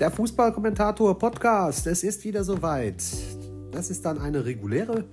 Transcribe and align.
Der 0.00 0.10
Fußballkommentator-Podcast, 0.10 1.86
es 1.86 2.02
ist 2.02 2.24
wieder 2.24 2.42
soweit. 2.42 3.00
Das 3.70 3.90
ist 3.90 4.04
dann 4.04 4.18
eine 4.18 4.44
reguläre 4.44 5.04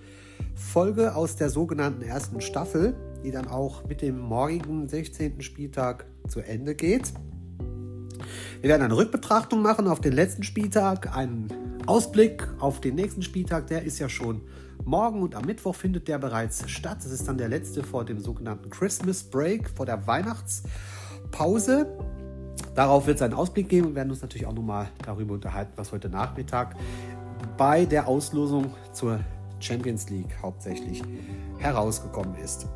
Folge 0.56 1.14
aus 1.14 1.36
der 1.36 1.52
sogenannten 1.52 2.02
ersten 2.02 2.42
Staffel, 2.42 2.96
die 3.24 3.30
dann 3.30 3.48
auch 3.48 3.88
mit 3.88 4.02
dem 4.02 4.18
morgigen 4.18 4.90
16. 4.90 5.44
Spieltag 5.44 6.08
zu 6.28 6.40
Ende 6.40 6.74
geht. 6.74 7.14
Wir 8.62 8.72
werden 8.72 8.82
eine 8.82 8.98
Rückbetrachtung 8.98 9.62
machen 9.62 9.88
auf 9.88 10.02
den 10.02 10.14
letzten 10.14 10.42
Spieltag, 10.42 11.16
einen 11.16 11.50
Ausblick 11.86 12.48
auf 12.60 12.82
den 12.82 12.96
nächsten 12.96 13.22
Spieltag, 13.22 13.68
der 13.68 13.84
ist 13.84 14.00
ja 14.00 14.10
schon 14.10 14.42
morgen 14.84 15.22
und 15.22 15.36
am 15.36 15.46
Mittwoch 15.46 15.76
findet 15.76 16.08
der 16.08 16.18
bereits 16.18 16.68
statt. 16.72 16.98
Das 17.04 17.12
ist 17.12 17.28
dann 17.28 17.38
der 17.38 17.50
letzte 17.50 17.84
vor 17.84 18.04
dem 18.04 18.20
sogenannten 18.20 18.72
Christmas 18.72 19.22
Break, 19.22 19.70
vor 19.70 19.86
der 19.86 20.08
Weihnachtspause. 20.08 21.86
Darauf 22.76 23.06
wird 23.08 23.18
es 23.18 23.22
einen 23.22 23.34
Ausblick 23.34 23.68
geben 23.70 23.88
und 23.88 23.96
werden 23.96 24.12
uns 24.12 24.22
natürlich 24.22 24.48
auch 24.48 24.54
nochmal 24.54 24.88
darüber 25.06 25.34
unterhalten, 25.34 25.74
was 25.76 25.92
heute 25.92 26.10
Nachmittag 26.10 26.76
bei 27.58 27.86
der 27.86 28.08
Auslosung 28.08 28.74
zur 28.94 29.20
Champions 29.60 30.10
League 30.10 30.38
hauptsächlich 30.42 31.04
herausgekommen 31.60 32.36
ist. 32.44 32.68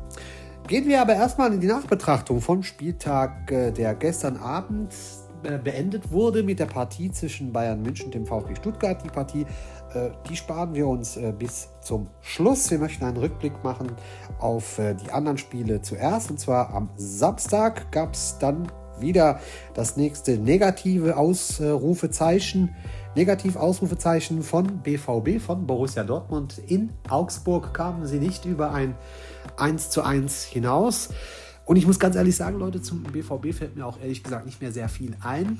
Gehen 0.66 0.86
wir 0.86 1.00
aber 1.00 1.14
erstmal 1.14 1.52
in 1.52 1.60
die 1.60 1.68
Nachbetrachtung 1.68 2.40
vom 2.40 2.64
Spieltag, 2.64 3.50
äh, 3.52 3.70
der 3.70 3.94
gestern 3.94 4.36
Abend 4.36 4.92
äh, 5.44 5.58
beendet 5.58 6.10
wurde 6.10 6.42
mit 6.42 6.58
der 6.58 6.66
Partie 6.66 7.10
zwischen 7.12 7.52
Bayern 7.52 7.82
München 7.82 8.06
und 8.06 8.14
dem 8.14 8.26
VfB 8.26 8.56
Stuttgart. 8.56 9.02
Die 9.04 9.08
Partie, 9.08 9.46
äh, 9.94 10.10
die 10.28 10.34
sparen 10.34 10.74
wir 10.74 10.88
uns 10.88 11.18
bis 11.38 11.68
zum 11.80 12.08
Schluss. 12.20 12.68
Wir 12.68 12.78
möchten 12.78 13.04
einen 13.04 13.16
Rückblick 13.16 13.62
machen 13.62 13.92
auf 14.40 14.80
die 15.04 15.12
anderen 15.12 15.38
Spiele 15.38 15.82
zuerst. 15.82 16.32
Und 16.32 16.40
zwar 16.40 16.74
am 16.74 16.90
Samstag 16.96 17.92
gab 17.92 18.14
es 18.14 18.36
dann 18.38 18.66
wieder 19.00 19.40
das 19.74 19.96
nächste 19.96 20.38
negative 20.38 21.16
Ausrufezeichen. 21.16 22.74
Negativ-Ausrufezeichen 23.14 24.42
von 24.42 24.82
BVB, 24.82 25.40
von 25.40 25.66
Borussia 25.66 26.04
Dortmund. 26.04 26.60
In 26.66 26.90
Augsburg 27.08 27.72
kamen 27.72 28.06
sie 28.06 28.18
nicht 28.18 28.44
über 28.44 28.72
ein 28.72 28.94
1 29.56 29.88
zu 29.88 30.02
1 30.02 30.44
hinaus. 30.44 31.08
Und 31.64 31.76
ich 31.76 31.86
muss 31.86 31.98
ganz 31.98 32.14
ehrlich 32.14 32.36
sagen, 32.36 32.58
Leute, 32.58 32.82
zum 32.82 33.02
BVB 33.02 33.54
fällt 33.54 33.74
mir 33.74 33.86
auch 33.86 33.98
ehrlich 34.00 34.22
gesagt 34.22 34.44
nicht 34.44 34.60
mehr 34.60 34.70
sehr 34.70 34.90
viel 34.90 35.16
ein. 35.22 35.58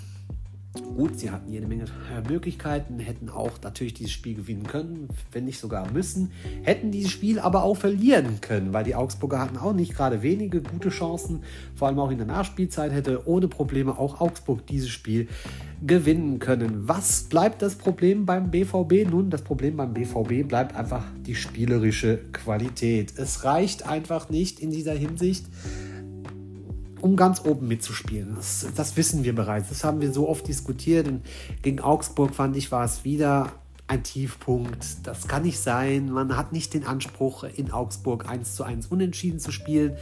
Gut, 0.83 1.19
sie 1.19 1.31
hatten 1.31 1.51
jede 1.51 1.67
Menge 1.67 1.85
äh, 1.85 2.29
Möglichkeiten, 2.29 2.99
hätten 2.99 3.29
auch 3.29 3.53
natürlich 3.63 3.95
dieses 3.95 4.13
Spiel 4.13 4.35
gewinnen 4.35 4.65
können, 4.65 5.09
wenn 5.33 5.45
nicht 5.45 5.59
sogar 5.59 5.91
müssen, 5.93 6.31
hätten 6.63 6.91
dieses 6.91 7.11
Spiel 7.11 7.39
aber 7.39 7.63
auch 7.65 7.77
verlieren 7.77 8.41
können, 8.41 8.73
weil 8.73 8.85
die 8.85 8.95
Augsburger 8.95 9.39
hatten 9.39 9.57
auch 9.57 9.73
nicht 9.73 9.95
gerade 9.95 10.23
wenige 10.23 10.63
gute 10.63 10.89
Chancen, 10.89 11.43
vor 11.75 11.89
allem 11.89 11.99
auch 11.99 12.11
in 12.11 12.19
der 12.19 12.27
Nachspielzeit 12.27 12.93
hätte 12.93 13.27
ohne 13.27 13.49
Probleme 13.49 13.99
auch 13.99 14.21
Augsburg 14.21 14.67
dieses 14.67 14.89
Spiel 14.89 15.29
gewinnen 15.85 16.39
können. 16.39 16.89
Was 16.89 17.25
bleibt 17.25 17.63
das 17.63 17.75
Problem 17.75 18.25
beim 18.25 18.51
BVB? 18.51 19.11
Nun, 19.11 19.31
das 19.31 19.43
Problem 19.43 19.77
beim 19.77 19.93
BVB 19.93 20.49
bleibt 20.49 20.75
einfach 20.75 21.05
die 21.27 21.35
spielerische 21.35 22.19
Qualität. 22.33 23.13
Es 23.17 23.45
reicht 23.45 23.87
einfach 23.87 24.31
nicht 24.31 24.61
in 24.61 24.71
dieser 24.71 24.95
Hinsicht 24.95 25.45
um 27.01 27.17
ganz 27.17 27.45
oben 27.45 27.69
mitzuspielen. 27.69 28.35
Das, 28.37 28.67
das, 28.75 28.97
wissen 28.97 29.25
wir 29.25 29.35
bereits. 29.35 29.69
Das 29.69 29.85
haben 29.85 30.01
wir 30.01 30.13
so 30.13 30.29
oft 30.29 30.47
diskutiert. 30.49 31.09
Und 31.09 31.23
gegen 31.63 31.81
Augsburg 31.81 32.35
fand 32.35 32.57
ich, 32.57 32.73
war 32.73 32.85
es 32.85 33.05
wieder 33.05 33.53
ein 33.89 34.03
Tiefpunkt. 34.03 35.07
Das 35.07 35.29
kann 35.29 35.43
nicht 35.43 35.61
sein. 35.61 36.11
Man 36.11 36.37
hat 36.37 36.53
nicht 36.53 36.75
den 36.75 36.87
Anspruch, 36.87 37.45
in 37.45 37.71
Augsburg 37.71 38.29
1 38.29 38.55
zu 38.55 38.65
1 38.65 38.87
unentschieden 38.89 39.39
zu 39.39 39.53
spielen 39.53 39.97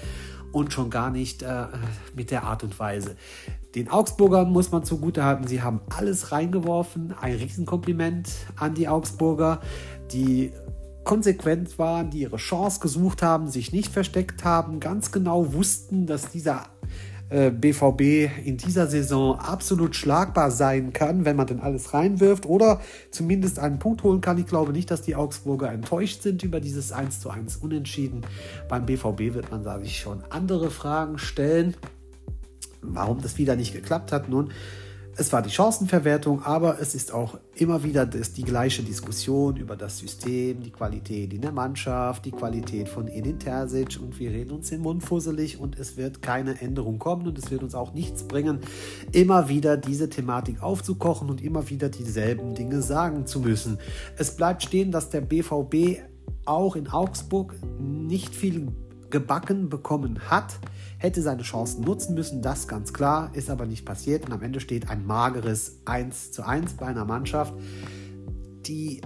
und 0.52 0.72
schon 0.72 0.88
gar 0.88 1.10
nicht 1.10 1.42
äh, 1.42 1.66
mit 2.14 2.30
der 2.30 2.44
Art 2.44 2.62
und 2.62 2.78
Weise. 2.78 3.16
Den 3.74 3.90
Augsburgern 3.90 4.50
muss 4.52 4.70
man 4.70 4.84
zugutehalten, 4.84 5.48
sie 5.48 5.62
haben 5.62 5.80
alles 5.90 6.30
reingeworfen. 6.30 7.12
Ein 7.20 7.34
Riesenkompliment 7.34 8.30
an 8.56 8.74
die 8.74 8.86
Augsburger, 8.86 9.60
die 10.12 10.52
konsequent 11.02 11.78
waren, 11.78 12.10
die 12.10 12.20
ihre 12.20 12.36
Chance 12.36 12.80
gesucht 12.80 13.20
haben, 13.20 13.48
sich 13.48 13.72
nicht 13.72 13.92
versteckt 13.92 14.44
haben, 14.44 14.80
ganz 14.80 15.12
genau 15.12 15.52
wussten, 15.52 16.06
dass 16.06 16.30
dieser 16.30 16.66
BVB 17.30 18.00
äh, 18.00 18.30
in 18.44 18.56
dieser 18.56 18.86
Saison 18.86 19.38
absolut 19.38 19.96
schlagbar 19.96 20.50
sein 20.50 20.92
kann, 20.92 21.24
wenn 21.24 21.36
man 21.36 21.46
denn 21.46 21.60
alles 21.60 21.94
reinwirft 21.94 22.46
oder 22.46 22.80
zumindest 23.10 23.58
einen 23.58 23.78
Punkt 23.78 24.02
holen 24.02 24.20
kann. 24.20 24.38
Ich 24.38 24.46
glaube 24.46 24.72
nicht, 24.72 24.90
dass 24.90 25.02
die 25.02 25.16
Augsburger 25.16 25.72
enttäuscht 25.72 26.22
sind 26.22 26.42
über 26.42 26.60
dieses 26.60 26.92
1 26.92 27.20
zu 27.20 27.30
1 27.30 27.56
Unentschieden. 27.56 28.22
Beim 28.68 28.86
BVB 28.86 29.34
wird 29.34 29.50
man, 29.50 29.64
sage 29.64 29.84
ich, 29.84 29.98
schon 29.98 30.22
andere 30.30 30.70
Fragen 30.70 31.18
stellen. 31.18 31.74
Warum 32.82 33.22
das 33.22 33.38
wieder 33.38 33.56
nicht 33.56 33.72
geklappt 33.72 34.12
hat, 34.12 34.28
nun, 34.28 34.50
es 35.16 35.32
war 35.32 35.42
die 35.42 35.50
Chancenverwertung, 35.50 36.42
aber 36.42 36.80
es 36.80 36.94
ist 36.94 37.12
auch 37.12 37.38
immer 37.54 37.84
wieder 37.84 38.04
das, 38.04 38.32
die 38.32 38.42
gleiche 38.42 38.82
Diskussion 38.82 39.56
über 39.56 39.76
das 39.76 39.98
System, 39.98 40.62
die 40.62 40.70
Qualität 40.70 41.32
in 41.32 41.40
der 41.40 41.52
Mannschaft, 41.52 42.24
die 42.24 42.32
Qualität 42.32 42.88
von 42.88 43.06
Edin 43.06 43.38
Terzic 43.38 43.98
und 44.00 44.18
wir 44.18 44.30
reden 44.30 44.50
uns 44.50 44.70
den 44.70 44.80
Mund 44.80 45.04
fusselig 45.04 45.60
und 45.60 45.78
es 45.78 45.96
wird 45.96 46.20
keine 46.20 46.60
Änderung 46.60 46.98
kommen 46.98 47.26
und 47.28 47.38
es 47.38 47.50
wird 47.50 47.62
uns 47.62 47.74
auch 47.74 47.94
nichts 47.94 48.24
bringen, 48.24 48.58
immer 49.12 49.48
wieder 49.48 49.76
diese 49.76 50.08
Thematik 50.08 50.62
aufzukochen 50.62 51.30
und 51.30 51.42
immer 51.42 51.70
wieder 51.70 51.88
dieselben 51.88 52.54
Dinge 52.54 52.82
sagen 52.82 53.26
zu 53.26 53.40
müssen. 53.40 53.78
Es 54.16 54.36
bleibt 54.36 54.64
stehen, 54.64 54.90
dass 54.90 55.10
der 55.10 55.20
BVB 55.20 56.00
auch 56.44 56.76
in 56.76 56.88
Augsburg 56.88 57.54
nicht 57.78 58.34
viel 58.34 58.68
gebacken 59.14 59.68
bekommen 59.68 60.18
hat 60.28 60.58
hätte 60.98 61.22
seine 61.22 61.42
Chancen 61.42 61.84
nutzen 61.84 62.14
müssen, 62.14 62.42
das 62.42 62.66
ganz 62.66 62.92
klar, 62.92 63.30
ist 63.34 63.48
aber 63.48 63.64
nicht 63.64 63.84
passiert. 63.84 64.26
Und 64.26 64.32
am 64.32 64.42
Ende 64.42 64.58
steht 64.58 64.90
ein 64.90 65.06
mageres 65.06 65.76
1 65.84 66.32
zu 66.32 66.44
1 66.44 66.74
bei 66.74 66.86
einer 66.86 67.04
Mannschaft, 67.04 67.54
die 68.66 69.02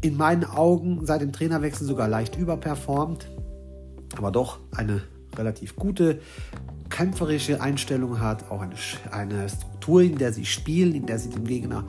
in 0.00 0.16
meinen 0.16 0.44
Augen 0.44 1.04
seit 1.04 1.20
dem 1.20 1.32
Trainerwechsel 1.32 1.86
sogar 1.86 2.08
leicht 2.08 2.38
überperformt, 2.38 3.28
aber 4.16 4.30
doch 4.30 4.60
eine 4.74 5.02
relativ 5.36 5.76
gute 5.76 6.20
kämpferische 6.88 7.60
Einstellung 7.60 8.20
hat, 8.20 8.50
auch 8.50 8.62
eine, 8.62 8.76
eine 9.10 9.48
Struktur, 9.50 10.02
in 10.02 10.16
der 10.16 10.32
sie 10.32 10.46
spielen, 10.46 10.94
in 10.94 11.04
der 11.04 11.18
sie 11.18 11.28
dem 11.28 11.44
Gegner 11.44 11.84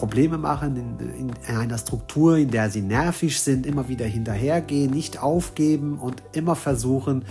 Probleme 0.00 0.38
machen, 0.38 0.96
in, 0.98 1.30
in, 1.46 1.56
einer 1.56 1.76
Struktur, 1.76 2.38
in 2.38 2.50
der 2.50 2.70
sie 2.70 2.80
nervig 2.80 3.38
sind, 3.38 3.66
immer 3.66 3.88
wieder 3.88 4.06
hinterhergehen, 4.06 4.90
nicht 4.90 5.22
aufgeben 5.22 5.98
und 5.98 6.22
immer 6.32 6.56
versuchen, 6.56 7.26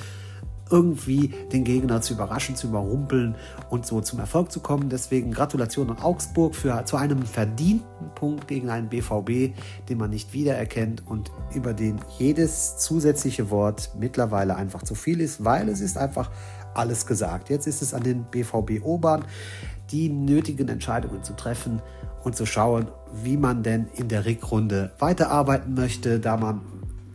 irgendwie 0.70 1.34
den 1.52 1.64
Gegner 1.64 2.00
zu 2.00 2.14
überraschen, 2.14 2.56
zu 2.56 2.68
überrumpeln 2.68 3.34
und 3.72 3.88
so 3.88 4.02
zum 4.02 4.20
Erfolg 4.20 4.52
zu 4.52 4.60
kommen. 4.60 4.88
Deswegen 4.88 5.32
Gratulation 5.32 5.90
an 5.90 5.98
Augsburg 5.98 6.54
für, 6.54 6.86
zu 6.86 6.96
einem 6.96 7.24
verdienten 7.24 8.14
Punkt 8.14 8.48
gegen 8.48 8.70
einen 8.70 8.88
BVB, 8.88 9.56
den 9.90 9.98
man 9.98 10.12
nicht 10.12 10.32
wiedererkennt 10.34 11.02
und 11.08 11.32
über 11.56 11.74
den 11.74 12.00
jedes 12.20 12.78
zusätzliche 12.78 13.50
Wort 13.50 13.94
mittlerweile 14.00 14.56
einfach 14.56 14.84
zu 14.84 14.94
viel 14.94 15.22
ist, 15.22 15.44
weil 15.44 15.70
es 15.70 15.82
ist 15.82 15.98
einfach 15.98 16.30
alles 16.76 17.08
gesagt. 17.08 17.50
Jetzt 17.50 17.66
ist 17.66 17.82
es 17.82 17.96
an 17.96 18.04
den 18.04 18.26
BVB-Obern, 18.26 19.26
die 19.90 20.10
nötigen 20.10 20.68
Entscheidungen 20.70 21.24
zu 21.24 21.34
treffen 21.34 21.82
und 22.30 22.36
zu 22.36 22.46
schauen, 22.46 22.88
wie 23.24 23.38
man 23.38 23.64
denn 23.64 23.88
in 23.96 24.08
der 24.08 24.26
Rückrunde 24.26 24.92
weiterarbeiten 25.00 25.74
möchte, 25.74 26.20
da 26.20 26.38
man 26.38 26.62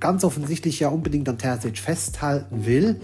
ganz 0.00 0.24
offensichtlich 0.24 0.80
ja 0.80 0.88
unbedingt 0.88 1.28
an 1.28 1.38
Terzic 1.38 1.78
festhalten 1.78 2.66
will, 2.66 3.00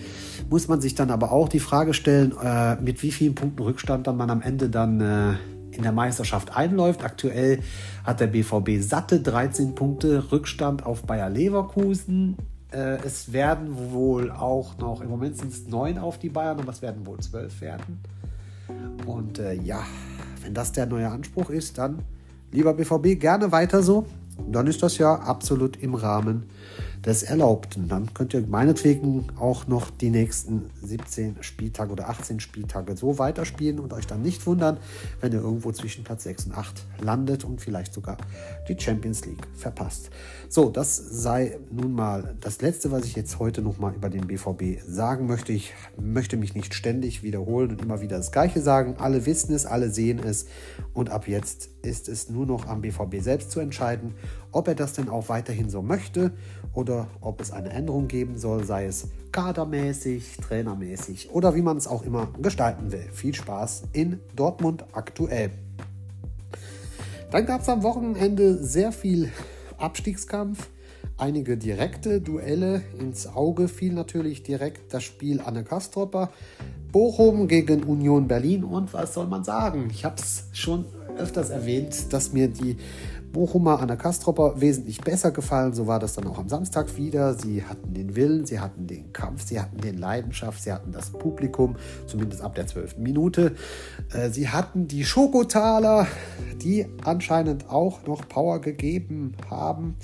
muss 0.50 0.68
man 0.68 0.80
sich 0.80 0.94
dann 0.96 1.10
aber 1.10 1.30
auch 1.32 1.48
die 1.48 1.60
Frage 1.60 1.94
stellen, 1.94 2.34
äh, 2.42 2.76
mit 2.76 3.02
wie 3.02 3.12
vielen 3.12 3.34
Punkten 3.34 3.62
Rückstand 3.62 4.06
dann 4.06 4.16
man 4.16 4.28
am 4.28 4.42
Ende 4.42 4.68
dann 4.68 5.00
äh, 5.00 5.34
in 5.70 5.82
der 5.82 5.92
Meisterschaft 5.92 6.56
einläuft. 6.56 7.04
Aktuell 7.04 7.60
hat 8.04 8.18
der 8.18 8.26
BVB 8.26 8.82
satte 8.82 9.20
13 9.20 9.76
Punkte 9.76 10.32
Rückstand 10.32 10.84
auf 10.84 11.04
Bayer 11.04 11.30
Leverkusen. 11.30 12.36
Äh, 12.72 12.98
es 13.04 13.32
werden 13.32 13.92
wohl 13.92 14.32
auch 14.32 14.76
noch, 14.78 15.00
im 15.00 15.08
Moment 15.08 15.38
sind 15.38 15.52
es 15.52 15.68
neun 15.68 15.96
auf 15.96 16.18
die 16.18 16.28
Bayern, 16.28 16.58
aber 16.58 16.72
es 16.72 16.82
werden 16.82 17.06
wohl 17.06 17.20
zwölf 17.20 17.60
werden. 17.60 18.00
Und 19.06 19.38
äh, 19.38 19.54
ja, 19.54 19.84
wenn 20.42 20.54
das 20.54 20.72
der 20.72 20.86
neue 20.86 21.08
Anspruch 21.10 21.50
ist, 21.50 21.78
dann 21.78 22.00
lieber 22.52 22.74
BVB 22.74 23.20
gerne 23.20 23.52
weiter 23.52 23.82
so. 23.82 24.06
Dann 24.50 24.66
ist 24.66 24.82
das 24.82 24.98
ja 24.98 25.14
absolut 25.14 25.76
im 25.82 25.94
Rahmen 25.94 26.44
des 27.04 27.22
Erlaubten. 27.22 27.88
Dann 27.88 28.12
könnt 28.12 28.34
ihr 28.34 28.46
meinetwegen 28.46 29.26
auch 29.38 29.66
noch 29.66 29.90
die 29.90 30.10
nächsten 30.10 30.70
17 30.82 31.36
Spieltage 31.40 31.92
oder 31.92 32.08
18 32.08 32.40
Spieltage 32.40 32.96
so 32.96 33.18
weiterspielen 33.18 33.80
und 33.80 33.92
euch 33.92 34.06
dann 34.06 34.22
nicht 34.22 34.46
wundern, 34.46 34.78
wenn 35.20 35.32
ihr 35.32 35.40
irgendwo 35.40 35.72
zwischen 35.72 36.04
Platz 36.04 36.24
6 36.24 36.46
und 36.46 36.58
8 36.58 36.84
landet 37.00 37.44
und 37.44 37.60
vielleicht 37.60 37.94
sogar 37.94 38.18
die 38.68 38.78
Champions 38.78 39.24
League 39.24 39.46
verpasst. 39.54 40.10
So, 40.48 40.68
das 40.68 40.96
sei 40.96 41.58
nun 41.70 41.92
mal 41.92 42.36
das 42.40 42.60
Letzte, 42.60 42.90
was 42.90 43.04
ich 43.04 43.16
jetzt 43.16 43.38
heute 43.38 43.62
nochmal 43.62 43.94
über 43.94 44.10
den 44.10 44.26
BVB 44.26 44.82
sagen 44.86 45.26
möchte. 45.26 45.52
Ich 45.52 45.72
möchte 45.98 46.36
mich 46.36 46.54
nicht 46.54 46.74
ständig 46.74 47.22
wiederholen 47.22 47.70
und 47.70 47.80
immer 47.80 48.00
wieder 48.00 48.18
das 48.18 48.32
Gleiche 48.32 48.60
sagen. 48.60 48.96
Alle 48.98 49.26
wissen 49.26 49.54
es, 49.54 49.64
alle 49.64 49.90
sehen 49.90 50.18
es 50.18 50.46
und 50.92 51.10
ab 51.10 51.28
jetzt 51.28 51.70
ist 51.82 52.08
es 52.08 52.28
nur 52.28 52.46
noch 52.46 52.66
am 52.66 52.82
BVB 52.82 53.20
selbst 53.20 53.50
zu 53.50 53.60
entscheiden, 53.60 54.14
ob 54.52 54.68
er 54.68 54.74
das 54.74 54.92
denn 54.92 55.08
auch 55.08 55.28
weiterhin 55.28 55.70
so 55.70 55.82
möchte 55.82 56.32
oder 56.74 56.89
ob 57.20 57.40
es 57.40 57.50
eine 57.52 57.70
Änderung 57.70 58.08
geben 58.08 58.38
soll, 58.38 58.64
sei 58.64 58.86
es 58.86 59.08
kadermäßig, 59.32 60.36
trainermäßig 60.38 61.30
oder 61.30 61.54
wie 61.54 61.62
man 61.62 61.76
es 61.76 61.86
auch 61.86 62.02
immer 62.02 62.28
gestalten 62.40 62.92
will. 62.92 63.08
Viel 63.12 63.34
Spaß 63.34 63.84
in 63.92 64.20
Dortmund 64.34 64.84
aktuell. 64.92 65.50
Dann 67.30 67.46
gab 67.46 67.60
es 67.60 67.68
am 67.68 67.82
Wochenende 67.82 68.62
sehr 68.62 68.90
viel 68.90 69.30
Abstiegskampf, 69.78 70.68
einige 71.16 71.56
direkte 71.56 72.20
Duelle. 72.20 72.82
Ins 72.98 73.28
Auge 73.28 73.68
fiel 73.68 73.92
natürlich 73.92 74.42
direkt 74.42 74.92
das 74.92 75.04
Spiel 75.04 75.40
Anne 75.40 75.62
Kastropper, 75.62 76.30
Bochum 76.90 77.46
gegen 77.46 77.84
Union 77.84 78.26
Berlin 78.26 78.64
und 78.64 78.92
was 78.92 79.14
soll 79.14 79.28
man 79.28 79.44
sagen? 79.44 79.88
Ich 79.92 80.04
habe 80.04 80.16
es 80.16 80.46
schon 80.52 80.86
öfters 81.20 81.50
erwähnt, 81.50 82.12
dass 82.12 82.32
mir 82.32 82.48
die 82.48 82.76
Bochumer 83.32 83.80
Anna 83.80 83.96
Kastropper 83.96 84.60
wesentlich 84.60 85.00
besser 85.00 85.30
gefallen. 85.30 85.72
So 85.72 85.86
war 85.86 85.98
das 85.98 86.14
dann 86.14 86.26
auch 86.26 86.38
am 86.38 86.48
Samstag 86.48 86.96
wieder. 86.96 87.34
Sie 87.34 87.64
hatten 87.64 87.94
den 87.94 88.16
Willen, 88.16 88.44
sie 88.44 88.60
hatten 88.60 88.86
den 88.86 89.12
Kampf, 89.12 89.46
sie 89.46 89.60
hatten 89.60 89.78
den 89.78 89.98
Leidenschaft, 89.98 90.62
sie 90.62 90.72
hatten 90.72 90.92
das 90.92 91.10
Publikum, 91.10 91.76
zumindest 92.06 92.42
ab 92.42 92.54
der 92.54 92.66
zwölften 92.66 93.02
Minute. 93.02 93.54
Äh, 94.12 94.30
sie 94.30 94.48
hatten 94.48 94.88
die 94.88 95.04
Schokotaler, 95.04 96.06
die 96.62 96.86
anscheinend 97.04 97.70
auch 97.70 98.04
noch 98.06 98.28
Power 98.28 98.60
gegeben 98.60 99.36
haben, 99.48 99.96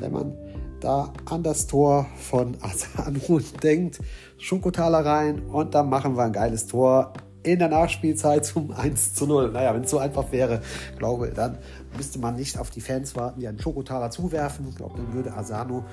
wenn 0.00 0.12
man 0.12 0.34
da 0.80 1.12
an 1.24 1.42
das 1.42 1.66
Tor 1.66 2.06
von 2.16 2.56
Asanu 2.60 3.40
denkt. 3.62 4.00
Schokotaler 4.38 5.04
rein 5.04 5.42
und 5.46 5.74
dann 5.74 5.88
machen 5.88 6.16
wir 6.16 6.24
ein 6.24 6.32
geiles 6.32 6.66
Tor 6.66 7.12
in 7.46 7.60
der 7.60 7.68
Nachspielzeit 7.68 8.44
zum 8.44 8.72
1 8.72 9.14
zu 9.14 9.26
0. 9.26 9.52
Naja, 9.52 9.74
wenn 9.74 9.84
es 9.84 9.90
so 9.90 9.98
einfach 9.98 10.32
wäre, 10.32 10.60
glaube 10.98 11.30
dann 11.30 11.58
müsste 11.96 12.18
man 12.18 12.36
nicht 12.36 12.58
auf 12.58 12.70
die 12.70 12.80
Fans 12.80 13.14
warten, 13.16 13.40
die 13.40 13.48
einen 13.48 13.60
Schokotaler 13.60 14.10
zuwerfen. 14.10 14.66
Ich 14.68 14.76
glaube, 14.76 14.96
dann 14.96 15.12
würde 15.14 15.32
Asano 15.32 15.84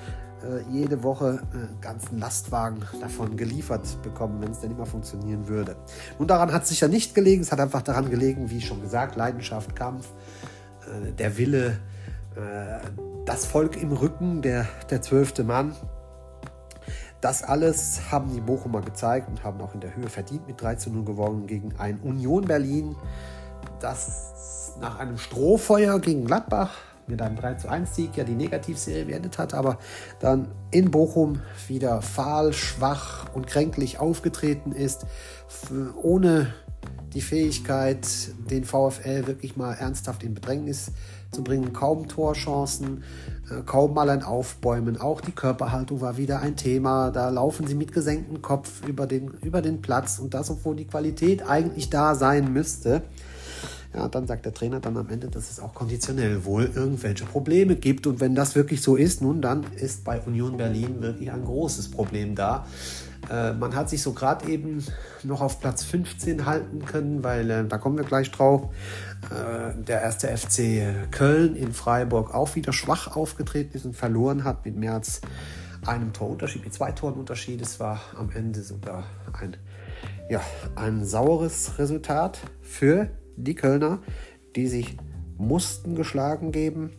äh, 0.42 0.62
jede 0.70 1.02
Woche 1.02 1.42
einen 1.52 1.64
äh, 1.64 1.80
ganzen 1.80 2.18
Lastwagen 2.18 2.80
davon 3.00 3.36
geliefert 3.36 4.02
bekommen, 4.02 4.42
wenn 4.42 4.50
es 4.50 4.60
denn 4.60 4.72
immer 4.72 4.86
funktionieren 4.86 5.48
würde. 5.48 5.76
Nun, 6.18 6.28
daran 6.28 6.52
hat 6.52 6.64
es 6.64 6.70
sicher 6.70 6.88
nicht 6.88 7.14
gelegen. 7.14 7.42
Es 7.42 7.52
hat 7.52 7.60
einfach 7.60 7.82
daran 7.82 8.10
gelegen, 8.10 8.50
wie 8.50 8.60
schon 8.60 8.82
gesagt, 8.82 9.16
Leidenschaft, 9.16 9.76
Kampf, 9.76 10.08
äh, 10.82 11.12
der 11.12 11.38
Wille, 11.38 11.78
äh, 12.36 12.80
das 13.24 13.46
Volk 13.46 13.80
im 13.80 13.92
Rücken, 13.92 14.42
der, 14.42 14.66
der 14.90 15.00
zwölfte 15.00 15.44
Mann. 15.44 15.74
Das 17.24 17.42
alles 17.42 18.02
haben 18.10 18.30
die 18.34 18.40
Bochumer 18.42 18.82
gezeigt 18.82 19.30
und 19.30 19.42
haben 19.42 19.58
auch 19.62 19.72
in 19.72 19.80
der 19.80 19.96
Höhe 19.96 20.10
verdient 20.10 20.46
mit 20.46 20.60
3 20.60 20.74
zu 20.74 20.90
0 20.90 21.06
gewonnen 21.06 21.46
gegen 21.46 21.74
ein 21.78 21.98
Union 22.00 22.44
Berlin, 22.44 22.96
das 23.80 24.74
nach 24.78 24.98
einem 24.98 25.16
Strohfeuer 25.16 26.00
gegen 26.00 26.26
Gladbach 26.26 26.76
mit 27.06 27.22
einem 27.22 27.36
3 27.36 27.54
zu 27.54 27.68
1 27.70 27.94
Sieg 27.94 28.14
ja 28.18 28.24
die 28.24 28.34
Negativserie 28.34 29.06
beendet 29.06 29.38
hat, 29.38 29.54
aber 29.54 29.78
dann 30.20 30.48
in 30.70 30.90
Bochum 30.90 31.40
wieder 31.66 32.02
fahl, 32.02 32.52
schwach 32.52 33.24
und 33.32 33.46
kränklich 33.46 33.98
aufgetreten 33.98 34.72
ist, 34.72 35.06
ohne 36.02 36.52
die 37.14 37.22
Fähigkeit, 37.22 38.06
den 38.50 38.64
VfL 38.64 39.26
wirklich 39.26 39.56
mal 39.56 39.72
ernsthaft 39.72 40.24
in 40.24 40.34
Bedrängnis 40.34 40.86
zu 40.86 40.92
bringen. 41.42 41.72
Kaum 41.72 42.08
Torchancen, 42.08 43.02
äh, 43.50 43.62
kaum 43.64 43.94
mal 43.94 44.10
ein 44.10 44.22
Aufbäumen. 44.22 45.00
Auch 45.00 45.20
die 45.20 45.32
Körperhaltung 45.32 46.00
war 46.00 46.16
wieder 46.16 46.40
ein 46.40 46.56
Thema. 46.56 47.10
Da 47.10 47.30
laufen 47.30 47.66
sie 47.66 47.74
mit 47.74 47.92
gesenktem 47.92 48.42
Kopf 48.42 48.86
über 48.86 49.06
den, 49.06 49.32
über 49.42 49.62
den 49.62 49.82
Platz 49.82 50.18
und 50.18 50.34
das, 50.34 50.50
obwohl 50.50 50.76
die 50.76 50.86
Qualität 50.86 51.46
eigentlich 51.46 51.90
da 51.90 52.14
sein 52.14 52.52
müsste. 52.52 53.02
Ja, 53.94 54.08
dann 54.08 54.26
sagt 54.26 54.44
der 54.44 54.52
Trainer 54.52 54.80
dann 54.80 54.96
am 54.96 55.08
Ende, 55.08 55.28
dass 55.28 55.52
es 55.52 55.60
auch 55.60 55.72
konditionell 55.72 56.44
wohl 56.44 56.68
irgendwelche 56.74 57.24
Probleme 57.24 57.76
gibt. 57.76 58.08
Und 58.08 58.18
wenn 58.18 58.34
das 58.34 58.56
wirklich 58.56 58.82
so 58.82 58.96
ist, 58.96 59.22
nun 59.22 59.40
dann 59.40 59.64
ist 59.76 60.02
bei 60.02 60.20
Union 60.20 60.56
Berlin 60.56 61.00
wirklich 61.00 61.30
ein 61.30 61.44
großes 61.44 61.92
Problem 61.92 62.34
da. 62.34 62.66
Äh, 63.30 63.52
man 63.52 63.74
hat 63.74 63.88
sich 63.88 64.02
so 64.02 64.12
gerade 64.12 64.48
eben 64.48 64.84
noch 65.22 65.40
auf 65.40 65.60
Platz 65.60 65.84
15 65.84 66.46
halten 66.46 66.84
können, 66.84 67.22
weil 67.22 67.50
äh, 67.50 67.64
da 67.64 67.78
kommen 67.78 67.96
wir 67.96 68.04
gleich 68.04 68.30
drauf. 68.30 68.72
Äh, 69.30 69.82
der 69.82 70.02
erste 70.02 70.28
FC 70.28 71.10
Köln 71.10 71.56
in 71.56 71.72
Freiburg 71.72 72.34
auch 72.34 72.54
wieder 72.54 72.72
schwach 72.72 73.16
aufgetreten 73.16 73.76
ist 73.76 73.84
und 73.84 73.96
verloren 73.96 74.44
hat 74.44 74.64
mit 74.64 74.76
mehr 74.76 74.94
als 74.94 75.20
einem 75.86 76.12
Torunterschied, 76.12 76.64
mit 76.64 76.74
zwei 76.74 76.92
Toren 76.92 77.14
Unterschied. 77.14 77.60
Es 77.60 77.80
war 77.80 78.00
am 78.18 78.30
Ende 78.30 78.62
sogar 78.62 79.04
ein, 79.32 79.56
ja, 80.28 80.40
ein 80.76 81.04
saures 81.04 81.78
Resultat 81.78 82.38
für 82.62 83.08
die 83.36 83.54
Kölner, 83.54 83.98
die 84.56 84.66
sich 84.66 84.96
mussten 85.36 85.94
geschlagen 85.94 86.52
geben 86.52 86.90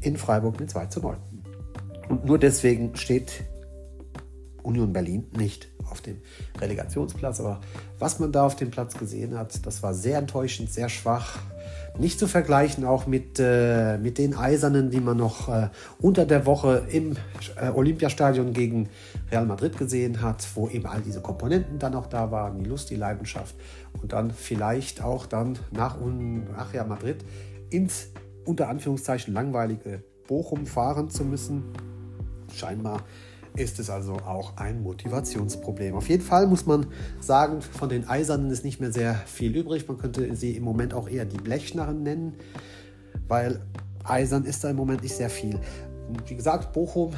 in 0.00 0.16
Freiburg 0.16 0.58
mit 0.60 0.70
2 0.70 0.86
zu 0.86 1.00
9. 1.00 1.16
Und 2.08 2.24
nur 2.24 2.38
deswegen 2.38 2.96
steht 2.96 3.44
Union 4.66 4.92
Berlin 4.92 5.26
nicht 5.36 5.68
auf 5.90 6.00
dem 6.00 6.20
Relegationsplatz. 6.60 7.40
Aber 7.40 7.60
was 7.98 8.18
man 8.18 8.32
da 8.32 8.44
auf 8.44 8.56
dem 8.56 8.70
Platz 8.70 8.96
gesehen 8.98 9.38
hat, 9.38 9.64
das 9.64 9.82
war 9.82 9.94
sehr 9.94 10.18
enttäuschend, 10.18 10.72
sehr 10.72 10.88
schwach. 10.88 11.38
Nicht 11.98 12.18
zu 12.18 12.26
vergleichen 12.26 12.84
auch 12.84 13.06
mit, 13.06 13.38
äh, 13.38 13.96
mit 13.96 14.18
den 14.18 14.36
Eisernen, 14.36 14.90
die 14.90 15.00
man 15.00 15.16
noch 15.16 15.48
äh, 15.48 15.70
unter 15.98 16.26
der 16.26 16.44
Woche 16.44 16.86
im 16.90 17.16
äh, 17.58 17.70
Olympiastadion 17.70 18.52
gegen 18.52 18.90
Real 19.30 19.46
Madrid 19.46 19.78
gesehen 19.78 20.20
hat, 20.20 20.46
wo 20.54 20.68
eben 20.68 20.86
all 20.86 21.00
diese 21.00 21.22
Komponenten 21.22 21.78
dann 21.78 21.94
auch 21.94 22.06
da 22.06 22.30
waren, 22.30 22.58
die 22.58 22.68
Lust, 22.68 22.90
die 22.90 22.96
Leidenschaft 22.96 23.54
und 24.02 24.12
dann 24.12 24.30
vielleicht 24.30 25.02
auch 25.02 25.24
dann 25.24 25.58
nach, 25.70 25.96
nach 26.00 26.72
Real 26.74 26.86
Madrid 26.86 27.24
ins 27.70 28.08
unter 28.44 28.68
Anführungszeichen 28.68 29.32
langweilige 29.32 30.02
Bochum 30.28 30.66
fahren 30.66 31.10
zu 31.10 31.24
müssen. 31.24 31.64
Scheinbar 32.54 33.02
ist 33.56 33.78
es 33.78 33.90
also 33.90 34.14
auch 34.14 34.56
ein 34.56 34.82
Motivationsproblem. 34.82 35.94
Auf 35.94 36.08
jeden 36.08 36.22
Fall 36.22 36.46
muss 36.46 36.66
man 36.66 36.86
sagen, 37.20 37.60
von 37.62 37.88
den 37.88 38.08
Eisernen 38.08 38.50
ist 38.50 38.64
nicht 38.64 38.80
mehr 38.80 38.92
sehr 38.92 39.14
viel 39.14 39.56
übrig. 39.56 39.88
Man 39.88 39.98
könnte 39.98 40.34
sie 40.36 40.56
im 40.56 40.64
Moment 40.64 40.94
auch 40.94 41.08
eher 41.08 41.24
die 41.24 41.38
Blechnarren 41.38 42.02
nennen, 42.02 42.34
weil 43.28 43.60
Eisern 44.04 44.44
ist 44.44 44.62
da 44.64 44.70
im 44.70 44.76
Moment 44.76 45.02
nicht 45.02 45.16
sehr 45.16 45.30
viel. 45.30 45.58
Wie 46.26 46.36
gesagt, 46.36 46.72
Bochum 46.72 47.12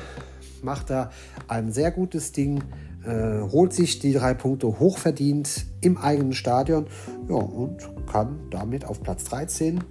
macht 0.62 0.90
da 0.90 1.11
ein 1.46 1.73
sehr 1.73 1.90
gutes 1.90 2.32
Ding, 2.32 2.62
äh, 3.05 3.40
holt 3.40 3.73
sich 3.73 3.99
die 3.99 4.12
drei 4.12 4.35
Punkte 4.35 4.79
hochverdient 4.79 5.67
im 5.81 5.99
eigenen 5.99 6.32
Stadion 6.32 6.87
ja, 7.29 7.37
und 7.37 7.88
kann 8.06 8.40
damit 8.50 8.85
auf 8.85 9.02
Platz 9.02 9.25
13 9.25 9.85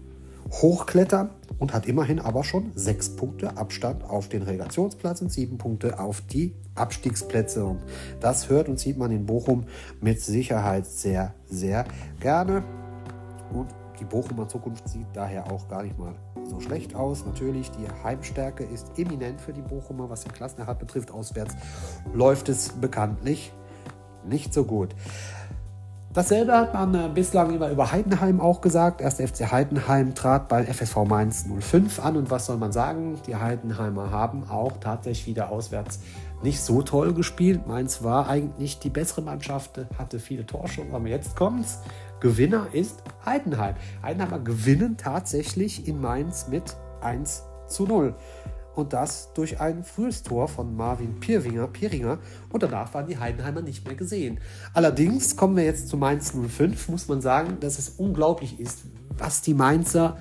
hochklettern 0.51 1.29
und 1.59 1.73
hat 1.73 1.85
immerhin 1.85 2.19
aber 2.19 2.43
schon 2.43 2.71
sechs 2.75 3.15
Punkte 3.15 3.57
Abstand 3.57 4.03
auf 4.03 4.29
den 4.29 4.43
Relegationsplatz 4.43 5.21
und 5.21 5.31
sieben 5.31 5.57
Punkte 5.57 5.99
auf 5.99 6.21
die 6.21 6.55
Abstiegsplätze. 6.75 7.65
Und 7.65 7.79
das 8.19 8.49
hört 8.49 8.69
und 8.69 8.79
sieht 8.79 8.97
man 8.97 9.11
in 9.11 9.25
Bochum 9.25 9.65
mit 10.01 10.21
Sicherheit 10.21 10.85
sehr, 10.85 11.33
sehr 11.47 11.85
gerne. 12.19 12.63
Und 13.53 13.67
die 13.99 14.05
Bochumer 14.05 14.47
Zukunft 14.47 14.87
sieht 14.87 15.07
daher 15.13 15.51
auch 15.51 15.67
gar 15.67 15.83
nicht 15.83 15.97
mal 15.97 16.15
so 16.43 16.59
schlecht 16.59 16.95
aus. 16.95 17.25
Natürlich, 17.25 17.71
die 17.71 17.87
Heimstärke 18.03 18.63
ist 18.63 18.97
eminent 18.97 19.41
für 19.41 19.53
die 19.53 19.61
Bochumer, 19.61 20.09
was 20.09 20.23
den 20.23 20.33
Klassenerhalt 20.33 20.79
betrifft. 20.79 21.11
Auswärts 21.11 21.55
läuft 22.13 22.49
es 22.49 22.69
bekanntlich 22.69 23.51
nicht 24.27 24.53
so 24.53 24.65
gut. 24.65 24.89
Dasselbe 26.17 26.53
hat 26.53 26.73
man 26.73 26.95
äh, 26.95 27.09
bislang 27.13 27.53
immer 27.53 27.69
über 27.69 27.91
Heidenheim 27.91 28.41
auch 28.41 28.59
gesagt. 28.61 29.01
Erst 29.01 29.21
FC 29.21 29.51
Heidenheim 29.51 30.15
trat 30.15 30.47
bei 30.47 30.63
FSV 30.65 31.05
Mainz 31.07 31.45
05 31.59 32.03
an 32.03 32.17
und 32.17 32.31
was 32.31 32.47
soll 32.47 32.57
man 32.57 32.71
sagen? 32.71 33.19
Die 33.27 33.35
Heidenheimer 33.35 34.09
haben 34.09 34.49
auch 34.49 34.77
tatsächlich 34.79 35.27
wieder 35.27 35.51
auswärts 35.51 35.99
nicht 36.41 36.59
so 36.59 36.81
toll 36.81 37.13
gespielt. 37.13 37.67
Mainz 37.67 38.01
war 38.01 38.27
eigentlich 38.29 38.79
die 38.79 38.89
bessere 38.89 39.21
Mannschaft, 39.21 39.79
hatte 39.99 40.17
viele 40.17 40.43
Torchancen, 40.43 40.95
aber 40.95 41.07
jetzt 41.07 41.35
kommt's. 41.35 41.81
Gewinner 42.19 42.65
ist 42.71 43.03
Heidenheim. 43.23 43.75
Heidenheimer 44.01 44.39
gewinnen 44.39 44.97
tatsächlich 44.97 45.87
in 45.87 46.01
Mainz 46.01 46.47
mit 46.47 46.77
1 47.01 47.43
zu 47.67 47.85
0 47.85 48.15
und 48.77 48.93
das 48.93 49.33
durch 49.33 49.59
ein 49.59 49.83
frühes 49.83 50.23
Tor 50.23 50.47
von 50.47 50.75
Marvin 50.75 51.19
Pirwinger, 51.19 51.67
Piringer 51.67 52.19
und 52.49 52.63
danach 52.63 52.93
waren 52.93 53.07
die 53.07 53.17
Heidenheimer 53.17 53.61
nicht 53.61 53.85
mehr 53.85 53.95
gesehen. 53.95 54.39
Allerdings 54.73 55.35
kommen 55.35 55.55
wir 55.55 55.63
jetzt 55.63 55.89
zu 55.89 55.97
Mainz 55.97 56.33
05, 56.33 56.89
muss 56.89 57.07
man 57.07 57.21
sagen, 57.21 57.59
dass 57.59 57.79
es 57.79 57.89
unglaublich 57.97 58.59
ist, 58.59 58.79
was 59.17 59.41
die 59.41 59.53
Mainzer 59.53 60.17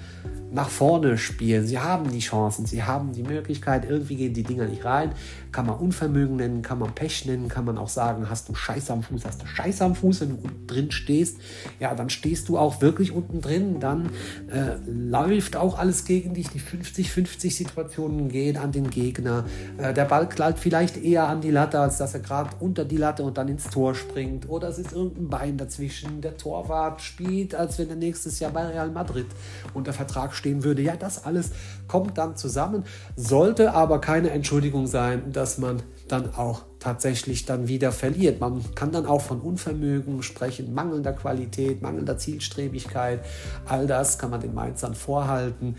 nach 0.52 0.68
vorne 0.68 1.18
spielen. 1.18 1.66
Sie 1.66 1.78
haben 1.78 2.10
die 2.10 2.20
Chancen, 2.20 2.66
sie 2.66 2.82
haben 2.82 3.12
die 3.12 3.22
Möglichkeit, 3.22 3.88
irgendwie 3.88 4.16
gehen 4.16 4.32
die 4.32 4.42
Dinger 4.42 4.66
nicht 4.66 4.84
rein. 4.84 5.12
Kann 5.50 5.66
man 5.66 5.76
Unvermögen 5.76 6.36
nennen, 6.36 6.62
kann 6.62 6.78
man 6.78 6.94
Pech 6.94 7.26
nennen, 7.26 7.48
kann 7.48 7.64
man 7.64 7.78
auch 7.78 7.88
sagen, 7.88 8.28
hast 8.30 8.48
du 8.48 8.54
Scheiß 8.54 8.90
am 8.90 9.02
Fuß, 9.02 9.24
hast 9.24 9.42
du 9.42 9.46
Scheiß 9.46 9.82
am 9.82 9.94
Fuß, 9.94 10.20
wenn 10.20 10.28
du 10.30 10.34
unten 10.36 10.66
drin 10.66 10.90
stehst. 10.90 11.38
Ja, 11.80 11.94
dann 11.94 12.10
stehst 12.10 12.48
du 12.48 12.58
auch 12.58 12.80
wirklich 12.80 13.12
unten 13.12 13.40
drin. 13.40 13.80
Dann 13.80 14.10
äh, 14.50 14.76
läuft 14.86 15.56
auch 15.56 15.78
alles 15.78 16.04
gegen 16.04 16.34
dich. 16.34 16.48
Die 16.48 16.60
50-50 16.60 17.50
Situationen 17.50 18.28
gehen 18.28 18.56
an 18.56 18.70
den 18.72 18.90
Gegner. 18.90 19.44
Äh, 19.78 19.94
der 19.94 20.04
Ball 20.04 20.28
knallt 20.28 20.58
vielleicht 20.58 20.96
eher 20.96 21.26
an 21.26 21.40
die 21.40 21.50
Latte, 21.50 21.80
als 21.80 21.98
dass 21.98 22.14
er 22.14 22.20
gerade 22.20 22.50
unter 22.60 22.84
die 22.84 22.98
Latte 22.98 23.24
und 23.24 23.36
dann 23.36 23.48
ins 23.48 23.68
Tor 23.68 23.94
springt. 23.94 24.48
Oder 24.48 24.68
es 24.68 24.78
ist 24.78 24.92
irgendein 24.92 25.28
Bein 25.28 25.56
dazwischen. 25.58 26.20
Der 26.20 26.36
Torwart 26.36 27.00
spielt, 27.00 27.54
als 27.54 27.78
wenn 27.78 27.90
er 27.90 27.96
nächstes 27.96 28.38
Jahr 28.38 28.52
bei 28.52 28.66
Real 28.66 28.85
Madrid 28.92 29.26
unter 29.74 29.92
Vertrag 29.92 30.34
stehen 30.34 30.64
würde. 30.64 30.82
Ja, 30.82 30.96
das 30.96 31.24
alles 31.24 31.50
kommt 31.88 32.18
dann 32.18 32.36
zusammen, 32.36 32.84
sollte 33.16 33.74
aber 33.74 34.00
keine 34.00 34.30
Entschuldigung 34.30 34.86
sein, 34.86 35.32
dass 35.32 35.58
man 35.58 35.82
dann 36.08 36.34
auch 36.34 36.62
tatsächlich 36.78 37.46
dann 37.46 37.68
wieder 37.68 37.90
verliert. 37.90 38.40
Man 38.40 38.62
kann 38.74 38.92
dann 38.92 39.06
auch 39.06 39.20
von 39.20 39.40
Unvermögen 39.40 40.22
sprechen, 40.22 40.72
mangelnder 40.72 41.12
Qualität, 41.12 41.82
mangelnder 41.82 42.16
Zielstrebigkeit. 42.18 43.24
All 43.64 43.86
das 43.86 44.18
kann 44.18 44.30
man 44.30 44.40
den 44.40 44.54
Mainzern 44.54 44.94
vorhalten. 44.94 45.76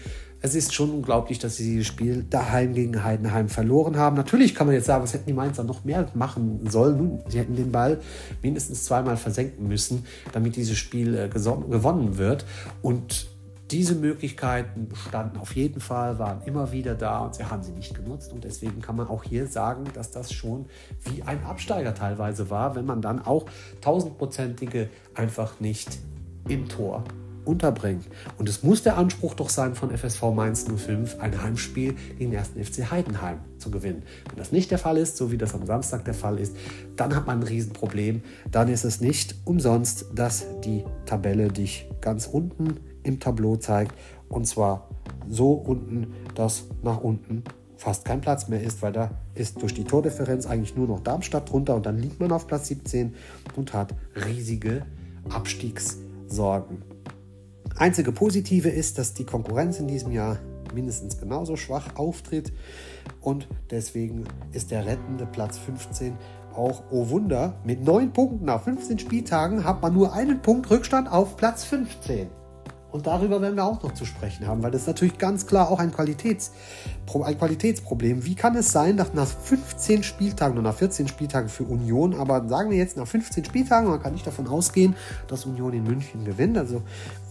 Es 0.48 0.56
ist 0.56 0.74
schon 0.74 0.92
unglaublich, 0.92 1.40
dass 1.40 1.58
sie 1.58 1.66
dieses 1.66 1.88
Spiel 1.88 2.24
daheim 2.24 2.74
gegen 2.74 3.04
Heidenheim 3.04 3.50
verloren 3.50 3.98
haben. 3.98 4.16
Natürlich 4.16 4.56
kann 4.56 4.66
man 4.66 4.78
jetzt 4.78 4.86
sagen, 4.86 5.04
was 5.04 5.14
hätten 5.14 5.26
die 5.26 5.34
Mainzer 5.34 5.66
noch 5.66 5.84
mehr 5.84 6.10
machen 6.14 6.62
sollen. 6.70 7.22
Sie 7.28 7.38
hätten 7.38 7.58
den 7.58 7.74
Ball 7.74 8.00
mindestens 8.42 8.86
zweimal 8.86 9.18
versenken 9.18 9.68
müssen, 9.68 10.06
damit 10.32 10.56
dieses 10.56 10.78
Spiel 10.78 11.18
äh, 11.18 11.28
gewonnen 11.28 12.18
wird. 12.18 12.46
Und 12.82 13.28
diese 13.72 13.96
Möglichkeiten 13.96 14.88
bestanden 14.88 15.38
auf 15.38 15.54
jeden 15.54 15.82
Fall, 15.82 16.18
waren 16.18 16.42
immer 16.46 16.72
wieder 16.72 16.96
da 16.96 17.26
und 17.26 17.36
sie 17.36 17.44
haben 17.44 17.62
sie 17.62 17.74
nicht 17.74 17.94
genutzt. 17.94 18.32
Und 18.32 18.46
deswegen 18.46 18.82
kann 18.82 18.96
man 18.96 19.10
auch 19.10 19.26
hier 19.26 19.48
sagen, 19.48 19.84
dass 19.96 20.12
das 20.12 20.32
schon 20.32 20.68
wie 21.04 21.24
ein 21.24 21.44
Absteiger 21.44 21.94
teilweise 21.94 22.50
war, 22.50 22.74
wenn 22.78 22.86
man 22.86 23.02
dann 23.02 23.20
auch 23.22 23.48
tausendprozentige 23.82 24.88
einfach 25.14 25.60
nicht 25.60 26.00
im 26.48 26.70
Tor 26.70 27.04
unterbringt. 27.48 28.06
Und 28.38 28.50
es 28.50 28.64
muss 28.64 28.84
der 28.84 28.98
Anspruch 28.98 29.34
doch 29.34 29.50
sein 29.50 29.76
von 29.76 29.96
FSV 29.96 30.22
Mainz 30.36 30.66
05, 30.66 31.20
ein 31.20 31.42
Heimspiel 31.42 31.96
gegen 32.18 32.32
den 32.32 32.40
1. 32.40 32.50
FC 32.62 32.92
Heidenheim 32.92 33.40
zu 33.58 33.72
gewinnen. 33.72 34.04
Wenn 34.30 34.38
das 34.38 34.52
nicht 34.52 34.70
der 34.72 34.78
Fall 34.78 34.98
ist, 34.98 35.18
so 35.18 35.32
wie 35.32 35.38
das 35.38 35.54
am 35.56 35.66
Samstag 35.66 36.06
der 36.06 36.14
Fall 36.14 36.40
ist, 36.40 36.56
dann 36.96 37.16
hat 37.16 37.26
man 37.28 37.40
ein 37.40 37.48
Riesenproblem. 37.48 38.22
Dann 38.52 38.68
ist 38.68 38.84
es 38.84 39.02
nicht 39.02 39.36
umsonst, 39.46 40.06
dass 40.14 40.46
die 40.62 40.84
Tabelle 41.06 41.48
dich 41.48 41.90
ganz 42.02 42.28
unten 42.28 42.80
im 43.04 43.20
Tableau 43.20 43.56
zeigt. 43.56 43.96
Und 44.30 44.46
zwar 44.46 44.90
so 45.30 45.54
unten, 45.54 46.14
dass 46.36 46.66
nach 46.84 47.02
unten 47.02 47.44
fast 47.78 48.06
kein 48.06 48.22
Platz 48.22 48.48
mehr 48.48 48.62
ist, 48.62 48.82
weil 48.82 48.92
da 48.92 49.12
ist 49.36 49.62
durch 49.62 49.74
die 49.74 49.84
Tordifferenz 49.84 50.46
eigentlich 50.46 50.76
nur 50.76 50.88
noch 50.88 51.00
Darmstadt 51.00 51.52
drunter 51.52 51.76
und 51.76 51.86
dann 51.86 51.98
liegt 51.98 52.20
man 52.20 52.32
auf 52.32 52.48
Platz 52.48 52.68
17 52.68 53.14
und 53.56 53.74
hat 53.74 53.94
riesige 54.26 54.86
Abstiegssorgen. 55.30 56.97
Einzige 57.80 58.12
positive 58.12 58.70
ist, 58.70 58.98
dass 58.98 59.14
die 59.14 59.26
Konkurrenz 59.26 59.80
in 59.80 59.88
diesem 59.88 60.12
Jahr 60.12 60.40
mindestens 60.74 61.20
genauso 61.20 61.56
schwach 61.56 61.96
auftritt 61.96 62.52
und 63.22 63.48
deswegen 63.70 64.26
ist 64.52 64.72
der 64.72 64.86
rettende 64.86 65.26
Platz 65.26 65.58
15 65.60 66.18
auch, 66.56 66.84
oh 66.90 67.10
Wunder, 67.10 67.60
mit 67.64 67.84
9 67.84 68.12
Punkten 68.14 68.46
nach 68.46 68.64
15 68.64 68.98
Spieltagen 68.98 69.64
hat 69.64 69.84
man 69.84 69.94
nur 69.94 70.14
einen 70.14 70.42
Punkt 70.42 70.70
Rückstand 70.72 71.12
auf 71.12 71.38
Platz 71.38 71.64
15. 71.66 72.30
Und 72.90 73.06
darüber 73.06 73.42
werden 73.42 73.56
wir 73.56 73.66
auch 73.66 73.84
noch 73.84 73.94
zu 73.94 74.06
sprechen 74.06 74.48
haben, 74.48 74.64
weil 74.64 74.72
das 74.72 74.82
ist 74.82 74.88
natürlich 74.88 75.18
ganz 75.18 75.46
klar 75.46 75.70
auch 75.70 75.80
ein, 75.80 75.92
Qualitäts, 75.92 76.54
ein 77.14 77.38
Qualitätsproblem. 77.38 78.26
Wie 78.26 78.36
kann 78.36 78.56
es 78.56 78.72
sein, 78.72 78.96
dass 78.96 79.14
nach 79.14 79.28
15 79.28 80.04
Spieltagen 80.04 80.54
oder 80.58 80.70
nach 80.70 80.78
14 80.78 81.08
Spieltagen 81.10 81.50
für 81.50 81.64
Union, 81.64 82.14
aber 82.14 82.48
sagen 82.48 82.72
wir 82.72 82.78
jetzt 82.78 82.96
nach 82.96 83.06
15 83.06 83.44
Spieltagen, 83.44 83.90
man 83.90 84.02
kann 84.02 84.14
nicht 84.14 84.26
davon 84.26 84.48
ausgehen, 84.48 84.96
dass 85.28 85.46
Union 85.46 85.74
in 85.74 85.84
München 85.84 86.24
gewinnt, 86.24 86.58
also 86.58 86.82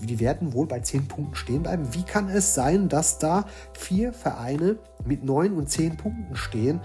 die 0.03 0.21
werden 0.21 0.53
wohl 0.53 0.67
bei 0.67 0.81
10 0.81 1.09
Punkten 1.09 1.35
stehen 1.37 1.63
bleiben. 1.63 1.89
Wie 1.93 2.03
kann 2.03 2.29
es 2.29 2.55
sein, 2.55 2.91
dass 2.91 3.19
da 3.19 3.47
vier 3.73 4.13
Vereine 4.13 4.77
mit 5.07 5.25
9 5.25 5.55
und 5.55 5.71
10 5.71 5.97
Punkten 5.97 6.37
stehen? 6.37 6.81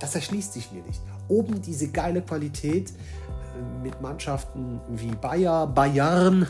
Das 0.00 0.14
erschließt 0.16 0.54
sich 0.54 0.72
mir 0.72 0.82
nicht. 0.82 1.00
Oben 1.28 1.62
diese 1.62 1.88
geile 1.88 2.22
Qualität 2.22 2.90
äh, 2.90 3.82
mit 3.82 4.00
Mannschaften 4.00 4.80
wie 4.88 5.14
Bayer, 5.14 5.68
Bayern, 5.68 6.48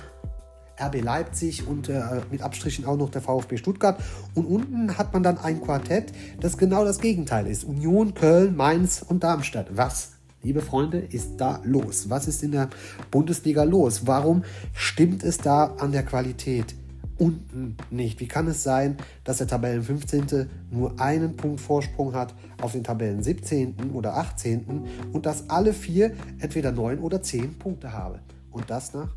RB 0.80 1.02
Leipzig 1.02 1.66
und 1.66 1.88
äh, 1.88 2.02
mit 2.30 2.42
Abstrichen 2.42 2.84
auch 2.84 2.96
noch 2.96 3.10
der 3.10 3.20
VfB 3.20 3.56
Stuttgart. 3.56 4.00
Und 4.34 4.46
unten 4.46 4.96
hat 4.98 5.12
man 5.12 5.22
dann 5.22 5.38
ein 5.38 5.60
Quartett, 5.60 6.12
das 6.40 6.58
genau 6.58 6.84
das 6.84 7.00
Gegenteil 7.00 7.46
ist. 7.46 7.64
Union, 7.64 8.14
Köln, 8.14 8.56
Mainz 8.56 9.04
und 9.06 9.22
Darmstadt. 9.22 9.68
Was, 9.76 10.12
liebe 10.42 10.60
Freunde, 10.60 10.98
ist 10.98 11.36
da 11.38 11.60
los? 11.64 12.10
Was 12.10 12.28
ist 12.28 12.42
in 12.42 12.52
der 12.52 12.70
Bundesliga 13.10 13.64
los? 13.64 14.06
Warum 14.06 14.44
stimmt 14.74 15.22
es 15.22 15.38
da 15.38 15.74
an 15.78 15.92
der 15.92 16.04
Qualität? 16.04 16.74
unten 17.20 17.76
nicht. 17.90 18.18
Wie 18.18 18.26
kann 18.26 18.48
es 18.48 18.62
sein, 18.62 18.96
dass 19.24 19.38
der 19.38 19.46
Tabellen 19.46 19.82
15. 19.82 20.48
nur 20.70 20.98
einen 20.98 21.36
Punkt 21.36 21.60
Vorsprung 21.60 22.14
hat 22.14 22.34
auf 22.60 22.72
den 22.72 22.82
Tabellen 22.82 23.22
17. 23.22 23.90
oder 23.92 24.16
18. 24.16 24.86
und 25.12 25.26
dass 25.26 25.50
alle 25.50 25.74
vier 25.74 26.12
entweder 26.38 26.72
9 26.72 26.98
oder 26.98 27.22
10 27.22 27.58
Punkte 27.58 27.92
haben? 27.92 28.20
Und 28.50 28.70
das 28.70 28.94
nach 28.94 29.10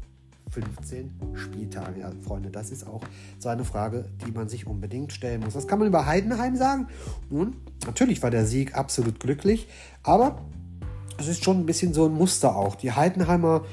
15 0.53 1.11
Spieltage. 1.33 2.01
Ja, 2.01 2.11
Freunde, 2.25 2.49
das 2.49 2.69
ist 2.71 2.85
auch 2.85 3.01
so 3.39 3.49
eine 3.49 3.65
Frage, 3.65 4.05
die 4.25 4.31
man 4.31 4.47
sich 4.47 4.67
unbedingt 4.67 5.11
stellen 5.11 5.41
muss. 5.41 5.53
Das 5.53 5.67
kann 5.67 5.79
man 5.79 5.87
über 5.87 6.05
Heidenheim 6.05 6.55
sagen. 6.55 6.87
Nun, 7.29 7.57
natürlich 7.85 8.21
war 8.21 8.29
der 8.29 8.45
Sieg 8.45 8.75
absolut 8.75 9.19
glücklich, 9.19 9.67
aber 10.03 10.45
es 11.17 11.27
ist 11.27 11.43
schon 11.43 11.59
ein 11.59 11.65
bisschen 11.65 11.93
so 11.93 12.05
ein 12.05 12.13
Muster 12.13 12.55
auch. 12.55 12.75
Die 12.75 12.91
Heidenheimer 12.91 13.63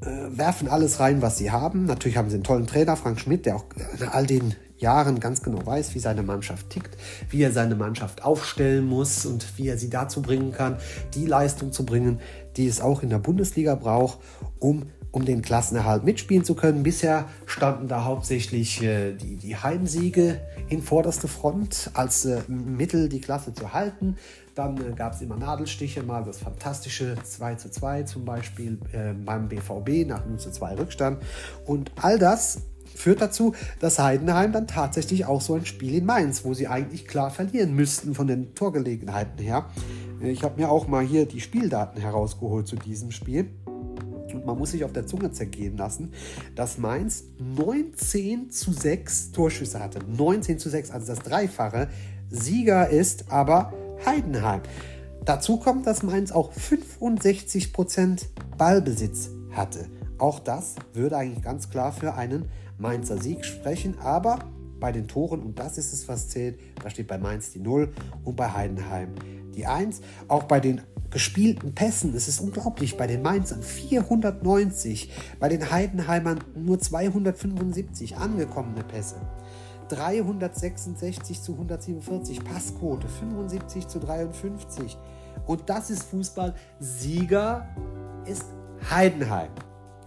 äh, 0.00 0.06
werfen 0.30 0.68
alles 0.68 1.00
rein, 1.00 1.22
was 1.22 1.38
sie 1.38 1.50
haben. 1.50 1.86
Natürlich 1.86 2.16
haben 2.16 2.30
sie 2.30 2.36
einen 2.36 2.44
tollen 2.44 2.66
Trainer, 2.66 2.96
Frank 2.96 3.20
Schmidt, 3.20 3.46
der 3.46 3.56
auch 3.56 3.64
in 3.98 4.08
all 4.08 4.26
den 4.26 4.54
Jahren 4.76 5.18
ganz 5.18 5.42
genau 5.42 5.64
weiß, 5.66 5.94
wie 5.94 5.98
seine 5.98 6.22
Mannschaft 6.22 6.70
tickt, 6.70 6.96
wie 7.30 7.42
er 7.42 7.52
seine 7.52 7.74
Mannschaft 7.74 8.22
aufstellen 8.22 8.86
muss 8.86 9.26
und 9.26 9.58
wie 9.58 9.68
er 9.68 9.76
sie 9.76 9.90
dazu 9.90 10.22
bringen 10.22 10.52
kann, 10.52 10.78
die 11.14 11.26
Leistung 11.26 11.72
zu 11.72 11.84
bringen, 11.84 12.20
die 12.56 12.68
es 12.68 12.80
auch 12.80 13.02
in 13.02 13.10
der 13.10 13.18
Bundesliga 13.18 13.74
braucht, 13.74 14.18
um 14.60 14.84
um 15.10 15.24
den 15.24 15.42
Klassenerhalt 15.42 16.04
mitspielen 16.04 16.44
zu 16.44 16.54
können. 16.54 16.82
Bisher 16.82 17.26
standen 17.46 17.88
da 17.88 18.04
hauptsächlich 18.04 18.82
äh, 18.82 19.14
die, 19.14 19.36
die 19.36 19.56
Heimsiege 19.56 20.40
in 20.68 20.82
vorderster 20.82 21.28
Front 21.28 21.90
als 21.94 22.24
äh, 22.24 22.42
Mittel, 22.48 23.08
die 23.08 23.20
Klasse 23.20 23.54
zu 23.54 23.72
halten. 23.72 24.16
Dann 24.54 24.76
äh, 24.76 24.94
gab 24.94 25.14
es 25.14 25.22
immer 25.22 25.36
Nadelstiche, 25.36 26.02
mal 26.02 26.24
das 26.24 26.38
fantastische 26.38 27.16
2 27.22 27.54
zu 27.54 27.70
2 27.70 28.02
zum 28.02 28.24
Beispiel 28.24 28.78
äh, 28.92 29.12
beim 29.12 29.48
BVB 29.48 30.06
nach 30.06 30.26
0 30.26 30.38
zu 30.38 30.50
2 30.50 30.74
Rückstand. 30.74 31.22
Und 31.64 31.92
all 32.00 32.18
das 32.18 32.62
führt 32.94 33.22
dazu, 33.22 33.54
dass 33.80 33.98
Heidenheim 33.98 34.52
dann 34.52 34.66
tatsächlich 34.66 35.24
auch 35.24 35.40
so 35.40 35.54
ein 35.54 35.64
Spiel 35.64 35.94
in 35.94 36.04
Mainz, 36.04 36.44
wo 36.44 36.52
sie 36.54 36.66
eigentlich 36.66 37.06
klar 37.06 37.30
verlieren 37.30 37.74
müssten 37.74 38.14
von 38.14 38.26
den 38.26 38.54
Torgelegenheiten 38.54 39.38
her. 39.38 39.66
Äh, 40.20 40.30
ich 40.30 40.42
habe 40.42 40.60
mir 40.60 40.70
auch 40.70 40.86
mal 40.88 41.04
hier 41.04 41.26
die 41.26 41.40
Spieldaten 41.40 42.00
herausgeholt 42.00 42.66
zu 42.66 42.76
diesem 42.76 43.10
Spiel. 43.10 43.50
Und 44.34 44.46
man 44.46 44.58
muss 44.58 44.72
sich 44.72 44.84
auf 44.84 44.92
der 44.92 45.06
Zunge 45.06 45.32
zergehen 45.32 45.76
lassen, 45.76 46.12
dass 46.54 46.78
Mainz 46.78 47.24
19 47.38 48.50
zu 48.50 48.72
6 48.72 49.32
Torschüsse 49.32 49.80
hatte. 49.80 50.00
19 50.06 50.58
zu 50.58 50.68
6, 50.68 50.90
also 50.90 51.06
das 51.06 51.20
Dreifache. 51.20 51.88
Sieger 52.30 52.88
ist 52.90 53.30
aber 53.30 53.72
Heidenheim. 54.04 54.62
Dazu 55.24 55.58
kommt, 55.58 55.86
dass 55.86 56.02
Mainz 56.02 56.32
auch 56.32 56.52
65% 56.52 58.26
Ballbesitz 58.56 59.30
hatte. 59.50 59.86
Auch 60.18 60.40
das 60.40 60.74
würde 60.94 61.16
eigentlich 61.16 61.42
ganz 61.42 61.70
klar 61.70 61.92
für 61.92 62.14
einen 62.14 62.48
Mainzer 62.78 63.20
Sieg 63.20 63.44
sprechen, 63.44 63.98
aber 63.98 64.38
bei 64.80 64.92
den 64.92 65.08
Toren, 65.08 65.42
und 65.42 65.58
das 65.58 65.78
ist 65.78 65.92
es, 65.92 66.08
was 66.08 66.28
zählt, 66.28 66.58
da 66.82 66.90
steht 66.90 67.08
bei 67.08 67.18
Mainz 67.18 67.52
die 67.52 67.58
0 67.58 67.92
und 68.24 68.36
bei 68.36 68.50
Heidenheim 68.50 69.14
die 69.58 69.66
1. 69.66 70.00
Auch 70.28 70.44
bei 70.44 70.60
den 70.60 70.80
gespielten 71.10 71.74
Pässen. 71.74 72.14
Es 72.14 72.28
ist 72.28 72.40
unglaublich. 72.40 72.96
Bei 72.96 73.06
den 73.06 73.22
Mainzern 73.22 73.62
490, 73.62 75.10
bei 75.40 75.48
den 75.48 75.70
Heidenheimern 75.70 76.38
nur 76.54 76.78
275 76.78 78.16
angekommene 78.16 78.84
Pässe. 78.84 79.16
366 79.88 81.42
zu 81.42 81.52
147 81.52 82.44
Passquote, 82.44 83.08
75 83.08 83.88
zu 83.88 83.98
53. 83.98 84.96
Und 85.46 85.68
das 85.68 85.90
ist 85.90 86.04
Fußball. 86.04 86.54
Sieger 86.78 87.66
ist 88.26 88.44
Heidenheim. 88.90 89.50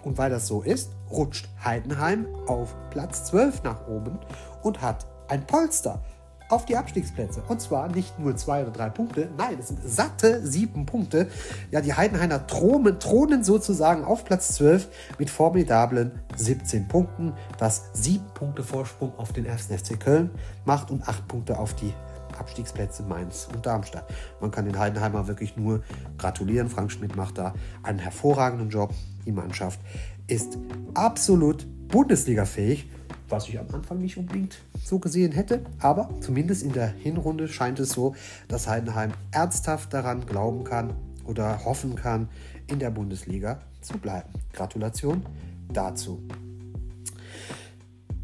Und 0.04 0.18
weil 0.18 0.30
das 0.30 0.48
so 0.48 0.62
ist, 0.62 0.92
rutscht 1.12 1.50
Heidenheim 1.64 2.26
auf 2.48 2.76
Platz 2.90 3.26
12 3.26 3.64
nach 3.64 3.88
oben 3.88 4.20
und 4.64 4.82
hat 4.82 5.06
ein 5.28 5.46
Polster 5.46 6.04
auf 6.52 6.66
die 6.66 6.76
Abstiegsplätze. 6.76 7.44
Und 7.48 7.62
zwar 7.62 7.88
nicht 7.88 8.20
nur 8.20 8.36
zwei 8.36 8.62
oder 8.62 8.72
drei 8.72 8.90
Punkte, 8.90 9.30
nein, 9.38 9.58
es 9.60 9.70
sind 9.70 9.80
satte 9.84 10.46
sieben 10.46 10.86
Punkte. 10.86 11.28
Ja, 11.72 11.82
die 11.82 11.94
Heidenheiner 11.94 12.46
thronen, 12.48 13.00
thronen 13.00 13.44
sozusagen 13.44 14.04
auf 14.04 14.26
Platz 14.26 14.56
12 14.56 14.90
mit 15.18 15.30
formidablen 15.30 16.12
17 16.36 16.88
Punkten, 16.88 17.34
was 17.58 17.90
sieben 17.94 18.28
Punkte 18.34 18.64
Vorsprung 18.64 19.14
auf 19.18 19.34
den 19.34 19.48
1. 19.48 19.68
FC 19.68 20.00
Köln 20.00 20.32
macht 20.66 20.92
und 20.92 21.08
acht 21.08 21.28
Punkte 21.28 21.58
auf 21.58 21.74
die 21.76 21.94
Abstiegsplätze 22.38 23.04
Mainz 23.04 23.48
und 23.54 23.66
Darmstadt. 23.66 24.12
Man 24.40 24.52
kann 24.52 24.66
den 24.66 24.78
Heidenheimer 24.78 25.28
wirklich 25.28 25.58
nur 25.58 25.84
gratulieren. 26.18 26.70
Frank 26.70 26.92
Schmidt 26.92 27.16
macht 27.16 27.38
da 27.38 27.54
einen 27.84 28.00
hervorragenden 28.00 28.70
Job. 28.70 28.94
Die 29.26 29.32
Mannschaft 29.32 29.80
ist 30.28 30.58
absolut 30.94 31.68
Bundesliga-fähig 31.90 32.90
was 33.32 33.48
ich 33.48 33.60
am 33.60 33.68
Anfang 33.74 34.00
nicht 34.00 34.18
unbedingt 34.18 34.60
so 34.84 35.00
gesehen 35.00 35.32
hätte. 35.32 35.62
Aber 35.80 36.10
zumindest 36.20 36.64
in 36.64 36.74
der 36.74 36.88
Hinrunde 36.88 37.48
scheint 37.48 37.80
es 37.80 37.92
so, 37.92 38.16
dass 38.48 38.68
Heidenheim 38.68 39.12
ernsthaft 39.32 39.94
daran 39.94 40.26
glauben 40.26 40.64
kann 40.64 40.94
oder 41.26 41.64
hoffen 41.66 41.96
kann, 41.96 42.30
in 42.68 42.80
der 42.80 42.90
Bundesliga 42.90 43.60
zu 43.82 43.98
bleiben. 43.98 44.30
Gratulation 44.54 45.26
dazu. 45.72 46.22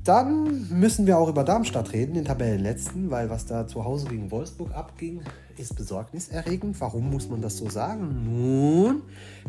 Dann 0.03 0.69
müssen 0.69 1.05
wir 1.05 1.17
auch 1.17 1.27
über 1.27 1.43
Darmstadt 1.43 1.91
reden, 1.91 2.13
den 2.13 2.23
Tabellenletzten, 2.23 3.11
weil 3.11 3.29
was 3.29 3.45
da 3.45 3.67
zu 3.67 3.83
Hause 3.83 4.07
gegen 4.07 4.31
Wolfsburg 4.31 4.73
abging 4.73 5.21
ist 5.59 5.75
besorgniserregend. 5.75 6.79
Warum 6.79 7.09
muss 7.09 7.29
man 7.29 7.41
das 7.41 7.57
so 7.57 7.69
sagen? 7.69 8.23
Nun, 8.25 9.01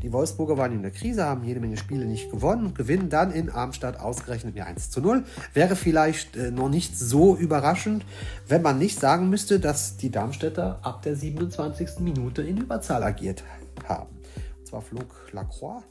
die 0.03 0.13
Wolfsburger 0.13 0.57
waren 0.57 0.73
in 0.73 0.83
der 0.83 0.91
Krise, 0.91 1.25
haben 1.25 1.45
jede 1.45 1.61
Menge 1.61 1.77
Spiele 1.77 2.05
nicht 2.05 2.31
gewonnen 2.31 2.67
und 2.67 2.75
gewinnen 2.75 3.11
dann 3.11 3.31
in 3.31 3.51
Armstadt 3.51 4.01
ausgerechnet 4.01 4.55
mit 4.55 4.65
1 4.65 4.91
zu 4.91 5.01
0. 5.01 5.25
Wäre 5.55 5.77
vielleicht 5.77 6.37
äh, 6.37 6.51
noch 6.51 6.69
nicht 6.69 6.99
so 6.99 7.37
überraschend, 7.37 8.05
wenn 8.47 8.63
man 8.63 8.79
nicht 8.79 8.99
sagen 8.99 9.29
müsste, 9.29 9.61
dass 9.61 9.97
die 9.97 10.11
Darmstädter 10.11 10.81
ab 10.83 11.03
der 11.03 11.17
27. 11.17 12.01
Minute 12.01 12.43
in 12.43 12.59
Überzahl 12.59 13.03
agiert 13.03 13.45
haben. 13.85 14.11
Und 14.59 14.67
zwar 14.67 14.83
flog 14.83 15.15
Lacroix 15.33 15.83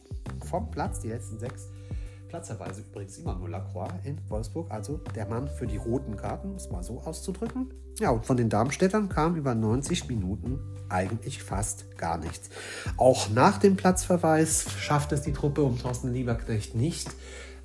vom 0.50 0.70
Platz, 0.72 1.00
die 1.00 1.10
letzten 1.10 1.40
sechs 1.40 1.68
Platzerweise 2.28 2.82
übrigens 2.82 3.18
immer 3.18 3.36
nur 3.36 3.50
Lacroix 3.50 3.92
in 4.04 4.18
Wolfsburg, 4.30 4.70
also 4.70 5.00
der 5.16 5.28
Mann 5.28 5.48
für 5.48 5.66
die 5.66 5.78
roten 5.78 6.18
Karten, 6.18 6.50
um 6.50 6.56
es 6.56 6.70
mal 6.70 6.84
so 6.84 7.00
auszudrücken. 7.02 7.74
Ja, 8.00 8.12
und 8.12 8.26
von 8.26 8.38
den 8.38 8.50
Darmstädtern 8.50 9.10
kam 9.10 9.36
über 9.36 9.56
90 9.56 10.08
Minuten 10.08 10.60
eigentlich 10.90 11.42
fast 11.42 11.98
gar 11.98 12.18
nichts. 12.18 12.50
Auch 12.98 13.30
nach 13.30 13.58
dem 13.58 13.76
Platzverweis 13.76 14.68
schafft 14.78 15.12
es 15.14 15.22
die 15.22 15.34
Truppe 15.34 15.64
um 15.64 15.80
Thorsten 15.80 16.14
Lieberknecht 16.14 16.76
nicht, 16.76 17.10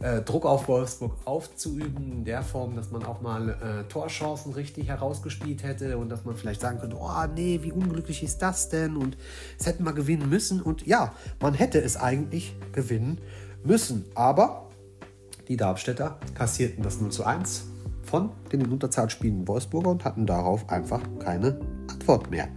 äh, 0.03 0.23
Druck 0.23 0.47
auf 0.47 0.69
Wolfsburg 0.69 1.17
aufzuüben, 1.25 2.13
in 2.13 2.25
der 2.25 2.43
Form, 2.43 2.77
dass 2.77 2.91
man 2.91 3.05
auch 3.05 3.21
mal 3.21 3.51
äh, 3.51 3.89
Torchancen 3.89 4.53
richtig 4.53 4.89
herausgespielt 4.89 5.63
hätte 5.63 5.99
und 5.99 6.09
dass 6.09 6.25
man 6.25 6.37
vielleicht 6.37 6.61
sagen 6.61 6.81
könnte, 6.81 6.97
oh 6.99 7.27
nee, 7.35 7.61
wie 7.63 7.73
unglücklich 7.73 8.23
ist 8.23 8.43
das 8.43 8.69
denn 8.69 8.97
und 8.97 9.17
es 9.59 9.67
hätten 9.67 9.85
wir 9.85 9.93
gewinnen 9.93 10.29
müssen 10.29 10.61
und 10.61 10.87
ja, 10.87 11.13
man 11.41 11.55
hätte 11.55 11.81
es 11.81 11.97
eigentlich 11.97 12.57
gewinnen 12.73 13.19
müssen, 13.65 14.05
aber 14.15 14.69
die 15.49 15.57
Darmstädter 15.57 16.19
kassierten 16.35 16.83
das 16.83 17.01
0 17.01 17.11
zu 17.11 17.25
1 17.25 17.65
von 18.03 18.31
den 18.53 18.61
in 18.61 18.73
Unterzahl 18.73 19.11
spielenden 19.11 19.49
Wolfsburger 19.49 19.91
und 19.91 20.05
hatten 20.05 20.27
darauf 20.27 20.69
einfach 20.69 21.01
keine 21.19 21.61
Antwort 21.89 22.31
mehr. 22.31 22.49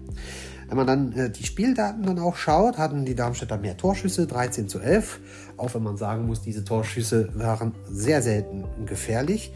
Wenn 0.67 0.77
man 0.77 0.87
dann 0.87 1.13
äh, 1.13 1.29
die 1.29 1.45
Spieldaten 1.45 2.03
dann 2.03 2.19
auch 2.19 2.35
schaut, 2.35 2.77
hatten 2.77 3.05
die 3.05 3.15
Darmstädter 3.15 3.57
mehr 3.57 3.77
Torschüsse, 3.77 4.25
13 4.27 4.67
zu 4.67 4.79
11. 4.79 5.19
Auch 5.57 5.73
wenn 5.75 5.83
man 5.83 5.97
sagen 5.97 6.25
muss, 6.25 6.41
diese 6.41 6.63
Torschüsse 6.63 7.29
waren 7.35 7.73
sehr 7.87 8.21
selten 8.21 8.65
gefährlich. 8.85 9.53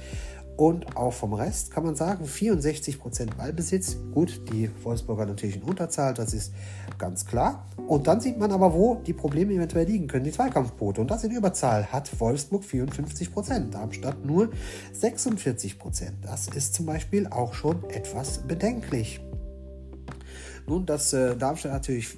Und 0.60 0.98
auch 0.98 1.14
vom 1.14 1.34
Rest 1.34 1.72
kann 1.72 1.86
man 1.86 1.96
sagen, 1.96 2.26
64% 2.26 3.38
Ballbesitz. 3.38 3.96
Gut, 4.14 4.42
die 4.52 4.70
Wolfsburger 4.84 5.26
natürlich 5.26 5.56
in 5.56 5.64
Unterzahl, 5.64 6.14
das 6.14 6.34
ist 6.34 6.52
ganz 6.98 7.26
klar. 7.26 7.66
Und 7.88 8.08
dann 8.08 8.20
sieht 8.20 8.38
man 8.38 8.52
aber, 8.52 8.74
wo 8.74 8.96
die 8.96 9.14
Probleme 9.14 9.54
eventuell 9.54 9.86
liegen 9.86 10.08
können, 10.08 10.26
die 10.26 10.34
Zweikampfquote. 10.34 11.00
Und 11.00 11.12
das 11.12 11.24
in 11.24 11.32
Überzahl 11.32 11.86
hat 11.86 12.20
Wolfsburg 12.20 12.64
54%, 12.64 13.70
Darmstadt 13.70 14.26
nur 14.26 14.50
46%. 14.94 15.78
Das 16.24 16.50
ist 16.50 16.74
zum 16.74 16.86
Beispiel 16.86 17.28
auch 17.28 17.54
schon 17.54 17.90
etwas 17.90 18.40
bedenklich. 18.40 19.22
Nun, 20.70 20.86
dass 20.86 21.14
äh, 21.14 21.36
Darmstadt 21.36 21.72
natürlich 21.72 22.16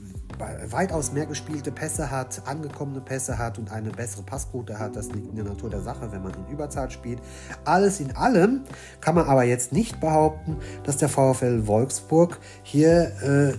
weitaus 0.71 1.13
mehr 1.13 1.25
gespielte 1.25 1.71
Pässe 1.71 2.11
hat, 2.11 2.41
angekommene 2.45 2.99
Pässe 2.99 3.37
hat 3.37 3.57
und 3.57 3.71
eine 3.71 3.91
bessere 3.91 4.23
Passquote 4.23 4.77
hat. 4.77 4.97
Das 4.97 5.07
liegt 5.09 5.29
in 5.29 5.35
der 5.37 5.45
Natur 5.45 5.69
der 5.69 5.79
Sache, 5.79 6.11
wenn 6.11 6.21
man 6.21 6.33
in 6.33 6.53
Überzahl 6.53 6.91
spielt. 6.91 7.19
Alles 7.63 8.01
in 8.01 8.13
allem 8.17 8.63
kann 8.99 9.15
man 9.15 9.27
aber 9.27 9.43
jetzt 9.43 9.71
nicht 9.71 10.01
behaupten, 10.01 10.57
dass 10.83 10.97
der 10.97 11.07
VfL 11.07 11.65
Wolfsburg 11.65 12.39
hier 12.63 13.11
äh, 13.21 13.53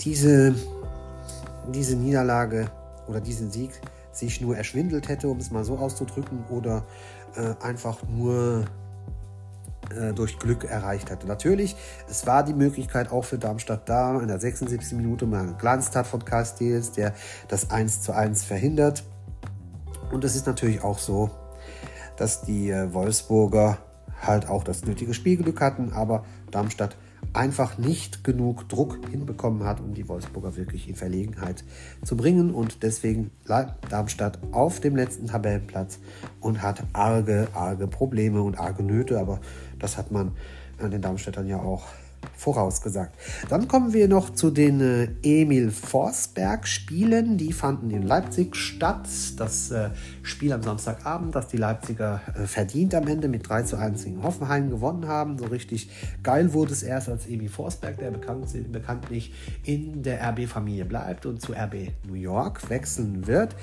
diese, 0.00 0.54
diese 1.72 1.96
Niederlage 1.96 2.70
oder 3.08 3.22
diesen 3.22 3.50
Sieg 3.50 3.70
sich 4.12 4.42
nur 4.42 4.54
erschwindelt 4.54 5.08
hätte, 5.08 5.28
um 5.28 5.38
es 5.38 5.50
mal 5.50 5.64
so 5.64 5.78
auszudrücken, 5.78 6.44
oder 6.50 6.84
äh, 7.36 7.54
einfach 7.64 8.02
nur 8.06 8.66
äh, 9.90 10.12
durch 10.12 10.38
Glück 10.38 10.64
erreicht 10.64 11.10
hatte. 11.10 11.26
Natürlich, 11.26 11.76
es 12.08 12.26
war 12.26 12.44
die 12.44 12.54
Möglichkeit 12.54 13.10
auch 13.10 13.24
für 13.24 13.38
Darmstadt 13.38 13.88
da, 13.88 14.18
in 14.20 14.28
der 14.28 14.40
76. 14.40 14.92
Minute 14.92 15.26
mal 15.26 15.46
geglanzt 15.46 15.96
hat 15.96 16.06
von 16.06 16.24
Karl 16.24 16.46
Steels, 16.46 16.92
der 16.92 17.14
das 17.48 17.70
1 17.70 18.02
zu 18.02 18.12
1 18.12 18.44
verhindert. 18.44 19.04
Und 20.12 20.24
es 20.24 20.36
ist 20.36 20.46
natürlich 20.46 20.82
auch 20.82 20.98
so, 20.98 21.30
dass 22.16 22.42
die 22.42 22.70
äh, 22.70 22.92
Wolfsburger 22.92 23.78
halt 24.20 24.48
auch 24.48 24.64
das 24.64 24.84
nötige 24.84 25.14
Spielglück 25.14 25.60
hatten, 25.60 25.92
aber 25.92 26.24
Darmstadt 26.50 26.96
einfach 27.32 27.78
nicht 27.78 28.22
genug 28.22 28.68
Druck 28.68 29.00
hinbekommen 29.10 29.64
hat, 29.64 29.80
um 29.80 29.94
die 29.94 30.08
Wolfsburger 30.08 30.56
wirklich 30.56 30.88
in 30.88 30.94
Verlegenheit 30.94 31.64
zu 32.04 32.16
bringen. 32.16 32.54
Und 32.54 32.82
deswegen 32.82 33.30
bleibt 33.44 33.90
Darmstadt 33.92 34.38
auf 34.52 34.80
dem 34.80 34.94
letzten 34.94 35.26
Tabellenplatz 35.26 35.98
und 36.40 36.62
hat 36.62 36.84
arge, 36.92 37.48
arge 37.52 37.88
Probleme 37.88 38.42
und 38.42 38.58
arge 38.58 38.82
Nöte. 38.82 39.18
Aber 39.18 39.40
das 39.78 39.96
hat 39.96 40.10
man 40.10 40.32
den 40.80 41.00
Darmstädtern 41.00 41.46
ja 41.46 41.58
auch 41.58 41.86
vorausgesagt. 42.36 43.14
Dann 43.48 43.68
kommen 43.68 43.92
wir 43.92 44.08
noch 44.08 44.30
zu 44.30 44.50
den 44.50 44.80
äh, 44.80 45.08
Emil 45.22 45.70
Forsberg 45.70 46.66
Spielen. 46.66 47.38
Die 47.38 47.52
fanden 47.52 47.90
in 47.90 48.02
Leipzig 48.02 48.56
statt. 48.56 49.08
Das 49.36 49.70
äh, 49.70 49.90
Spiel 50.22 50.52
am 50.52 50.62
Samstagabend, 50.62 51.34
das 51.34 51.48
die 51.48 51.56
Leipziger 51.56 52.20
äh, 52.34 52.46
verdient 52.46 52.94
am 52.94 53.06
Ende 53.06 53.28
mit 53.28 53.48
3 53.48 53.62
zu 53.62 53.76
1 53.76 54.04
gegen 54.04 54.22
Hoffenheim 54.22 54.70
gewonnen 54.70 55.06
haben. 55.08 55.38
So 55.38 55.46
richtig 55.46 55.88
geil 56.22 56.52
wurde 56.52 56.72
es 56.72 56.82
erst, 56.82 57.08
als 57.08 57.26
Emil 57.26 57.48
Forsberg, 57.48 57.98
der 57.98 58.10
bekannt, 58.10 58.46
bekanntlich 58.72 59.32
in 59.64 60.02
der 60.02 60.20
RB-Familie 60.30 60.84
bleibt 60.84 61.26
und 61.26 61.40
zu 61.40 61.52
RB 61.52 61.92
New 62.06 62.14
York 62.14 62.68
wechseln 62.68 63.26
wird. 63.26 63.54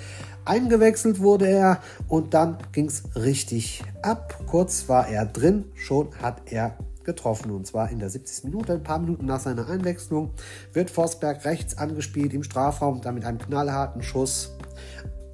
Eingewechselt 0.45 1.19
wurde 1.19 1.47
er 1.47 1.81
und 2.07 2.33
dann 2.33 2.57
ging 2.71 2.87
es 2.87 3.03
richtig 3.15 3.83
ab. 4.01 4.39
Kurz 4.47 4.89
war 4.89 5.07
er 5.07 5.25
drin, 5.25 5.65
schon 5.75 6.09
hat 6.21 6.41
er 6.45 6.75
getroffen. 7.03 7.51
Und 7.51 7.67
zwar 7.67 7.89
in 7.89 7.99
der 7.99 8.09
70. 8.09 8.45
Minute, 8.45 8.73
ein 8.73 8.83
paar 8.83 8.99
Minuten 8.99 9.25
nach 9.25 9.39
seiner 9.39 9.67
Einwechslung, 9.67 10.31
wird 10.73 10.89
Forsberg 10.89 11.45
rechts 11.45 11.77
angespielt 11.77 12.33
im 12.33 12.43
Strafraum, 12.43 13.01
dann 13.01 13.15
mit 13.15 13.25
einem 13.25 13.39
knallharten 13.39 14.03
Schuss 14.03 14.51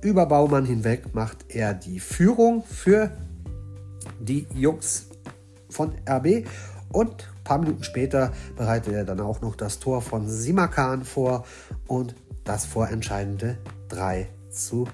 über 0.02 0.28
Baumann 0.28 0.66
hinweg 0.66 1.14
macht 1.14 1.46
er 1.50 1.74
die 1.74 2.00
Führung 2.00 2.64
für 2.64 3.12
die 4.20 4.48
Jungs 4.54 5.08
von 5.70 5.92
RB 6.08 6.48
und 6.90 7.12
ein 7.12 7.44
paar 7.44 7.58
Minuten 7.58 7.84
später 7.84 8.32
bereitet 8.56 8.94
er 8.94 9.06
dann 9.06 9.20
auch 9.20 9.42
noch 9.42 9.56
das 9.56 9.80
Tor 9.80 10.02
von 10.02 10.28
Simakan 10.30 11.04
vor 11.04 11.46
und 11.88 12.16
das 12.44 12.66
vorentscheidende 12.66 13.58
3 13.90 14.30
zu 14.50 14.88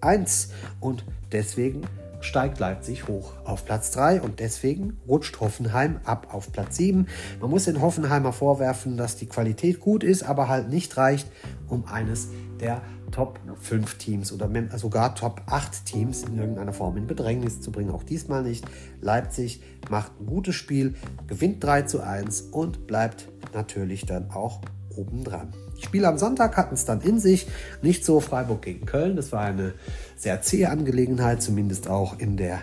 1. 0.00 0.50
Und 0.80 1.04
deswegen 1.32 1.82
steigt 2.24 2.58
Leipzig 2.58 3.06
hoch 3.06 3.34
auf 3.44 3.64
Platz 3.64 3.90
3 3.92 4.22
und 4.22 4.40
deswegen 4.40 4.98
rutscht 5.06 5.40
Hoffenheim 5.40 6.00
ab 6.04 6.28
auf 6.32 6.50
Platz 6.52 6.76
7. 6.76 7.06
Man 7.40 7.50
muss 7.50 7.64
den 7.64 7.80
Hoffenheimer 7.80 8.32
vorwerfen, 8.32 8.96
dass 8.96 9.16
die 9.16 9.26
Qualität 9.26 9.78
gut 9.80 10.02
ist, 10.02 10.22
aber 10.22 10.48
halt 10.48 10.70
nicht 10.70 10.96
reicht, 10.96 11.30
um 11.68 11.84
eines 11.86 12.28
der 12.60 12.82
Top 13.10 13.38
5 13.60 13.98
Teams 13.98 14.32
oder 14.32 14.50
sogar 14.76 15.14
Top 15.14 15.42
8 15.46 15.84
Teams 15.84 16.22
in 16.22 16.38
irgendeiner 16.38 16.72
Form 16.72 16.96
in 16.96 17.06
Bedrängnis 17.06 17.60
zu 17.60 17.70
bringen. 17.70 17.90
Auch 17.90 18.02
diesmal 18.02 18.42
nicht. 18.42 18.64
Leipzig 19.00 19.62
macht 19.90 20.18
ein 20.20 20.26
gutes 20.26 20.54
Spiel, 20.54 20.94
gewinnt 21.26 21.62
3 21.62 21.82
zu 21.82 22.00
1 22.00 22.40
und 22.52 22.86
bleibt 22.86 23.28
natürlich 23.52 24.06
dann 24.06 24.30
auch 24.30 24.60
obendran. 24.96 25.52
Die 25.84 25.88
Spiele 25.88 26.08
am 26.08 26.16
Sonntag 26.16 26.56
hatten 26.56 26.74
es 26.74 26.86
dann 26.86 27.02
in 27.02 27.20
sich, 27.20 27.46
nicht 27.82 28.06
so 28.06 28.18
Freiburg 28.18 28.62
gegen 28.62 28.86
Köln. 28.86 29.16
Das 29.16 29.32
war 29.32 29.42
eine 29.42 29.74
sehr 30.16 30.40
zähe 30.40 30.70
Angelegenheit, 30.70 31.42
zumindest 31.42 31.88
auch 31.88 32.18
in 32.18 32.38
der 32.38 32.60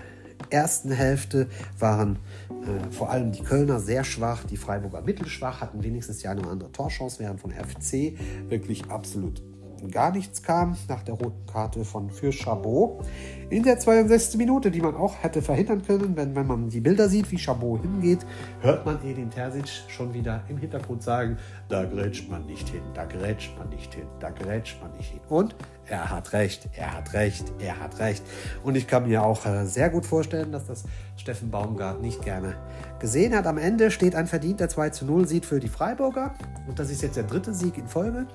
ersten 0.50 0.92
Hälfte 0.92 1.46
waren 1.78 2.18
äh, 2.50 2.92
vor 2.92 3.12
allem 3.12 3.32
die 3.32 3.44
Kölner 3.44 3.80
sehr 3.80 4.04
schwach, 4.04 4.44
die 4.44 4.58
Freiburger 4.58 5.02
mittelschwach, 5.02 5.62
hatten 5.62 5.84
wenigstens 5.84 6.18
die 6.18 6.28
eine 6.30 6.42
oder 6.42 6.50
andere 6.50 6.72
Torchance, 6.72 7.20
während 7.20 7.40
von 7.40 7.52
FC 7.52 8.14
wirklich 8.50 8.86
absolut 8.90 9.44
gar 9.90 10.12
nichts 10.12 10.44
kam 10.44 10.78
nach 10.88 11.02
der 11.04 11.16
roten 11.16 11.46
Karte 11.46 11.86
von 11.86 12.10
für 12.10 12.32
Chabot. 12.32 13.06
In 13.50 13.64
der 13.64 13.80
62. 13.80 14.38
Minute, 14.38 14.72
die 14.72 14.82
man 14.82 14.96
auch 14.96 15.16
hätte 15.24 15.42
verhindern 15.42 15.82
können, 15.82 16.16
wenn, 16.16 16.36
wenn 16.36 16.48
man 16.48 16.70
die 16.70 16.80
Bilder 16.80 17.10
sieht, 17.10 17.32
wie 17.32 17.38
Chabot 17.38 17.82
hingeht, 17.82 18.20
hört 18.62 18.86
man 18.86 19.04
Edin 19.04 19.30
Terzic 19.30 19.68
schon 19.88 20.14
wieder 20.14 20.44
im 20.50 20.58
Hintergrund 20.58 21.04
sagen, 21.04 21.38
da 21.68 21.86
grätscht 21.86 22.30
man 22.30 22.46
nicht 22.46 22.70
hin, 22.70 22.82
da 22.94 23.06
grätscht 23.06 23.58
man 23.58 23.70
nicht 23.70 23.94
hin, 23.94 24.06
da 24.20 24.30
grätscht 24.30 24.82
man 24.82 24.92
nicht 24.98 25.12
hin. 25.12 25.22
Und 25.30 25.56
er 25.86 26.10
hat 26.10 26.34
recht, 26.34 26.70
er 26.78 26.96
hat 26.96 27.14
recht, 27.14 27.52
er 27.60 27.80
hat 27.80 28.00
recht. 28.00 28.24
Und 28.64 28.76
ich 28.76 28.88
kann 28.88 29.08
mir 29.08 29.24
auch 29.24 29.46
äh, 29.46 29.66
sehr 29.66 29.90
gut 29.90 30.06
vorstellen, 30.06 30.52
dass 30.52 30.68
das 30.68 30.84
Steffen 31.18 31.52
Baumgart 31.52 32.02
nicht 32.02 32.24
gerne 32.24 32.56
gesehen 33.00 33.36
hat. 33.36 33.46
Am 33.48 33.58
Ende 33.58 33.92
steht 33.92 34.16
ein 34.16 34.28
verdienter 34.28 34.70
2 34.70 34.90
zu 34.92 35.06
0 35.06 35.28
Sieg 35.28 35.46
für 35.46 35.60
die 35.60 35.68
Freiburger. 35.68 36.34
Und 36.68 36.80
das 36.80 36.90
ist 36.90 37.02
jetzt 37.02 37.18
der 37.18 37.24
dritte 37.24 37.54
Sieg 37.54 37.78
in 37.78 37.88
Folge. 37.88 38.28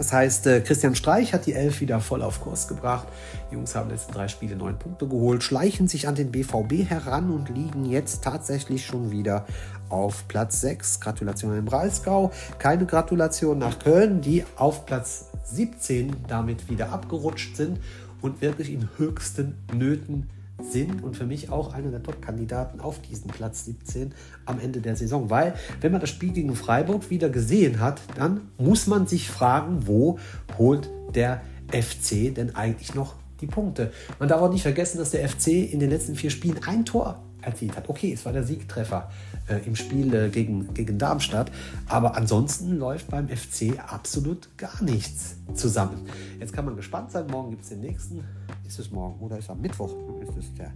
Das 0.00 0.14
heißt, 0.14 0.46
äh, 0.46 0.60
Christian 0.62 0.94
Streich 0.94 1.34
hat 1.34 1.44
die 1.44 1.52
Elf 1.52 1.82
wieder 1.82 2.00
voll 2.00 2.22
auf 2.22 2.40
Kurs 2.40 2.66
gebracht. 2.68 3.06
Die 3.50 3.54
Jungs 3.54 3.74
haben 3.74 3.90
letzten 3.90 4.14
drei 4.14 4.28
Spiele 4.28 4.56
neun 4.56 4.78
Punkte 4.78 5.06
geholt, 5.06 5.42
schleichen 5.42 5.88
sich 5.88 6.08
an 6.08 6.14
den 6.14 6.32
BVB 6.32 6.88
heran 6.88 7.30
und 7.30 7.50
liegen 7.50 7.84
jetzt 7.84 8.24
tatsächlich 8.24 8.86
schon 8.86 9.10
wieder 9.10 9.44
auf 9.90 10.26
Platz 10.26 10.62
6. 10.62 11.00
Gratulation 11.00 11.54
im 11.54 11.66
Breisgau. 11.66 12.32
Keine 12.58 12.86
Gratulation 12.86 13.58
nach 13.58 13.78
Köln, 13.78 14.22
die 14.22 14.46
auf 14.56 14.86
Platz 14.86 15.26
17 15.44 16.16
damit 16.28 16.70
wieder 16.70 16.92
abgerutscht 16.92 17.56
sind 17.56 17.78
und 18.22 18.40
wirklich 18.40 18.72
in 18.72 18.88
höchsten 18.96 19.58
Nöten 19.70 20.30
sind 20.62 21.02
und 21.02 21.16
für 21.16 21.26
mich 21.26 21.50
auch 21.50 21.72
einer 21.72 21.90
der 21.90 22.02
Top-Kandidaten 22.02 22.80
auf 22.80 23.00
diesen 23.00 23.28
Platz 23.28 23.64
17 23.64 24.14
am 24.46 24.60
Ende 24.60 24.80
der 24.80 24.96
Saison. 24.96 25.30
Weil, 25.30 25.54
wenn 25.80 25.92
man 25.92 26.00
das 26.00 26.10
Spiel 26.10 26.32
gegen 26.32 26.54
Freiburg 26.54 27.10
wieder 27.10 27.28
gesehen 27.28 27.80
hat, 27.80 28.00
dann 28.16 28.50
muss 28.58 28.86
man 28.86 29.06
sich 29.06 29.30
fragen, 29.30 29.86
wo 29.86 30.18
holt 30.58 30.88
der 31.14 31.42
FC 31.72 32.34
denn 32.34 32.54
eigentlich 32.54 32.94
noch 32.94 33.14
die 33.40 33.46
Punkte? 33.46 33.92
Man 34.18 34.28
darf 34.28 34.40
auch 34.42 34.52
nicht 34.52 34.62
vergessen, 34.62 34.98
dass 34.98 35.10
der 35.10 35.28
FC 35.28 35.48
in 35.72 35.80
den 35.80 35.90
letzten 35.90 36.14
vier 36.14 36.30
Spielen 36.30 36.60
ein 36.66 36.84
Tor 36.84 37.22
erzielt 37.42 37.76
hat. 37.76 37.88
Okay, 37.88 38.12
es 38.12 38.24
war 38.24 38.32
der 38.32 38.44
Siegtreffer 38.44 39.10
äh, 39.48 39.66
im 39.66 39.76
Spiel 39.76 40.14
äh, 40.14 40.28
gegen, 40.28 40.72
gegen 40.74 40.98
Darmstadt, 40.98 41.50
aber 41.86 42.16
ansonsten 42.16 42.76
läuft 42.78 43.08
beim 43.08 43.28
FC 43.28 43.78
absolut 43.86 44.56
gar 44.56 44.82
nichts 44.82 45.36
zusammen. 45.54 46.06
Jetzt 46.38 46.52
kann 46.52 46.64
man 46.64 46.76
gespannt 46.76 47.10
sein, 47.10 47.26
morgen 47.26 47.50
gibt 47.50 47.62
es 47.62 47.70
den 47.70 47.80
nächsten. 47.80 48.24
Ist 48.66 48.78
es 48.78 48.90
morgen 48.90 49.20
oder 49.20 49.38
ist 49.38 49.44
es 49.44 49.50
am 49.50 49.60
Mittwoch? 49.60 49.92
Ist 50.22 50.36
es 50.36 50.54
der 50.54 50.72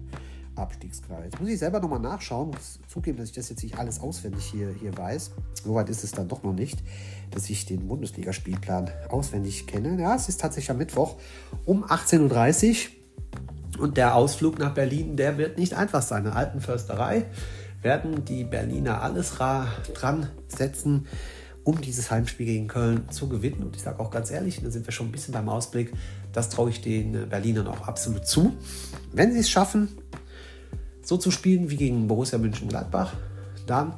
Abstiegskreis? 0.57 1.24
Jetzt 1.24 1.40
muss 1.40 1.48
ich 1.48 1.59
selber 1.59 1.81
nochmal 1.81 2.00
nachschauen, 2.00 2.50
muss 2.50 2.81
zugeben, 2.88 3.18
dass 3.18 3.29
ich 3.29 3.35
das 3.35 3.50
jetzt 3.50 3.62
nicht 3.62 3.79
alles 3.79 4.00
auswendig 4.00 4.44
hier, 4.44 4.74
hier 4.81 4.96
weiß. 4.96 5.31
Soweit 5.62 5.88
ist 5.88 6.03
es 6.03 6.11
dann 6.11 6.29
doch 6.29 6.42
noch 6.42 6.53
nicht, 6.53 6.83
dass 7.31 7.48
ich 7.50 7.66
den 7.66 7.87
Bundesligaspielplan 7.87 8.90
auswendig 9.09 9.66
kenne. 9.66 10.00
Ja, 10.00 10.16
es 10.16 10.29
ist 10.29 10.40
tatsächlich 10.40 10.70
am 10.70 10.79
Mittwoch 10.79 11.16
um 11.64 11.85
18.30 11.85 12.70
Uhr. 12.70 13.04
Und 13.79 13.97
der 13.97 14.15
Ausflug 14.15 14.59
nach 14.59 14.75
Berlin, 14.75 15.17
der 15.17 15.39
wird 15.39 15.59
nicht 15.59 15.75
einfach 15.75 16.03
sein. 16.03 16.25
In 16.25 16.31
der 16.31 16.37
alten 16.37 16.61
Försterei 16.61 17.27
werden 17.83 18.25
die 18.25 18.45
Berliner 18.45 19.03
alles 19.03 19.35
dran 19.95 20.29
setzen, 20.49 21.07
um 21.65 21.81
dieses 21.81 22.11
Heimspiel 22.11 22.47
gegen 22.47 22.69
Köln 22.69 23.09
zu 23.11 23.29
gewinnen. 23.29 23.63
Und 23.63 23.77
ich 23.77 23.83
sage 23.83 24.01
auch 24.01 24.11
ganz 24.11 24.31
ehrlich, 24.31 24.63
da 24.63 24.71
sind 24.71 24.87
wir 24.87 24.93
schon 24.93 25.09
ein 25.09 25.13
bisschen 25.13 25.35
beim 25.35 25.49
Ausblick, 25.49 25.93
das 26.33 26.49
traue 26.49 26.71
ich 26.71 26.81
den 26.81 27.29
Berlinern 27.29 27.67
auch 27.67 27.89
absolut 27.89 28.27
zu. 28.27 28.55
Wenn 29.13 29.33
sie 29.33 29.41
es 29.41 29.51
schaffen, 29.51 29.89
so 31.03 31.17
zu 31.17 31.31
spielen 31.31 31.71
wie 31.71 31.77
gegen 31.77 32.07
Borussia 32.07 32.39
München-Gladbach, 32.39 33.15
dann 33.67 33.95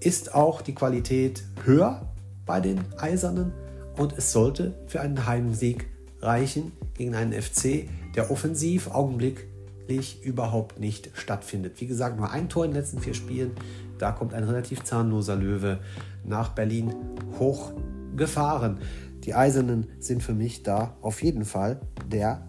ist 0.00 0.34
auch 0.34 0.62
die 0.62 0.74
Qualität 0.74 1.42
höher 1.64 2.08
bei 2.46 2.60
den 2.60 2.80
Eisernen 2.98 3.52
und 3.96 4.16
es 4.16 4.32
sollte 4.32 4.74
für 4.86 5.00
einen 5.00 5.26
Heimsieg 5.26 5.86
reichen 6.20 6.72
gegen 6.98 7.14
einen 7.14 7.32
FC, 7.32 7.88
der 8.14 8.30
offensiv 8.30 8.90
augenblicklich 8.90 10.22
überhaupt 10.22 10.78
nicht 10.78 11.10
stattfindet. 11.14 11.80
Wie 11.80 11.86
gesagt, 11.86 12.18
nur 12.18 12.30
ein 12.30 12.48
Tor 12.48 12.64
in 12.64 12.72
den 12.72 12.80
letzten 12.80 13.00
vier 13.00 13.14
Spielen. 13.14 13.52
Da 13.98 14.12
kommt 14.12 14.34
ein 14.34 14.44
relativ 14.44 14.84
zahnloser 14.84 15.36
Löwe 15.36 15.80
nach 16.24 16.50
Berlin 16.50 16.94
hochgefahren. 17.38 18.78
Die 19.24 19.34
Eisernen 19.34 19.86
sind 19.98 20.22
für 20.22 20.34
mich 20.34 20.62
da 20.62 20.96
auf 21.00 21.22
jeden 21.22 21.44
Fall 21.44 21.80
der 22.10 22.46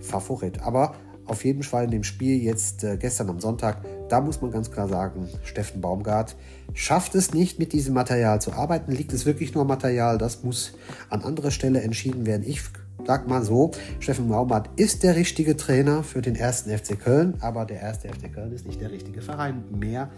Favorit. 0.00 0.62
Aber 0.62 0.94
auf 1.26 1.44
jeden 1.44 1.62
Fall 1.62 1.84
in 1.84 1.90
dem 1.90 2.02
Spiel 2.02 2.42
jetzt 2.42 2.82
äh, 2.82 2.96
gestern 2.96 3.30
am 3.30 3.38
Sonntag, 3.38 3.84
da 4.08 4.20
muss 4.20 4.42
man 4.42 4.50
ganz 4.50 4.70
klar 4.70 4.88
sagen, 4.88 5.28
Steffen 5.44 5.80
Baumgart 5.80 6.34
schafft 6.74 7.14
es 7.14 7.32
nicht, 7.32 7.58
mit 7.60 7.72
diesem 7.72 7.94
Material 7.94 8.40
zu 8.40 8.52
arbeiten. 8.52 8.90
Liegt 8.90 9.12
es 9.12 9.26
wirklich 9.26 9.54
nur 9.54 9.64
Material? 9.64 10.18
Das 10.18 10.42
muss 10.42 10.72
an 11.08 11.22
anderer 11.22 11.52
Stelle 11.52 11.82
entschieden 11.82 12.26
werden. 12.26 12.42
Ich 12.44 12.62
sag 13.06 13.28
mal 13.28 13.42
so, 13.42 13.70
Steffen 13.98 14.28
Baumgart 14.28 14.70
ist 14.78 15.02
der 15.02 15.16
richtige 15.16 15.56
Trainer 15.56 16.02
für 16.02 16.22
den 16.22 16.36
ersten 16.36 16.70
FC 16.70 16.98
Köln, 16.98 17.34
aber 17.40 17.64
der 17.64 17.80
erste 17.80 18.08
FC 18.08 18.32
Köln 18.32 18.52
ist 18.52 18.66
nicht 18.66 18.80
der 18.80 18.90
richtige 18.90 19.22
Verein 19.22 19.64
mehr 19.70 20.10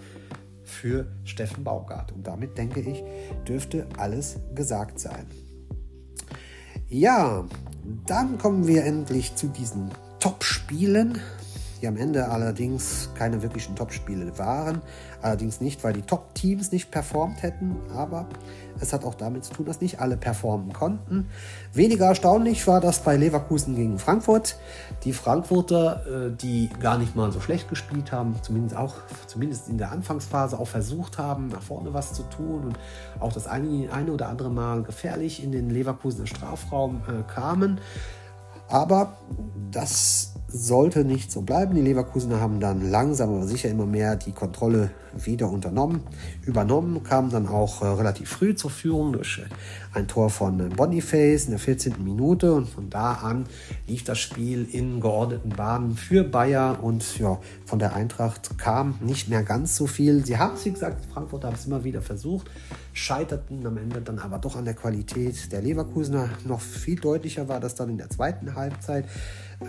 für 0.64 1.06
Steffen 1.24 1.64
Baumgart. 1.64 2.12
Und 2.12 2.26
damit 2.26 2.56
denke 2.56 2.80
ich, 2.80 3.02
dürfte 3.46 3.86
alles 3.98 4.38
gesagt 4.54 5.00
sein. 5.00 5.26
Ja, 6.88 7.46
dann 8.06 8.38
kommen 8.38 8.66
wir 8.66 8.84
endlich 8.84 9.34
zu 9.34 9.48
diesen 9.48 9.90
Top-Spielen, 10.20 11.18
die 11.82 11.88
am 11.88 11.96
Ende 11.96 12.28
allerdings 12.28 13.10
keine 13.16 13.42
wirklichen 13.42 13.74
Top-Spiele 13.74 14.38
waren. 14.38 14.80
Allerdings 15.20 15.60
nicht, 15.60 15.82
weil 15.82 15.92
die 15.92 16.02
Top-Teams 16.02 16.70
nicht 16.70 16.92
performt 16.92 17.42
hätten, 17.42 17.76
aber 17.94 18.26
es 18.80 18.92
hat 18.92 19.04
auch 19.04 19.14
damit 19.14 19.44
zu 19.44 19.52
tun, 19.52 19.66
dass 19.66 19.80
nicht 19.80 20.00
alle 20.00 20.16
performen 20.16 20.72
konnten. 20.72 21.28
Weniger 21.72 22.06
erstaunlich 22.06 22.66
war 22.68 22.80
das 22.80 23.00
bei 23.00 23.16
Leverkusen 23.16 23.74
gegen 23.74 23.98
Frankfurt. 23.98 24.56
Die 25.02 25.12
Frankfurter, 25.12 26.06
äh, 26.06 26.36
die 26.36 26.70
gar 26.80 26.98
nicht 26.98 27.16
mal 27.16 27.32
so 27.32 27.40
schlecht 27.40 27.68
gespielt 27.68 28.12
haben, 28.12 28.36
zumindest 28.42 28.76
auch 28.76 28.94
zumindest 29.26 29.68
in 29.68 29.78
der 29.78 29.90
Anfangsphase 29.90 30.58
auch 30.58 30.68
versucht 30.68 31.18
haben, 31.18 31.48
nach 31.48 31.62
vorne 31.62 31.92
was 31.92 32.12
zu 32.12 32.22
tun 32.24 32.64
und 32.64 32.78
auch 33.18 33.32
das 33.32 33.48
eine, 33.48 33.92
eine 33.92 34.12
oder 34.12 34.28
andere 34.28 34.50
Mal 34.50 34.82
gefährlich 34.84 35.42
in 35.42 35.50
den 35.50 35.68
Leverkusener 35.70 36.26
Strafraum 36.26 37.02
äh, 37.08 37.22
kamen. 37.32 37.80
Aber 38.68 39.18
das 39.70 40.34
sollte 40.52 41.04
nicht 41.04 41.32
so 41.32 41.42
bleiben. 41.42 41.74
Die 41.74 41.80
Leverkusener 41.80 42.40
haben 42.40 42.60
dann 42.60 42.90
langsam 42.90 43.30
aber 43.30 43.46
sicher 43.46 43.70
immer 43.70 43.86
mehr 43.86 44.16
die 44.16 44.32
Kontrolle 44.32 44.90
wieder 45.14 45.50
unternommen, 45.50 46.00
übernommen, 46.46 47.02
kamen 47.02 47.30
dann 47.30 47.46
auch 47.46 47.82
äh, 47.82 47.86
relativ 47.86 48.30
früh 48.30 48.54
zur 48.54 48.70
Führung 48.70 49.12
durch 49.12 49.38
äh, 49.38 49.96
ein 49.96 50.08
Tor 50.08 50.30
von 50.30 50.58
äh, 50.60 50.68
Boniface 50.74 51.44
in 51.44 51.50
der 51.50 51.58
14. 51.58 52.02
Minute 52.02 52.54
und 52.54 52.68
von 52.68 52.88
da 52.88 53.12
an 53.14 53.44
lief 53.86 54.04
das 54.04 54.18
Spiel 54.18 54.66
in 54.70 55.00
geordneten 55.00 55.50
Bahnen 55.50 55.96
für 55.96 56.24
Bayer 56.24 56.82
und 56.82 57.18
ja, 57.18 57.38
von 57.66 57.78
der 57.78 57.94
Eintracht 57.94 58.58
kam 58.58 58.94
nicht 59.00 59.28
mehr 59.28 59.42
ganz 59.42 59.76
so 59.76 59.86
viel. 59.86 60.24
Sie 60.24 60.38
haben 60.38 60.54
es, 60.54 60.64
wie 60.64 60.72
gesagt, 60.72 61.04
Frankfurt 61.12 61.44
haben 61.44 61.56
es 61.56 61.66
immer 61.66 61.84
wieder 61.84 62.00
versucht, 62.00 62.50
scheiterten 62.92 63.66
am 63.66 63.76
Ende 63.76 64.00
dann 64.00 64.18
aber 64.18 64.38
doch 64.38 64.56
an 64.56 64.64
der 64.64 64.74
Qualität 64.74 65.52
der 65.52 65.62
Leverkusener. 65.62 66.30
Noch 66.46 66.60
viel 66.60 66.98
deutlicher 66.98 67.48
war 67.48 67.60
das 67.60 67.74
dann 67.74 67.90
in 67.90 67.98
der 67.98 68.10
zweiten 68.10 68.54
Halbzeit. 68.54 69.04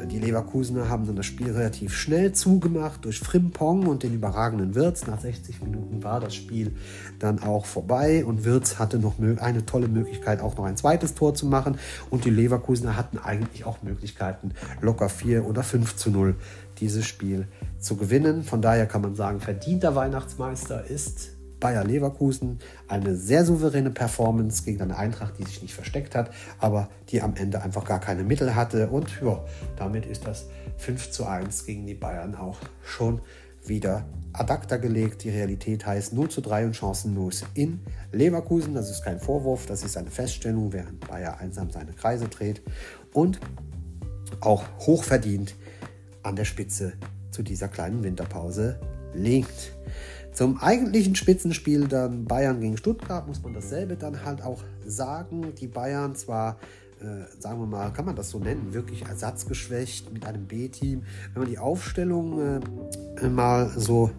Die 0.09 0.19
Leverkusener 0.19 0.89
haben 0.89 1.05
dann 1.05 1.15
das 1.15 1.25
Spiel 1.25 1.51
relativ 1.51 1.93
schnell 1.93 2.33
zugemacht 2.33 3.05
durch 3.05 3.19
Frimpong 3.19 3.87
und 3.87 4.03
den 4.03 4.13
überragenden 4.13 4.75
Wirtz. 4.75 5.07
Nach 5.07 5.19
60 5.19 5.61
Minuten 5.61 6.03
war 6.03 6.19
das 6.19 6.35
Spiel 6.35 6.75
dann 7.19 7.41
auch 7.41 7.65
vorbei 7.65 8.25
und 8.25 8.43
Wirtz 8.45 8.79
hatte 8.79 8.99
noch 8.99 9.15
eine 9.19 9.65
tolle 9.65 9.87
Möglichkeit, 9.87 10.41
auch 10.41 10.57
noch 10.57 10.65
ein 10.65 10.77
zweites 10.77 11.15
Tor 11.15 11.35
zu 11.35 11.45
machen. 11.45 11.77
Und 12.09 12.25
die 12.25 12.29
Leverkusener 12.29 12.97
hatten 12.97 13.17
eigentlich 13.17 13.65
auch 13.65 13.81
Möglichkeiten, 13.83 14.51
locker 14.81 15.09
4 15.09 15.45
oder 15.45 15.63
5 15.63 15.95
zu 15.95 16.09
0 16.11 16.35
dieses 16.79 17.05
Spiel 17.05 17.47
zu 17.79 17.95
gewinnen. 17.95 18.43
Von 18.43 18.61
daher 18.61 18.85
kann 18.85 19.01
man 19.01 19.15
sagen, 19.15 19.39
verdienter 19.39 19.95
Weihnachtsmeister 19.95 20.85
ist 20.85 21.32
Bayer 21.63 21.85
Leverkusen 21.85 22.59
eine 22.89 23.15
sehr 23.15 23.45
souveräne 23.45 23.89
Performance 23.89 24.63
gegen 24.63 24.81
eine 24.81 24.97
Eintracht, 24.97 25.39
die 25.39 25.45
sich 25.45 25.61
nicht 25.61 25.73
versteckt 25.73 26.13
hat, 26.13 26.29
aber 26.59 26.89
die 27.07 27.21
am 27.21 27.35
Ende 27.37 27.61
einfach 27.61 27.85
gar 27.85 28.01
keine 28.01 28.25
Mittel 28.25 28.53
hatte. 28.53 28.89
Und 28.89 29.21
ja, 29.21 29.41
damit 29.77 30.05
ist 30.05 30.27
das 30.27 30.47
5 30.75 31.11
zu 31.11 31.25
1 31.25 31.65
gegen 31.65 31.87
die 31.87 31.93
Bayern 31.93 32.35
auch 32.35 32.57
schon 32.83 33.21
wieder 33.63 34.03
ad 34.33 34.51
acta 34.51 34.75
gelegt. 34.75 35.23
Die 35.23 35.29
Realität 35.29 35.85
heißt 35.85 36.11
0 36.11 36.27
zu 36.27 36.41
3 36.41 36.65
und 36.65 36.75
chancenlos 36.75 37.45
in 37.53 37.79
Leverkusen. 38.11 38.73
Das 38.73 38.89
ist 38.89 39.01
kein 39.01 39.21
Vorwurf, 39.21 39.65
das 39.65 39.83
ist 39.83 39.95
eine 39.95 40.11
Feststellung, 40.11 40.73
während 40.73 41.07
Bayer 41.07 41.37
einsam 41.39 41.71
seine 41.71 41.93
Kreise 41.93 42.27
dreht 42.27 42.61
und 43.13 43.39
auch 44.41 44.65
hochverdient 44.79 45.55
an 46.23 46.35
der 46.35 46.43
Spitze 46.43 46.91
zu 47.31 47.41
dieser 47.41 47.69
kleinen 47.69 48.03
Winterpause 48.03 48.81
liegt. 49.13 49.73
Zum 50.33 50.59
eigentlichen 50.59 51.15
Spitzenspiel 51.15 51.87
dann 51.87 52.25
Bayern 52.25 52.59
gegen 52.59 52.75
Stuttgart 52.77 53.27
muss 53.27 53.43
man 53.43 53.53
dasselbe 53.53 53.95
dann 53.95 54.25
halt 54.25 54.43
auch 54.43 54.63
sagen. 54.85 55.53
Die 55.59 55.67
Bayern 55.67 56.15
zwar, 56.15 56.57
äh, 56.99 57.39
sagen 57.39 57.59
wir 57.59 57.67
mal, 57.67 57.91
kann 57.93 58.05
man 58.05 58.15
das 58.15 58.31
so 58.31 58.39
nennen, 58.39 58.73
wirklich 58.73 59.03
ersatzgeschwächt 59.05 60.11
mit 60.11 60.25
einem 60.25 60.47
B-Team. 60.47 61.03
Wenn 61.33 61.43
man 61.43 61.51
die 61.51 61.59
Aufstellung 61.59 62.61
äh, 63.21 63.29
mal 63.29 63.69
so 63.75 64.09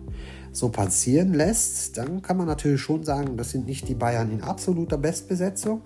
so 0.54 0.68
passieren 0.68 1.34
lässt, 1.34 1.98
dann 1.98 2.22
kann 2.22 2.36
man 2.36 2.46
natürlich 2.46 2.80
schon 2.80 3.02
sagen, 3.02 3.36
das 3.36 3.50
sind 3.50 3.66
nicht 3.66 3.88
die 3.88 3.94
Bayern 3.94 4.30
in 4.30 4.40
absoluter 4.40 4.96
Bestbesetzung. 4.96 5.82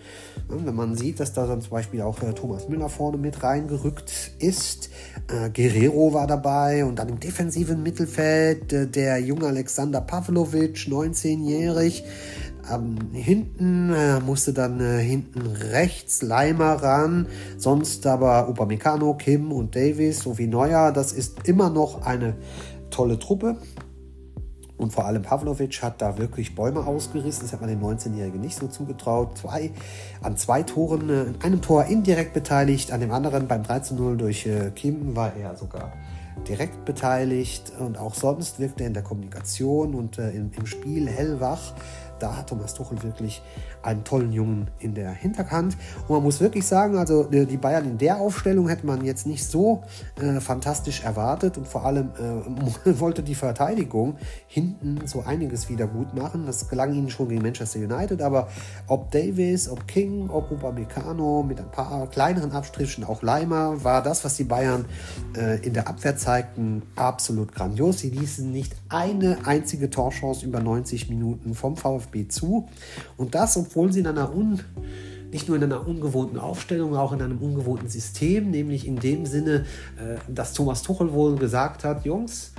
Wenn 0.47 0.75
man 0.75 0.95
sieht, 0.95 1.21
dass 1.21 1.33
da 1.33 1.47
dann 1.47 1.63
zum 1.63 1.71
Beispiel 1.71 2.03
auch 2.03 2.23
äh, 2.23 2.35
Thomas 2.35 2.69
Müller 2.69 2.91
vorne 2.91 3.17
mit 3.17 3.43
reingerückt 3.43 4.33
ist, 4.39 4.91
äh, 5.29 5.49
Guerrero 5.49 6.13
war 6.13 6.27
dabei 6.27 6.85
und 6.85 6.99
dann 6.99 7.09
im 7.09 7.19
defensiven 7.19 7.83
Mittelfeld 7.83 8.73
äh, 8.75 8.87
der 8.87 9.19
junge 9.21 9.47
Alexander 9.47 10.03
Pavlovic, 10.03 10.77
19-jährig. 10.77 12.05
Ähm, 12.71 12.97
hinten 13.13 13.95
musste 14.27 14.53
dann 14.53 14.79
hinten 14.99 15.47
rechts 15.47 16.21
Leimer 16.21 16.75
ran, 16.75 17.27
sonst 17.57 18.07
aber 18.07 18.47
Upamecano, 18.51 19.15
Kim 19.15 19.53
und 19.53 19.75
Davis 19.75 20.21
sowie 20.21 20.47
Neuer. 20.47 20.93
Das 20.93 21.13
ist 21.15 21.49
immer 21.49 21.71
noch 21.71 22.03
eine 22.03 22.37
tolle 22.91 23.19
Truppe. 23.19 23.57
Und 24.79 24.93
vor 24.93 25.05
allem 25.05 25.23
Pavlovic 25.23 25.83
hat 25.83 26.01
da 26.01 26.17
wirklich 26.19 26.55
Bäume 26.55 26.87
ausgerissen. 26.87 27.43
Das 27.43 27.53
hat 27.53 27.61
man 27.61 27.69
den 27.69 27.83
19-Jährigen 27.83 28.41
nicht 28.41 28.57
so 28.57 28.69
zugetraut. 28.69 29.37
Zwei, 29.37 29.73
an 30.23 30.37
zwei 30.37 30.63
Toren, 30.63 31.11
äh, 31.11 31.25
in 31.25 31.43
einem 31.43 31.61
Tor 31.61 31.85
indirekt 31.85 32.33
beteiligt, 32.33 32.93
an 32.93 33.01
dem 33.01 33.11
anderen 33.11 33.49
beim 33.49 33.63
13-0 33.63 34.17
durch 34.17 34.47
äh, 34.47 34.71
Kim 34.75 35.17
war 35.17 35.35
er 35.37 35.57
sogar 35.57 35.93
direkt 36.47 36.85
beteiligt. 36.85 37.73
Und 37.79 37.99
auch 37.99 38.15
sonst 38.15 38.61
wirkte 38.61 38.85
er 38.85 38.87
in 38.87 38.95
der 38.95 39.03
Kommunikation 39.03 39.95
und 39.95 40.19
äh, 40.19 40.31
im, 40.31 40.53
im 40.57 40.67
Spiel 40.67 41.09
hellwach. 41.09 41.75
Da 42.19 42.37
hat 42.37 42.49
Thomas 42.49 42.75
Tuchel 42.75 43.03
wirklich 43.03 43.43
einen 43.83 44.05
tollen 44.05 44.33
Jungen 44.33 44.69
in 44.79 44.95
der 44.95 45.11
Hinterhand. 45.13 45.77
Und 46.07 46.11
man 46.11 46.23
muss 46.23 46.41
wirklich 46.41 46.67
sagen, 46.67 46.97
also 46.97 47.31
äh, 47.31 47.47
die 47.47 47.57
Bayern 47.57 47.85
in 47.85 47.99
der 47.99 48.19
Aufstellung 48.19 48.69
hätte 48.69 48.87
man 48.87 49.05
jetzt 49.05 49.27
nicht 49.27 49.45
so 49.45 49.83
äh, 50.21 50.41
fantastisch 50.41 51.03
erwartet 51.05 51.59
und 51.59 51.67
vor 51.67 51.85
allem 51.85 52.11
äh, 52.19 53.01
wollte 53.01 53.23
die 53.23 53.35
Verteidigung 53.35 54.17
hinten 54.47 55.07
so 55.07 55.23
einiges 55.23 55.69
wieder 55.69 55.87
gut 55.87 56.15
machen. 56.15 56.47
Das 56.47 56.69
gelang 56.69 56.93
ihnen 56.93 57.11
schon 57.11 57.29
gegen 57.29 57.43
Manchester 57.43 57.79
United, 57.79 58.23
aber 58.23 58.49
ob 58.87 59.11
Davis, 59.11 59.69
ob 59.69 59.87
King, 59.87 60.29
ob 60.31 60.51
Upamecano 60.51 61.43
mit 61.43 61.61
ein 61.61 61.71
paar 61.71 62.09
kleineren 62.09 62.53
Abstrichen, 62.53 63.05
auch 63.05 63.23
Leimer, 63.23 63.85
war 63.85 64.03
das, 64.03 64.25
was 64.25 64.37
die 64.37 64.45
Bayern 64.45 64.85
äh, 65.37 65.65
in 65.65 65.75
der 65.75 65.89
Abwehr 65.89 66.17
zeigten, 66.17 66.83
absolut 66.97 67.55
grandios. 67.55 68.01
Sie 68.01 68.11
ließen 68.11 68.51
nicht 68.51 68.75
eine 68.89 69.39
einzige 69.45 69.91
Torchance 69.91 70.45
über 70.45 70.61
90 70.61 71.09
Minuten 71.09 71.55
vom 71.55 71.77
VfB 71.77 72.08
zu 72.29 72.69
und 73.17 73.35
das, 73.35 73.57
obwohl 73.57 73.93
sie 73.93 74.01
in 74.01 74.07
einer 74.07 74.35
un 74.35 74.61
nicht 75.31 75.47
nur 75.47 75.59
in 75.59 75.65
einer 75.65 75.87
ungewohnten 75.87 76.39
Aufstellung, 76.39 76.97
auch 76.97 77.13
in 77.13 77.21
einem 77.21 77.39
ungewohnten 77.39 77.89
System, 77.89 78.51
nämlich 78.51 78.87
in 78.87 78.97
dem 78.97 79.27
Sinne, 79.27 79.67
äh, 79.99 80.17
dass 80.27 80.55
Thomas 80.55 80.83
Tuchel 80.83 81.13
wohl 81.13 81.37
gesagt 81.37 81.85
hat, 81.85 82.07
Jungs, 82.07 82.53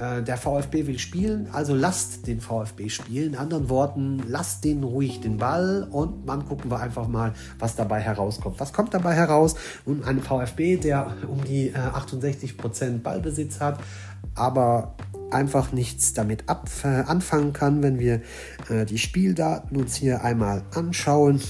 äh, 0.00 0.22
der 0.22 0.36
VfB 0.36 0.86
will 0.86 0.98
spielen, 0.98 1.48
also 1.52 1.74
lasst 1.74 2.26
den 2.26 2.40
VfB 2.40 2.88
spielen. 2.88 3.34
In 3.34 3.38
anderen 3.38 3.68
Worten, 3.68 4.22
lasst 4.26 4.64
den 4.64 4.82
ruhig 4.82 5.20
den 5.20 5.36
Ball 5.36 5.86
und 5.90 6.28
dann 6.28 6.46
gucken 6.46 6.70
wir 6.70 6.80
einfach 6.80 7.06
mal, 7.06 7.34
was 7.58 7.76
dabei 7.76 8.00
herauskommt. 8.00 8.58
Was 8.60 8.72
kommt 8.72 8.94
dabei 8.94 9.14
heraus? 9.14 9.56
Und 9.84 10.04
ein 10.04 10.20
VfB, 10.20 10.78
der 10.78 11.12
um 11.28 11.44
die 11.44 11.72
68% 11.74 12.82
äh, 12.82 12.90
Ballbesitz 12.98 13.60
hat, 13.60 13.78
aber 14.34 14.94
einfach 15.32 15.72
nichts 15.72 16.12
damit 16.12 16.48
ab, 16.48 16.68
äh, 16.84 16.88
anfangen 16.88 17.52
kann, 17.52 17.82
wenn 17.82 17.98
wir 17.98 18.22
äh, 18.68 18.84
die 18.84 18.98
Spieldaten 18.98 19.76
uns 19.76 19.96
hier 19.96 20.24
einmal 20.24 20.62
anschauen. 20.74 21.40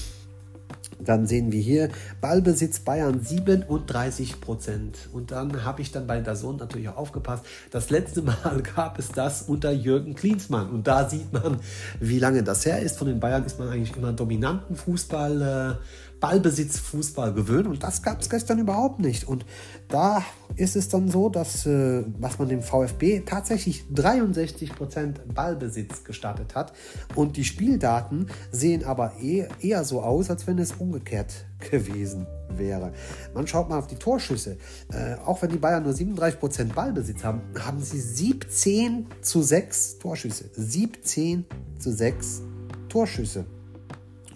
Dann 1.03 1.25
sehen 1.25 1.51
wir 1.51 1.61
hier 1.61 1.89
Ballbesitz 2.19 2.79
Bayern 2.79 3.21
37 3.23 4.39
Prozent. 4.39 5.09
Und 5.11 5.31
dann 5.31 5.65
habe 5.65 5.81
ich 5.81 5.91
dann 5.91 6.05
bei 6.05 6.19
der 6.19 6.35
Sohn 6.35 6.57
natürlich 6.57 6.89
auch 6.89 6.97
aufgepasst. 6.97 7.43
Das 7.71 7.89
letzte 7.89 8.21
Mal 8.21 8.61
gab 8.75 8.99
es 8.99 9.09
das 9.09 9.43
unter 9.43 9.71
Jürgen 9.71 10.15
Klinsmann. 10.15 10.69
Und 10.69 10.87
da 10.87 11.09
sieht 11.09 11.33
man, 11.33 11.59
wie 11.99 12.19
lange 12.19 12.43
das 12.43 12.65
her 12.65 12.79
ist. 12.79 12.97
Von 12.97 13.07
den 13.07 13.19
Bayern 13.19 13.45
ist 13.45 13.57
man 13.59 13.69
eigentlich 13.69 13.95
immer 13.95 14.13
dominanten 14.13 14.75
Fußball. 14.75 15.77
Äh, 15.79 15.83
Ballbesitz 16.21 16.77
Fußball 16.77 17.33
gewöhnt 17.33 17.67
und 17.67 17.83
das 17.83 18.03
gab 18.03 18.21
es 18.21 18.29
gestern 18.29 18.59
überhaupt 18.59 18.99
nicht. 18.99 19.27
Und 19.27 19.43
da 19.89 20.23
ist 20.55 20.75
es 20.75 20.87
dann 20.87 21.09
so, 21.09 21.29
dass 21.29 21.65
äh, 21.65 22.03
was 22.19 22.37
man 22.37 22.47
dem 22.47 22.61
VfB 22.61 23.21
tatsächlich 23.21 23.85
63% 23.93 25.33
Ballbesitz 25.33 26.03
gestattet 26.03 26.53
hat 26.55 26.73
und 27.15 27.37
die 27.37 27.43
Spieldaten 27.43 28.27
sehen 28.51 28.85
aber 28.85 29.13
eh, 29.19 29.47
eher 29.59 29.83
so 29.83 30.01
aus, 30.01 30.29
als 30.29 30.45
wenn 30.45 30.59
es 30.59 30.73
umgekehrt 30.73 31.45
gewesen 31.71 32.27
wäre. 32.49 32.93
Man 33.33 33.47
schaut 33.47 33.69
mal 33.69 33.79
auf 33.79 33.87
die 33.87 33.95
Torschüsse. 33.95 34.57
Äh, 34.93 35.15
auch 35.25 35.41
wenn 35.41 35.49
die 35.49 35.57
Bayern 35.57 35.83
nur 35.83 35.93
37% 35.93 36.73
Ballbesitz 36.73 37.23
haben, 37.23 37.41
haben 37.59 37.81
sie 37.81 37.99
17 37.99 39.07
zu 39.21 39.41
6 39.41 39.97
Torschüsse. 39.97 40.51
17 40.53 41.45
zu 41.79 41.91
6 41.91 42.41
Torschüsse. 42.89 43.45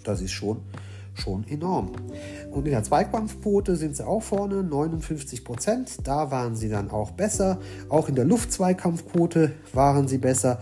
Das 0.04 0.22
ist 0.22 0.32
schon 0.32 0.62
schon 1.16 1.48
enorm. 1.48 1.92
Und 2.52 2.66
in 2.66 2.72
der 2.72 2.84
Zweikampfquote 2.84 3.76
sind 3.76 3.96
sie 3.96 4.06
auch 4.06 4.22
vorne, 4.22 4.64
59 4.64 5.44
Prozent. 5.44 6.08
Da 6.08 6.32
waren 6.32 6.56
sie 6.56 6.70
dann 6.70 6.92
auch 6.92 7.12
besser. 7.12 7.60
Auch 7.90 8.10
in 8.10 8.16
der 8.16 8.26
Luftzweikampfquote 8.26 9.54
waren 9.74 10.08
sie 10.08 10.18
besser. 10.18 10.60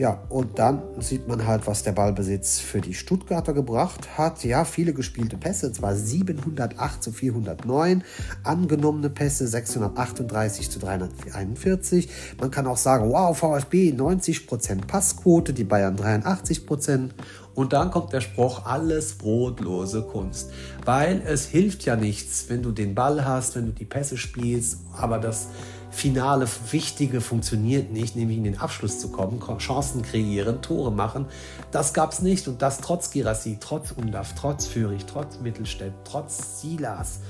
Ja, 0.00 0.22
und 0.30 0.58
dann 0.58 0.80
sieht 1.00 1.28
man 1.28 1.46
halt, 1.46 1.66
was 1.66 1.82
der 1.82 1.92
Ballbesitz 1.92 2.58
für 2.58 2.80
die 2.80 2.94
Stuttgarter 2.94 3.52
gebracht 3.52 4.16
hat. 4.16 4.42
Ja, 4.44 4.64
viele 4.64 4.94
gespielte 4.94 5.36
Pässe, 5.36 5.72
zwar 5.72 5.94
708 5.94 7.02
zu 7.02 7.12
409, 7.12 8.02
angenommene 8.42 9.10
Pässe 9.10 9.46
638 9.46 10.70
zu 10.70 10.78
341. 10.78 12.08
Man 12.40 12.50
kann 12.50 12.66
auch 12.66 12.78
sagen, 12.78 13.10
wow, 13.10 13.36
VfB 13.36 13.92
90% 13.92 14.86
Passquote, 14.86 15.52
die 15.52 15.64
Bayern 15.64 15.96
83% 15.96 17.10
und 17.54 17.72
dann 17.72 17.90
kommt 17.90 18.12
der 18.12 18.20
Spruch, 18.20 18.64
alles 18.64 19.14
brotlose 19.14 20.02
Kunst. 20.02 20.50
Weil 20.84 21.22
es 21.26 21.46
hilft 21.46 21.84
ja 21.84 21.96
nichts, 21.96 22.46
wenn 22.48 22.62
du 22.62 22.70
den 22.72 22.94
Ball 22.94 23.24
hast, 23.24 23.56
wenn 23.56 23.66
du 23.66 23.72
die 23.72 23.84
Pässe 23.84 24.16
spielst, 24.16 24.78
aber 24.96 25.18
das 25.18 25.48
finale 25.90 26.46
Wichtige 26.70 27.20
funktioniert 27.20 27.90
nicht, 27.90 28.16
nämlich 28.16 28.38
in 28.38 28.44
den 28.44 28.58
Abschluss 28.58 29.00
zu 29.00 29.10
kommen, 29.10 29.40
Chancen 29.58 30.02
kreieren, 30.02 30.62
Tore 30.62 30.92
machen. 30.92 31.26
Das 31.72 31.92
gab 31.92 32.12
es 32.12 32.22
nicht 32.22 32.46
und 32.48 32.62
das 32.62 32.78
trotz 32.78 33.10
Girassi, 33.10 33.58
trotz 33.60 33.92
Undaf, 33.92 34.34
trotz 34.34 34.66
Führig, 34.66 35.04
trotz 35.06 35.40
Mittelstädt, 35.40 35.92
trotz 36.04 36.60
Silas 36.60 37.20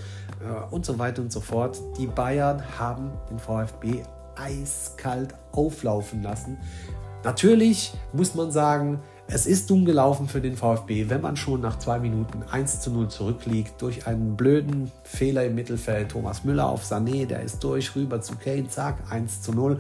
äh, 0.41 0.73
und 0.75 0.85
so 0.85 0.99
weiter 0.99 1.23
und 1.23 1.33
so 1.33 1.41
fort. 1.41 1.79
Die 1.99 2.07
Bayern 2.07 2.63
haben 2.79 3.13
den 3.31 3.39
VfB 3.39 4.03
eiskalt 4.37 5.35
auflaufen 5.53 6.23
lassen. 6.23 6.59
Natürlich 7.25 7.93
muss 8.13 8.35
man 8.35 8.51
sagen, 8.51 9.01
es 9.33 9.47
ist 9.47 9.71
dumm 9.71 9.85
gelaufen 9.85 10.29
für 10.29 10.40
den 10.40 10.57
VfB, 10.57 11.09
wenn 11.09 11.21
man 11.21 11.37
schon 11.37 11.61
nach 11.61 11.79
zwei 11.79 12.01
Minuten 12.01 12.43
1 12.51 12.81
zu 12.81 12.90
0 12.90 13.09
zurückliegt 13.09 13.81
durch 13.81 14.09
einen 14.09 14.37
blöden 14.37 14.90
Fehler 15.05 15.45
im 15.45 15.55
Mittelfeld. 15.55 16.11
Thomas 16.11 16.43
Müller 16.43 16.69
auf 16.69 16.85
Sané, 16.85 17.27
der 17.27 17.43
ist 17.43 17.62
durch, 17.62 17.95
rüber 17.95 18.21
zu 18.21 18.35
Kane, 18.35 18.69
zack, 18.69 18.99
1 19.09 19.43
zu 19.43 19.53
0. 19.53 19.79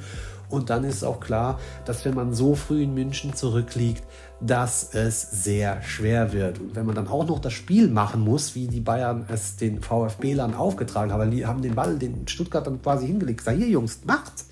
Und 0.50 0.70
dann 0.70 0.84
ist 0.84 1.04
auch 1.04 1.20
klar, 1.20 1.58
dass 1.84 2.04
wenn 2.04 2.14
man 2.14 2.32
so 2.32 2.54
früh 2.54 2.82
in 2.82 2.94
München 2.94 3.34
zurückliegt, 3.34 4.04
dass 4.40 4.94
es 4.94 5.30
sehr 5.44 5.82
schwer 5.82 6.32
wird. 6.32 6.60
Und 6.60 6.76
wenn 6.76 6.86
man 6.86 6.94
dann 6.94 7.08
auch 7.08 7.26
noch 7.26 7.40
das 7.40 7.52
Spiel 7.52 7.88
machen 7.88 8.20
muss, 8.20 8.54
wie 8.54 8.68
die 8.68 8.80
Bayern 8.80 9.26
es 9.28 9.56
den 9.56 9.80
VfB-Lern 9.80 10.54
aufgetragen 10.54 11.12
haben, 11.12 11.30
die 11.30 11.46
haben 11.46 11.62
den 11.62 11.74
Ball 11.74 11.98
den 11.98 12.26
Stuttgart 12.28 12.66
dann 12.66 12.82
quasi 12.82 13.06
hingelegt. 13.06 13.42
Sag 13.42 13.56
hier, 13.56 13.68
Jungs, 13.68 14.00
macht's! 14.06 14.46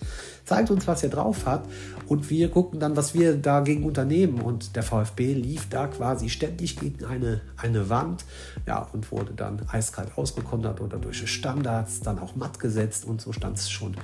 zeigt 0.49 0.71
uns, 0.71 0.87
was 0.87 1.03
er 1.03 1.11
drauf 1.11 1.47
hat 1.47 1.65
und 2.09 2.31
wir 2.31 2.51
gucken 2.51 2.81
dann, 2.81 2.97
was 2.97 3.13
wir 3.13 3.37
dagegen 3.37 3.85
unternehmen. 3.85 4.41
Und 4.41 4.77
der 4.77 4.83
VfB 4.83 5.35
lief 5.35 5.69
da 5.69 5.87
quasi 5.87 6.31
ständig 6.31 6.79
gegen 6.79 7.05
eine, 7.05 7.43
eine 7.57 7.91
Wand 7.91 8.25
ja, 8.67 8.89
und 8.93 9.13
wurde 9.13 9.35
dann 9.35 9.61
eiskalt 9.71 10.17
ausgekontert 10.17 10.81
oder 10.81 10.99
durch 10.99 11.31
Standards 11.31 12.01
dann 12.01 12.19
auch 12.19 12.35
matt 12.35 12.59
gesetzt 12.59 13.05
und 13.05 13.21
so 13.21 13.33
stand 13.33 13.59
es 13.59 13.71
schon 13.71 13.95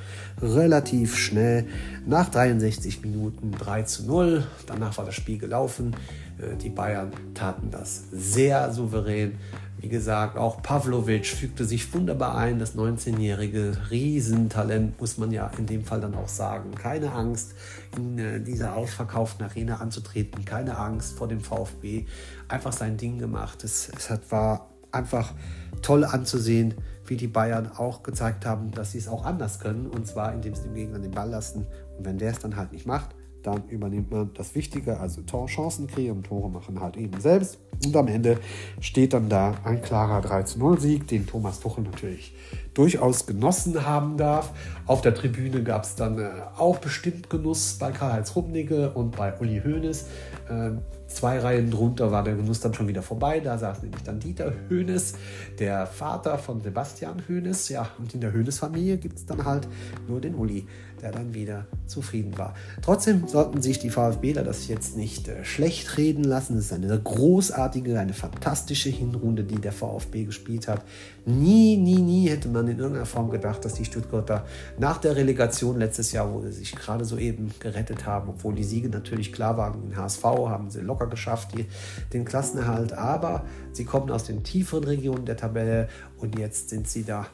relativ 0.43 1.17
schnell 1.17 1.67
nach 2.07 2.29
63 2.29 3.01
Minuten 3.01 3.53
3 3.53 3.83
zu 3.83 4.07
0. 4.07 4.47
Danach 4.67 4.99
war 4.99 5.07
das 5.07 5.15
Spiel 5.15 5.39
gelaufen. 5.39 5.97
Äh, 6.39 6.57
die 6.57 6.71
Bayern 6.71 7.11
taten 7.33 7.71
das 7.71 8.05
sehr 8.13 8.73
souverän. 8.73 9.39
Wie 9.85 9.91
gesagt, 9.91 10.39
auch 10.39 10.63
Pavlovic 10.63 11.27
fügte 11.27 11.67
sich 11.67 11.93
wunderbar 11.93 12.39
ein, 12.39 12.59
das 12.59 12.75
19-jährige 12.75 13.91
Riesentalent, 13.91 14.99
muss 14.99 15.19
man 15.19 15.31
ja 15.31 15.51
in 15.59 15.67
dem 15.67 15.85
Fall 15.85 16.01
dann 16.01 16.15
auch 16.15 16.29
sagen. 16.29 16.75
Keine 16.75 17.13
Angst, 17.13 17.53
in 17.95 18.19
äh, 18.19 18.41
dieser 18.41 18.77
ausverkauften 18.77 19.45
Arena 19.45 19.81
anzutreten, 19.83 20.47
keine 20.47 20.79
Angst 20.79 21.19
vor 21.19 21.29
dem 21.29 21.43
VfB. 21.43 22.07
Einfach 22.49 22.73
sein 22.73 22.97
Ding 22.97 23.19
gemacht. 23.19 23.63
Es, 23.63 23.91
es 23.95 24.09
hat, 24.09 24.33
war 24.33 24.71
einfach 24.91 25.35
toll 25.83 26.07
anzusehen, 26.07 26.77
wie 27.05 27.19
die 27.19 27.29
Bayern 27.29 27.71
auch 27.71 28.03
gezeigt 28.03 28.47
haben, 28.47 28.71
dass 28.71 28.93
sie 28.93 28.99
es 28.99 29.07
auch 29.07 29.27
anders 29.27 29.61
können. 29.61 29.87
Und 29.87 30.07
zwar, 30.07 30.33
indem 30.33 30.55
sie 30.55 30.63
dem 30.63 30.75
Gegner 30.75 30.99
den 30.99 31.11
Ball 31.11 31.29
lassen. 31.29 31.67
Und 31.99 32.07
wenn 32.07 32.17
der 32.17 32.31
es 32.31 32.39
dann 32.39 32.57
halt 32.57 32.73
nicht 32.73 32.87
macht, 32.87 33.15
dann 33.45 33.69
übernimmt 33.69 34.11
man 34.11 34.31
das 34.35 34.55
Wichtige, 34.55 34.99
also 34.99 35.23
Torchancen 35.23 35.87
kreieren, 35.87 36.23
Tore 36.23 36.51
machen 36.51 36.81
halt 36.81 36.97
eben 36.97 37.21
selbst. 37.21 37.59
Und 37.85 37.95
am 37.97 38.09
Ende 38.09 38.39
steht 38.81 39.13
dann 39.13 39.29
da 39.29 39.55
ein 39.65 39.83
klarer 39.83 40.27
3-0-Sieg, 40.27 41.07
den 41.07 41.27
Thomas 41.27 41.61
Tuchel 41.61 41.85
natürlich 41.85 42.35
durchaus 42.73 43.27
genossen 43.27 43.87
haben 43.87 44.17
darf. 44.17 44.53
Auf 44.87 45.01
der 45.01 45.15
Tribüne 45.15 45.63
gab 45.63 45.85
es 45.85 45.95
dann 45.95 46.19
äh, 46.19 46.31
auch 46.57 46.79
bestimmt 46.79 47.31
Genuss 47.31 47.77
bei 47.79 47.93
Karl-Heinz 47.93 48.35
Rummenigge 48.35 48.91
und 48.91 49.17
bei 49.17 49.39
Uli 49.39 49.61
Hoeneß. 49.65 50.07
Äh, 50.49 50.71
zwei 51.07 51.39
Reihen 51.39 51.71
drunter 51.71 52.11
war 52.11 52.25
der 52.25 52.35
Genuss 52.35 52.61
dann 52.61 52.75
schon 52.75 52.89
wieder 52.89 53.03
vorbei. 53.03 53.41
Da 53.41 53.59
saß 53.59 53.83
nämlich 53.83 54.03
dann 54.03 54.21
Dieter 54.21 54.53
Hoeneß, 54.71 55.15
der 55.59 55.87
Vater 55.87 56.39
von 56.39 56.61
Sebastian 56.61 57.23
Hoeneß. 57.29 57.69
Ja, 57.69 57.89
und 57.99 58.15
in 58.15 58.21
der 58.21 58.33
Hoeneß-Familie 58.33 58.99
gibt 58.99 59.19
es 59.19 59.27
dann 59.27 59.45
halt 59.45 59.69
nur 60.09 60.21
den 60.21 60.35
Uli 60.35 60.67
der 61.05 61.13
dann 61.13 61.35
wieder 61.35 61.67
zufrieden 61.87 62.37
war. 62.39 62.55
Trotzdem 62.81 63.29
sollten 63.29 63.61
sich 63.61 63.79
die 63.79 63.91
VfBler 63.91 64.43
das 64.43 64.69
jetzt 64.69 64.97
nicht 64.97 65.29
äh, 65.29 65.45
schlecht 65.45 65.99
reden 65.99 66.25
lassen. 66.25 66.57
Es 66.57 66.67
ist 66.67 66.73
eine 66.73 66.99
großartige, 66.99 68.01
eine 68.01 68.15
fantastische 68.15 68.89
Hinrunde, 68.89 69.45
die 69.45 69.61
der 69.61 69.73
VfB 69.73 70.25
gespielt 70.25 70.67
hat. 70.67 70.83
Nie, 71.27 71.79
nie, 71.79 72.03
nie 72.03 72.29
hätte 72.29 72.49
man 72.49 72.69
in 72.69 72.79
irgendeiner 72.79 73.07
Form 73.07 73.31
gedacht, 73.31 73.65
dass 73.65 73.73
die 73.75 73.87
Stuttgarter 73.87 74.45
nach 74.79 74.99
der 74.99 75.17
Relegation 75.17 75.79
letztes 75.79 76.13
Jahr, 76.13 76.31
wo 76.31 76.43
sie 76.43 76.53
sich 76.53 76.73
gerade 76.75 77.07
so 77.07 77.17
eben 77.17 77.51
gerettet 77.61 78.05
haben, 78.05 78.29
obwohl 78.29 78.55
die 78.55 78.65
Siege 78.65 78.91
natürlich 78.91 79.33
klar 79.33 79.57
waren, 79.57 79.81
den 79.81 79.97
HSV 79.97 80.23
haben 80.23 80.71
sie 80.71 80.81
locker 80.81 81.07
geschafft, 81.07 81.57
die, 81.57 81.65
den 82.13 82.27
Klassenerhalt, 82.27 82.93
aber 82.93 83.45
sie 83.73 83.87
kommen 83.87 84.11
aus 84.11 84.25
den 84.25 84.45
tieferen 84.45 84.85
Regionen 84.85 85.25
der 85.25 85.39
Tabelle 85.39 85.89
Und 86.19 86.39
jetzt 86.39 86.69
sind 86.69 86.89
sie 86.89 87.05
da 87.05 87.27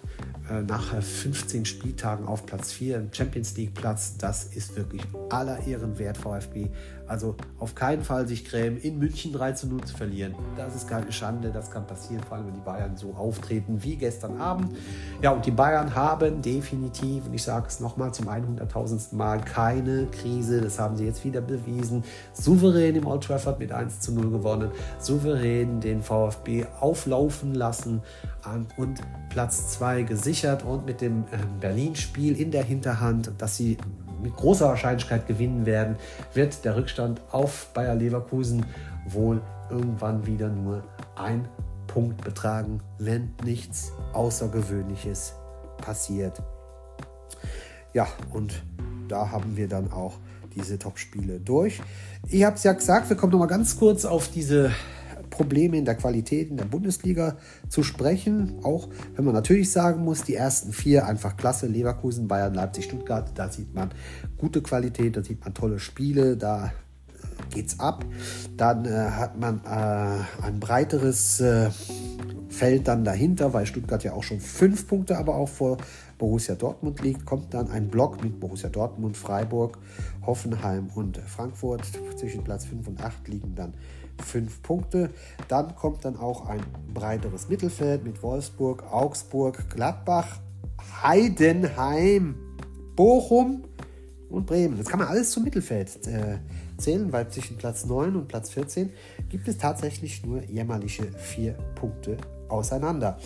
äh, 0.49 0.63
nach 0.63 1.03
15 1.03 1.65
Spieltagen 1.65 2.27
auf 2.27 2.47
Platz 2.47 2.73
4, 2.73 2.97
im 2.97 3.13
Champions 3.13 3.57
League 3.57 3.75
Platz. 3.75 4.17
Das 4.19 4.45
ist 4.45 4.77
wirklich 4.77 5.03
aller 5.31 5.67
Ehren 5.67 5.99
wert, 5.99 6.17
VfB. 6.17 6.69
Also 7.11 7.35
auf 7.59 7.75
keinen 7.75 8.05
Fall 8.05 8.29
sich 8.29 8.45
grämen, 8.45 8.77
in 8.77 8.97
München 9.01 9.33
3 9.33 9.53
zu 9.53 9.67
0 9.67 9.81
zu 9.81 9.97
verlieren. 9.97 10.33
Das 10.57 10.77
ist 10.77 10.89
keine 10.89 11.11
Schande, 11.11 11.51
das 11.51 11.69
kann 11.69 11.85
passieren, 11.85 12.23
vor 12.23 12.37
allem 12.37 12.47
wenn 12.47 12.55
die 12.55 12.61
Bayern 12.61 12.97
so 12.97 13.15
auftreten 13.15 13.83
wie 13.83 13.97
gestern 13.97 14.41
Abend. 14.41 14.77
Ja, 15.21 15.33
und 15.33 15.45
die 15.45 15.51
Bayern 15.51 15.93
haben 15.97 16.41
definitiv, 16.41 17.27
und 17.27 17.35
ich 17.35 17.43
sage 17.43 17.67
es 17.67 17.81
nochmal 17.81 18.15
zum 18.15 18.29
100.000. 18.29 19.17
Mal, 19.17 19.41
keine 19.41 20.07
Krise. 20.07 20.61
Das 20.61 20.79
haben 20.79 20.97
sie 20.97 21.05
jetzt 21.05 21.25
wieder 21.25 21.41
bewiesen. 21.41 22.05
Souverän 22.33 22.95
im 22.95 23.09
Old 23.09 23.25
Trafford 23.25 23.59
mit 23.59 23.73
1 23.73 23.99
zu 23.99 24.13
0 24.13 24.31
gewonnen. 24.31 24.71
Souverän 25.01 25.81
den 25.81 26.03
VfB 26.03 26.67
auflaufen 26.79 27.55
lassen 27.55 28.03
und 28.77 29.01
Platz 29.31 29.73
2 29.73 30.03
gesichert 30.03 30.65
und 30.65 30.87
mit 30.87 31.01
dem 31.01 31.25
ähm, 31.33 31.59
Berlin-Spiel 31.59 32.41
in 32.41 32.53
der 32.53 32.63
Hinterhand, 32.63 33.33
dass 33.39 33.57
sie 33.57 33.79
mit 34.23 34.37
großer 34.37 34.67
Wahrscheinlichkeit 34.67 35.27
gewinnen 35.27 35.67
werden, 35.67 35.97
wird 36.35 36.65
der 36.65 36.77
Rückstand 36.77 37.21
auf 37.31 37.71
Bayer 37.75 37.95
Leverkusen 37.95 38.67
wohl 39.07 39.41
irgendwann 39.71 40.27
wieder 40.27 40.49
nur 40.49 40.83
ein 41.17 41.49
Punkt 41.87 42.23
betragen, 42.23 42.81
wenn 42.99 43.35
nichts 43.45 43.93
Außergewöhnliches 44.13 45.35
passiert. 45.79 46.43
Ja, 47.93 48.07
und 48.33 48.63
da 49.09 49.31
haben 49.31 49.57
wir 49.57 49.69
dann 49.69 49.93
auch 49.93 50.19
diese 50.55 50.79
Top-Spiele 50.79 51.41
durch. 51.41 51.81
Ich 52.29 52.45
habe 52.45 52.57
es 52.57 52.63
ja 52.63 52.73
gesagt, 52.73 53.09
wir 53.09 53.17
kommen 53.17 53.33
noch 53.33 53.39
mal 53.39 53.47
ganz 53.47 53.77
kurz 53.77 54.05
auf 54.05 54.29
diese 54.29 54.71
Probleme 55.41 55.79
in 55.79 55.87
der 55.87 55.95
Qualität 55.95 56.51
in 56.51 56.59
der 56.59 56.67
Bundesliga 56.67 57.39
zu 57.71 57.83
sprechen. 57.83 58.59
Auch 58.63 58.91
wenn 59.17 59.25
man 59.25 59.33
natürlich 59.33 59.73
sagen 59.73 60.05
muss, 60.05 60.23
die 60.23 60.35
ersten 60.35 60.71
vier 60.71 61.07
einfach 61.07 61.39
klasse. 61.39 61.67
Leverkusen, 61.67 62.29
Bayern, 62.29 62.53
Leipzig, 62.53 62.85
Stuttgart. 62.85 63.31
Da 63.37 63.49
sieht 63.49 63.75
man 63.75 63.91
gute 64.37 64.61
Qualität, 64.61 65.17
da 65.17 65.25
sieht 65.25 65.43
man 65.43 65.55
tolle 65.55 65.79
Spiele, 65.79 66.37
da 66.37 66.67
äh, 66.67 67.55
geht's 67.55 67.81
ab. 67.81 68.05
Dann 68.59 68.85
äh, 68.85 68.91
hat 68.91 69.41
man 69.41 69.63
äh, 69.65 70.45
ein 70.45 70.61
breiteres 70.61 71.41
äh, 71.41 71.71
Feld 72.51 72.87
dann 72.87 73.03
dahinter, 73.05 73.55
weil 73.55 73.65
Stuttgart 73.65 74.05
ja 74.05 74.13
auch 74.13 74.25
schon 74.25 74.41
fünf 74.41 74.89
Punkte 74.89 75.17
aber 75.17 75.37
auch 75.37 75.49
vor 75.49 75.79
Borussia 76.19 76.55
Dortmund 76.55 77.01
liegt, 77.01 77.25
kommt 77.25 77.55
dann 77.55 77.71
ein 77.71 77.89
Block 77.89 78.23
mit 78.23 78.41
Borussia 78.41 78.69
Dortmund, 78.69 79.17
Freiburg, 79.17 79.79
Hoffenheim 80.27 80.91
und 80.95 81.17
Frankfurt. 81.17 81.87
Zwischen 82.17 82.45
Platz 82.45 82.67
5 82.67 82.89
und 82.89 83.03
8 83.03 83.27
liegen 83.29 83.55
dann 83.55 83.73
fünf 84.23 84.63
Punkte. 84.63 85.11
Dann 85.49 85.75
kommt 85.75 86.05
dann 86.05 86.17
auch 86.17 86.49
ein 86.49 86.61
breiteres 86.93 87.49
Mittelfeld 87.49 88.05
mit 88.05 88.23
Wolfsburg, 88.23 88.85
Augsburg, 88.91 89.71
Gladbach, 89.71 90.39
Heidenheim, 91.03 92.35
Bochum 92.97 93.65
und 94.29 94.47
Bremen. 94.47 94.79
Das 94.79 94.87
kann 94.87 94.99
man 94.99 95.09
alles 95.09 95.31
zum 95.31 95.45
Mittelfeld 95.45 96.07
äh, 96.07 96.39
zählen, 96.79 97.13
weil 97.13 97.29
zwischen 97.29 97.57
Platz 97.57 97.85
9 97.85 98.17
und 98.17 98.29
Platz 98.29 98.51
14 98.51 98.91
gibt 99.29 99.49
es 99.49 99.59
tatsächlich 99.59 100.25
nur 100.25 100.43
jämmerliche 100.45 101.05
vier 101.13 101.53
Punkte 101.75 102.17
auseinander. 102.49 103.19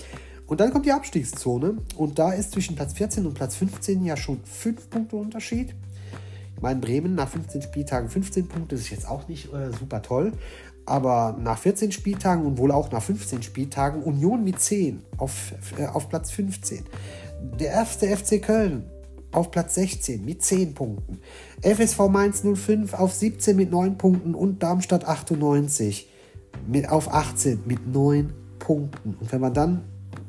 Und 0.46 0.61
dann 0.61 0.72
kommt 0.72 0.85
die 0.85 0.92
Abstiegszone 0.92 1.78
und 1.96 2.18
da 2.18 2.33
ist 2.33 2.52
zwischen 2.52 2.76
Platz 2.76 2.92
14 2.92 3.24
und 3.26 3.35
Platz 3.35 3.57
15 3.57 4.04
ja 4.04 4.16
schon 4.16 4.40
fünf 4.44 4.90
Punkte 4.90 5.16
Unterschied. 5.16 5.74
Ich 6.57 6.62
meine, 6.62 6.80
Bremen 6.80 7.14
nach 7.14 7.28
15 7.28 7.62
Spieltagen 7.62 8.09
15 8.09 8.48
Punkte 8.48 8.74
ist 8.74 8.90
jetzt 8.90 9.09
auch 9.09 9.26
nicht 9.28 9.52
äh, 9.52 9.72
super 9.72 10.02
toll, 10.02 10.33
aber 10.87 11.37
nach 11.40 11.59
14 11.59 11.92
Spieltagen 11.92 12.44
und 12.44 12.59
wohl 12.59 12.70
auch 12.70 12.90
nach 12.90 13.03
15 13.03 13.42
Spieltagen 13.42 14.03
Union 14.03 14.44
mit 14.44 14.61
10 14.61 15.03
auf, 15.16 15.55
äh, 15.79 15.87
auf 15.87 16.09
Platz 16.09 16.31
15. 16.31 16.85
Der 17.59 17.70
erste 17.70 18.14
FC 18.14 18.42
Köln 18.42 18.85
auf 19.33 19.51
Platz 19.51 19.75
16 19.75 20.25
mit 20.25 20.42
10 20.42 20.75
Punkten. 20.75 21.18
FSV 21.62 22.09
Mainz 22.09 22.42
05 22.42 22.94
auf 22.94 23.12
17 23.12 23.57
mit 23.57 23.70
9 23.70 23.99
Punkten 23.99 24.35
und 24.35 24.62
Darmstadt 24.62 25.07
98 25.07 26.09
mit, 26.66 26.88
auf 26.88 27.12
18 27.12 27.62
mit 27.66 27.87
9 27.87 28.33
Punkten. 28.59 29.16
Und 29.20 29.33
wenn 29.33 29.40
man 29.40 29.55
dann 29.55 29.83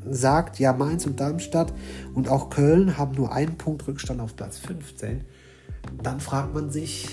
sagt, 0.10 0.60
ja, 0.60 0.74
Mainz 0.74 1.06
und 1.06 1.20
Darmstadt 1.20 1.74
und 2.14 2.30
auch 2.30 2.50
Köln 2.50 2.98
haben 2.98 3.16
nur 3.16 3.32
einen 3.32 3.58
Punkt 3.58 3.88
Rückstand 3.88 4.22
auf 4.22 4.36
Platz 4.36 4.58
15, 4.58 5.26
dann 6.02 6.20
fragt 6.20 6.54
man 6.54 6.70
sich, 6.72 7.08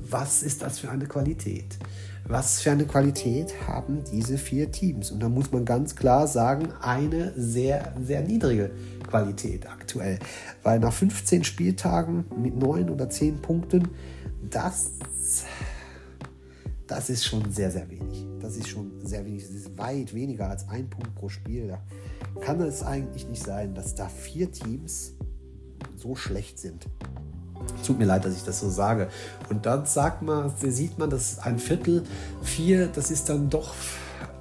was 0.00 0.42
ist 0.42 0.62
das 0.62 0.78
für 0.78 0.90
eine 0.90 1.06
Qualität? 1.06 1.78
Was 2.32 2.62
für 2.62 2.70
eine 2.70 2.86
Qualität 2.86 3.52
haben 3.66 4.04
diese 4.10 4.38
vier 4.38 4.72
Teams? 4.72 5.10
Und 5.10 5.22
da 5.22 5.28
muss 5.28 5.52
man 5.52 5.66
ganz 5.66 5.96
klar 5.96 6.26
sagen, 6.26 6.72
eine 6.80 7.34
sehr, 7.36 7.92
sehr 8.02 8.22
niedrige 8.22 8.70
Qualität 9.06 9.68
aktuell. 9.68 10.18
Weil 10.62 10.80
nach 10.80 10.94
15 10.94 11.44
Spieltagen 11.44 12.24
mit 12.34 12.56
9 12.56 12.88
oder 12.88 13.10
10 13.10 13.42
Punkten, 13.42 13.86
das, 14.48 14.92
das 16.86 17.10
ist 17.10 17.26
schon 17.26 17.52
sehr, 17.52 17.70
sehr 17.70 17.90
wenig. 17.90 18.26
Das 18.40 18.56
ist 18.56 18.68
schon 18.68 18.92
sehr 19.04 19.26
wenig. 19.26 19.42
Das 19.42 19.54
ist 19.54 19.76
weit 19.76 20.14
weniger 20.14 20.48
als 20.48 20.66
ein 20.70 20.88
Punkt 20.88 21.14
pro 21.14 21.28
Spiel. 21.28 21.68
Da 21.68 21.82
kann 22.40 22.62
es 22.62 22.82
eigentlich 22.82 23.28
nicht 23.28 23.44
sein, 23.44 23.74
dass 23.74 23.94
da 23.94 24.08
vier 24.08 24.50
Teams 24.50 25.16
so 25.98 26.16
schlecht 26.16 26.58
sind. 26.58 26.86
Tut 27.86 27.98
mir 27.98 28.04
leid, 28.04 28.24
dass 28.24 28.34
ich 28.34 28.44
das 28.44 28.60
so 28.60 28.68
sage. 28.68 29.08
Und 29.50 29.66
dann 29.66 29.86
sagt 29.86 30.22
man, 30.22 30.52
sieht 30.56 30.98
man, 30.98 31.10
dass 31.10 31.38
ein 31.38 31.58
Viertel, 31.58 32.04
vier, 32.42 32.88
das 32.88 33.10
ist 33.10 33.28
dann 33.28 33.50
doch 33.50 33.74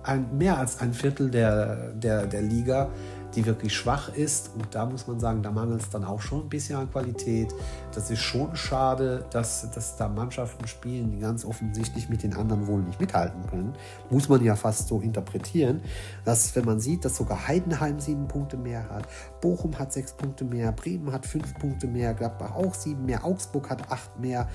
ein, 0.04 0.38
mehr 0.38 0.58
als 0.58 0.80
ein 0.80 0.94
Viertel 0.94 1.30
der, 1.30 1.92
der, 1.94 2.26
der 2.28 2.42
Liga 2.42 2.90
die 3.36 3.46
wirklich 3.46 3.76
schwach 3.76 4.13
ist. 4.13 4.52
Und 4.56 4.74
da 4.74 4.86
muss 4.86 5.08
man 5.08 5.20
sagen, 5.20 5.41
da 5.41 5.52
mangelt 5.52 5.82
es 5.82 5.89
dann 5.89 6.04
auch 6.04 6.22
schon 6.22 6.41
ein 6.41 6.50
bisschen 6.50 6.78
an 6.78 6.91
Qualität. 6.91 7.54
Das 7.94 8.10
ist 8.12 8.20
schon 8.20 8.56
schade, 8.56 9.26
dass, 9.32 9.70
dass 9.72 9.96
da 9.98 10.08
Mannschaften 10.08 10.67
spielen, 10.67 11.12
die 11.12 11.20
ganz 11.20 11.46
offensichtlich 11.46 12.10
mit 12.10 12.24
den 12.24 12.36
anderen 12.36 12.67
wohl 12.67 12.82
nicht 12.82 13.00
mithalten 13.00 13.46
können. 13.48 13.74
Muss 14.10 14.30
man 14.30 14.44
ja 14.44 14.56
fast 14.56 14.88
so 14.88 15.00
interpretieren, 15.00 15.82
dass 16.26 16.56
wenn 16.56 16.65
man 16.65 16.80
sieht, 16.80 17.06
dass 17.06 17.17
sogar 17.17 17.48
Heidenheim 17.48 18.00
sieben 18.00 18.28
Punkte 18.28 18.58
mehr 18.58 18.89
hat, 18.89 19.08
Bochum 19.41 19.78
hat 19.78 19.94
sechs 19.94 20.13
Punkte 20.13 20.44
mehr, 20.46 20.72
Bremen 20.72 21.12
hat 21.12 21.26
fünf 21.26 21.54
Punkte 21.56 21.88
mehr, 21.88 22.13
Gladbach 22.13 22.56
auch 22.56 22.74
sieben 22.74 23.06
mehr, 23.06 23.26
Augsburg 23.26 23.70
hat 23.70 23.91
acht 23.91 24.20
mehr. 24.20 24.48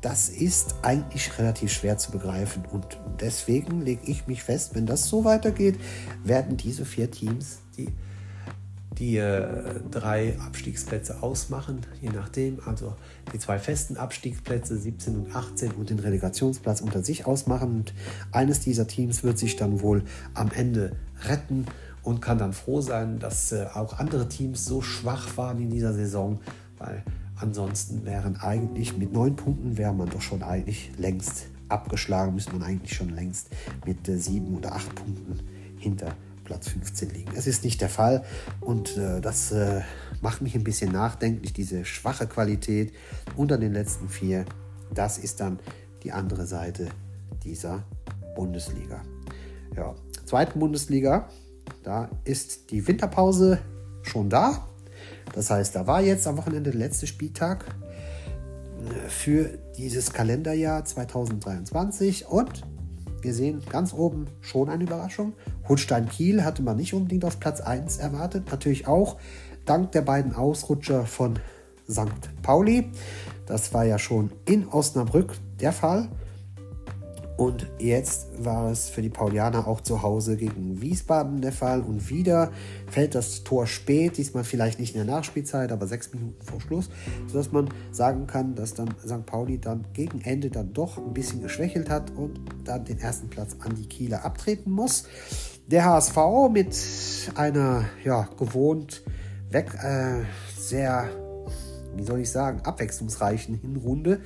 Das 0.00 0.28
ist 0.28 0.76
eigentlich 0.82 1.38
relativ 1.38 1.72
schwer 1.72 1.98
zu 1.98 2.12
begreifen. 2.12 2.64
Und 2.66 2.98
deswegen 3.20 3.82
lege 3.82 4.02
ich 4.04 4.26
mich 4.26 4.42
fest, 4.42 4.74
wenn 4.74 4.86
das 4.86 5.08
so 5.08 5.24
weitergeht, 5.24 5.78
werden 6.22 6.56
diese 6.56 6.84
vier 6.84 7.10
Teams 7.10 7.58
die, 7.76 7.88
die 8.96 9.16
äh, 9.16 9.80
drei 9.90 10.38
Abstiegsplätze 10.38 11.22
ausmachen, 11.22 11.80
je 12.00 12.10
nachdem. 12.10 12.60
Also 12.64 12.94
die 13.32 13.40
zwei 13.40 13.58
festen 13.58 13.96
Abstiegsplätze, 13.96 14.76
17 14.76 15.16
und 15.16 15.34
18, 15.34 15.72
und 15.72 15.90
den 15.90 15.98
Relegationsplatz 15.98 16.80
unter 16.80 17.02
sich 17.02 17.26
ausmachen. 17.26 17.78
Und 17.78 17.94
eines 18.30 18.60
dieser 18.60 18.86
Teams 18.86 19.24
wird 19.24 19.38
sich 19.38 19.56
dann 19.56 19.80
wohl 19.80 20.04
am 20.34 20.50
Ende 20.52 20.96
retten 21.24 21.66
und 22.04 22.20
kann 22.20 22.38
dann 22.38 22.52
froh 22.52 22.80
sein, 22.80 23.18
dass 23.18 23.50
äh, 23.50 23.66
auch 23.74 23.98
andere 23.98 24.28
Teams 24.28 24.64
so 24.64 24.80
schwach 24.80 25.36
waren 25.36 25.58
in 25.58 25.70
dieser 25.70 25.92
Saison, 25.92 26.40
weil 26.78 27.02
Ansonsten 27.40 28.04
wären 28.04 28.36
eigentlich 28.36 28.96
mit 28.96 29.12
neun 29.12 29.36
Punkten 29.36 29.76
wäre 29.76 29.94
man 29.94 30.08
doch 30.08 30.22
schon 30.22 30.42
eigentlich 30.42 30.90
längst 30.98 31.46
abgeschlagen, 31.68 32.34
müsste 32.34 32.52
man 32.52 32.62
eigentlich 32.62 32.94
schon 32.94 33.10
längst 33.10 33.48
mit 33.86 34.08
äh, 34.08 34.18
sieben 34.18 34.56
oder 34.56 34.74
acht 34.74 34.94
Punkten 34.94 35.40
hinter 35.78 36.14
Platz 36.44 36.68
15 36.68 37.10
liegen. 37.10 37.32
Es 37.36 37.46
ist 37.46 37.62
nicht 37.62 37.80
der 37.80 37.90
Fall 37.90 38.24
und 38.60 38.96
äh, 38.96 39.20
das 39.20 39.52
äh, 39.52 39.82
macht 40.22 40.40
mich 40.40 40.54
ein 40.54 40.64
bisschen 40.64 40.90
nachdenklich, 40.90 41.52
diese 41.52 41.84
schwache 41.84 42.26
Qualität 42.26 42.92
unter 43.36 43.58
den 43.58 43.72
letzten 43.72 44.08
vier. 44.08 44.44
Das 44.92 45.18
ist 45.18 45.40
dann 45.40 45.58
die 46.02 46.12
andere 46.12 46.46
Seite 46.46 46.88
dieser 47.44 47.84
Bundesliga. 48.34 49.02
Ja, 49.76 49.94
zweiten 50.24 50.58
Bundesliga, 50.58 51.28
da 51.82 52.08
ist 52.24 52.70
die 52.70 52.86
Winterpause 52.88 53.58
schon 54.02 54.30
da. 54.30 54.67
Das 55.34 55.50
heißt, 55.50 55.74
da 55.76 55.86
war 55.86 56.00
jetzt 56.00 56.26
am 56.26 56.36
Wochenende 56.36 56.70
der 56.70 56.78
letzte 56.78 57.06
Spieltag 57.06 57.64
äh, 57.66 59.08
für 59.08 59.58
dieses 59.76 60.12
Kalenderjahr 60.12 60.84
2023 60.84 62.26
und 62.26 62.62
wir 63.20 63.34
sehen 63.34 63.62
ganz 63.68 63.92
oben 63.92 64.26
schon 64.40 64.68
eine 64.68 64.84
Überraschung. 64.84 65.32
Holstein 65.68 66.08
Kiel 66.08 66.44
hatte 66.44 66.62
man 66.62 66.76
nicht 66.76 66.94
unbedingt 66.94 67.24
auf 67.24 67.40
Platz 67.40 67.60
1 67.60 67.98
erwartet. 67.98 68.50
Natürlich 68.50 68.86
auch 68.86 69.16
dank 69.64 69.92
der 69.92 70.02
beiden 70.02 70.34
Ausrutscher 70.34 71.04
von 71.04 71.38
St. 71.90 72.42
Pauli. 72.42 72.90
Das 73.46 73.74
war 73.74 73.84
ja 73.84 73.98
schon 73.98 74.30
in 74.44 74.68
Osnabrück 74.68 75.34
der 75.60 75.72
Fall. 75.72 76.08
Und 77.38 77.68
jetzt 77.78 78.26
war 78.44 78.68
es 78.68 78.88
für 78.88 79.00
die 79.00 79.10
Paulianer 79.10 79.68
auch 79.68 79.80
zu 79.80 80.02
Hause 80.02 80.36
gegen 80.36 80.82
Wiesbaden 80.82 81.40
der 81.40 81.52
Fall. 81.52 81.82
Und 81.82 82.10
wieder 82.10 82.50
fällt 82.90 83.14
das 83.14 83.44
Tor 83.44 83.68
spät, 83.68 84.18
diesmal 84.18 84.42
vielleicht 84.42 84.80
nicht 84.80 84.96
in 84.96 85.06
der 85.06 85.14
Nachspielzeit, 85.14 85.70
aber 85.70 85.86
sechs 85.86 86.12
Minuten 86.12 86.44
vor 86.44 86.60
Schluss, 86.60 86.90
sodass 87.28 87.52
man 87.52 87.68
sagen 87.92 88.26
kann, 88.26 88.56
dass 88.56 88.74
dann 88.74 88.88
St. 89.06 89.24
Pauli 89.24 89.60
dann 89.60 89.84
gegen 89.92 90.20
Ende 90.22 90.50
dann 90.50 90.72
doch 90.72 90.98
ein 90.98 91.14
bisschen 91.14 91.40
geschwächelt 91.40 91.88
hat 91.88 92.10
und 92.10 92.40
dann 92.64 92.84
den 92.84 92.98
ersten 92.98 93.30
Platz 93.30 93.54
an 93.60 93.76
die 93.76 93.86
Kieler 93.86 94.24
abtreten 94.24 94.72
muss. 94.72 95.04
Der 95.68 95.84
HSV 95.84 96.16
mit 96.50 96.76
einer 97.36 97.84
ja, 98.02 98.28
gewohnt 98.36 99.04
weg, 99.48 99.78
äh, 99.80 100.24
sehr, 100.58 101.08
wie 101.94 102.02
soll 102.02 102.18
ich 102.18 102.30
sagen, 102.32 102.62
abwechslungsreichen 102.62 103.54
Hinrunde. 103.54 104.22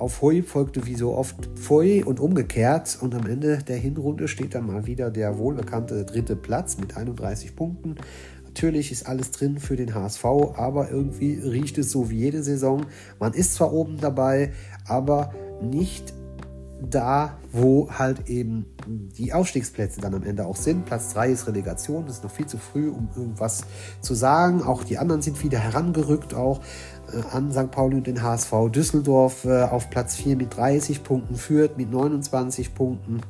Auf 0.00 0.22
Hui 0.22 0.40
folgte 0.40 0.86
wie 0.86 0.94
so 0.94 1.14
oft 1.14 1.50
Pfui 1.56 2.02
und 2.02 2.20
umgekehrt. 2.20 2.96
Und 3.02 3.14
am 3.14 3.26
Ende 3.26 3.58
der 3.58 3.76
Hinrunde 3.76 4.28
steht 4.28 4.54
dann 4.54 4.66
mal 4.66 4.86
wieder 4.86 5.10
der 5.10 5.36
wohlbekannte 5.36 6.06
dritte 6.06 6.36
Platz 6.36 6.78
mit 6.78 6.96
31 6.96 7.54
Punkten. 7.54 7.96
Natürlich 8.44 8.92
ist 8.92 9.06
alles 9.06 9.30
drin 9.30 9.58
für 9.58 9.76
den 9.76 9.94
HSV, 9.94 10.24
aber 10.24 10.90
irgendwie 10.90 11.34
riecht 11.34 11.76
es 11.76 11.90
so 11.90 12.08
wie 12.08 12.16
jede 12.16 12.42
Saison. 12.42 12.86
Man 13.18 13.34
ist 13.34 13.54
zwar 13.54 13.74
oben 13.74 13.98
dabei, 13.98 14.52
aber 14.86 15.34
nicht 15.60 16.14
da, 16.82 17.38
wo 17.52 17.90
halt 17.90 18.28
eben 18.28 18.66
die 19.18 19.32
Aufstiegsplätze 19.32 20.00
dann 20.00 20.14
am 20.14 20.22
Ende 20.22 20.46
auch 20.46 20.56
sind. 20.56 20.86
Platz 20.86 21.12
3 21.12 21.30
ist 21.30 21.46
Relegation, 21.46 22.06
das 22.06 22.16
ist 22.16 22.24
noch 22.24 22.30
viel 22.30 22.46
zu 22.46 22.58
früh, 22.58 22.88
um 22.88 23.08
irgendwas 23.14 23.64
zu 24.00 24.14
sagen. 24.14 24.62
Auch 24.62 24.84
die 24.84 24.98
anderen 24.98 25.22
sind 25.22 25.42
wieder 25.42 25.58
herangerückt, 25.58 26.34
auch 26.34 26.60
an 27.32 27.52
St. 27.52 27.70
Pauli 27.70 27.96
und 27.96 28.06
den 28.06 28.22
HSV. 28.22 28.52
Düsseldorf 28.70 29.44
äh, 29.44 29.62
auf 29.62 29.90
Platz 29.90 30.16
4 30.16 30.36
mit 30.36 30.56
30 30.56 31.02
Punkten, 31.02 31.34
führt 31.34 31.76
mit 31.76 31.90
29 31.90 32.74
Punkten. 32.74 33.20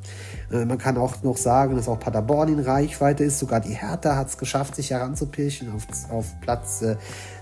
Äh, 0.51 0.65
man 0.65 0.79
kann 0.79 0.97
auch 0.97 1.23
noch 1.23 1.37
sagen, 1.37 1.77
dass 1.77 1.89
auch 1.89 1.99
Paderborn 1.99 2.49
in 2.49 2.61
Reichweite 2.61 3.25
ist. 3.25 3.39
Sogar 3.39 3.61
die 3.61 3.75
Hertha 3.75 4.17
hat 4.17 4.29
es 4.29 4.39
geschafft, 4.39 4.77
sich 4.77 4.91
heranzupirchen 4.91 5.73
auf, 5.73 5.87
auf 6.11 6.41
Platz 6.41 6.85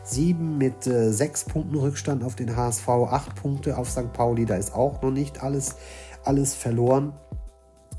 7 0.05 0.59
mit 0.59 0.85
6 0.85 1.45
Punkten 1.45 1.77
Rückstand 1.77 2.25
auf 2.25 2.35
den 2.35 2.57
HSV, 2.57 2.89
8 2.89 3.35
Punkte 3.35 3.77
auf 3.77 3.91
St. 3.91 4.13
Pauli. 4.13 4.47
Da 4.47 4.57
ist 4.57 4.75
auch 4.75 5.03
noch 5.03 5.11
nicht 5.11 5.43
alles, 5.43 5.77
alles 6.25 6.55
verloren. 6.55 7.13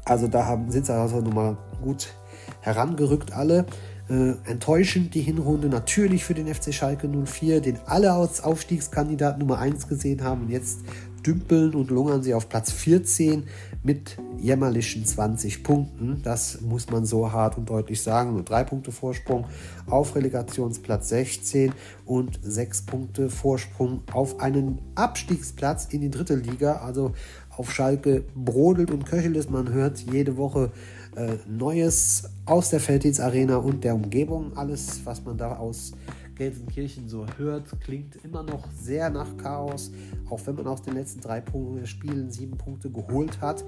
Also 0.06 0.28
da 0.28 0.46
haben, 0.46 0.72
sind 0.72 0.86
sie 0.86 0.94
also 0.94 1.22
nochmal 1.22 1.58
gut 1.82 2.14
herangerückt 2.62 3.34
alle. 3.34 3.66
Äh, 4.10 4.34
enttäuschend 4.50 5.14
die 5.14 5.22
Hinrunde 5.22 5.70
natürlich 5.70 6.24
für 6.24 6.34
den 6.34 6.54
FC 6.54 6.74
Schalke 6.74 7.08
04, 7.08 7.62
den 7.62 7.78
alle 7.86 8.12
als 8.12 8.42
Aufstiegskandidat 8.42 9.38
Nummer 9.38 9.60
1 9.60 9.88
gesehen 9.88 10.24
haben. 10.24 10.44
Und 10.44 10.50
jetzt 10.50 10.80
dümpeln 11.26 11.76
und 11.76 11.92
lungern 11.92 12.24
sie 12.24 12.34
auf 12.34 12.50
Platz 12.50 12.72
14 12.72 13.44
mit 13.84 14.18
jämmerlichen 14.40 15.06
20 15.06 15.64
Punkten. 15.64 16.22
Das 16.24 16.62
muss 16.62 16.90
man 16.90 17.06
so 17.06 17.32
hart 17.32 17.58
und 17.58 17.70
deutlich 17.70 18.02
sagen. 18.02 18.34
Nur 18.34 18.44
drei 18.44 18.64
Punkte 18.64 18.92
Vorsprung 18.92 19.46
auf 19.88 20.16
Relegationsplatz 20.16 21.10
16 21.10 21.74
und 22.06 22.40
sechs 22.42 22.82
Punkte 22.82 23.30
Vorsprung 23.30 24.02
auf 24.12 24.40
einen 24.40 24.80
Abstiegsplatz 24.96 25.86
in 25.92 26.02
die 26.02 26.10
dritte 26.10 26.36
Liga. 26.36 26.78
Also 26.78 27.14
auf 27.56 27.72
Schalke 27.72 28.24
brodelt 28.36 28.90
und 28.90 29.06
köchelt 29.06 29.36
es. 29.36 29.50
Man 29.50 29.72
hört 29.72 30.00
jede 30.00 30.38
Woche 30.38 30.72
äh, 31.16 31.38
Neues 31.48 32.30
aus 32.46 32.70
der 32.70 32.80
Felddienst 32.80 33.20
Arena 33.20 33.58
und 33.58 33.84
der 33.84 33.96
Umgebung. 33.96 34.56
Alles, 34.56 35.02
was 35.06 35.24
man 35.24 35.38
da 35.38 35.58
aus 35.58 35.94
Gelsenkirchen 36.36 37.10
so 37.10 37.26
hört, 37.38 37.66
klingt 37.82 38.16
immer 38.24 38.44
noch 38.44 38.66
sehr 38.72 39.10
nach 39.10 39.36
Chaos, 39.38 39.92
auch 40.30 40.40
wenn 40.46 40.56
man 40.56 40.68
aus 40.68 40.82
den 40.82 40.94
letzten 40.94 41.20
drei 41.20 41.44
Spielen 41.84 42.32
sieben 42.32 42.58
Punkte 42.58 42.90
geholt 42.90 43.42
hat. 43.42 43.66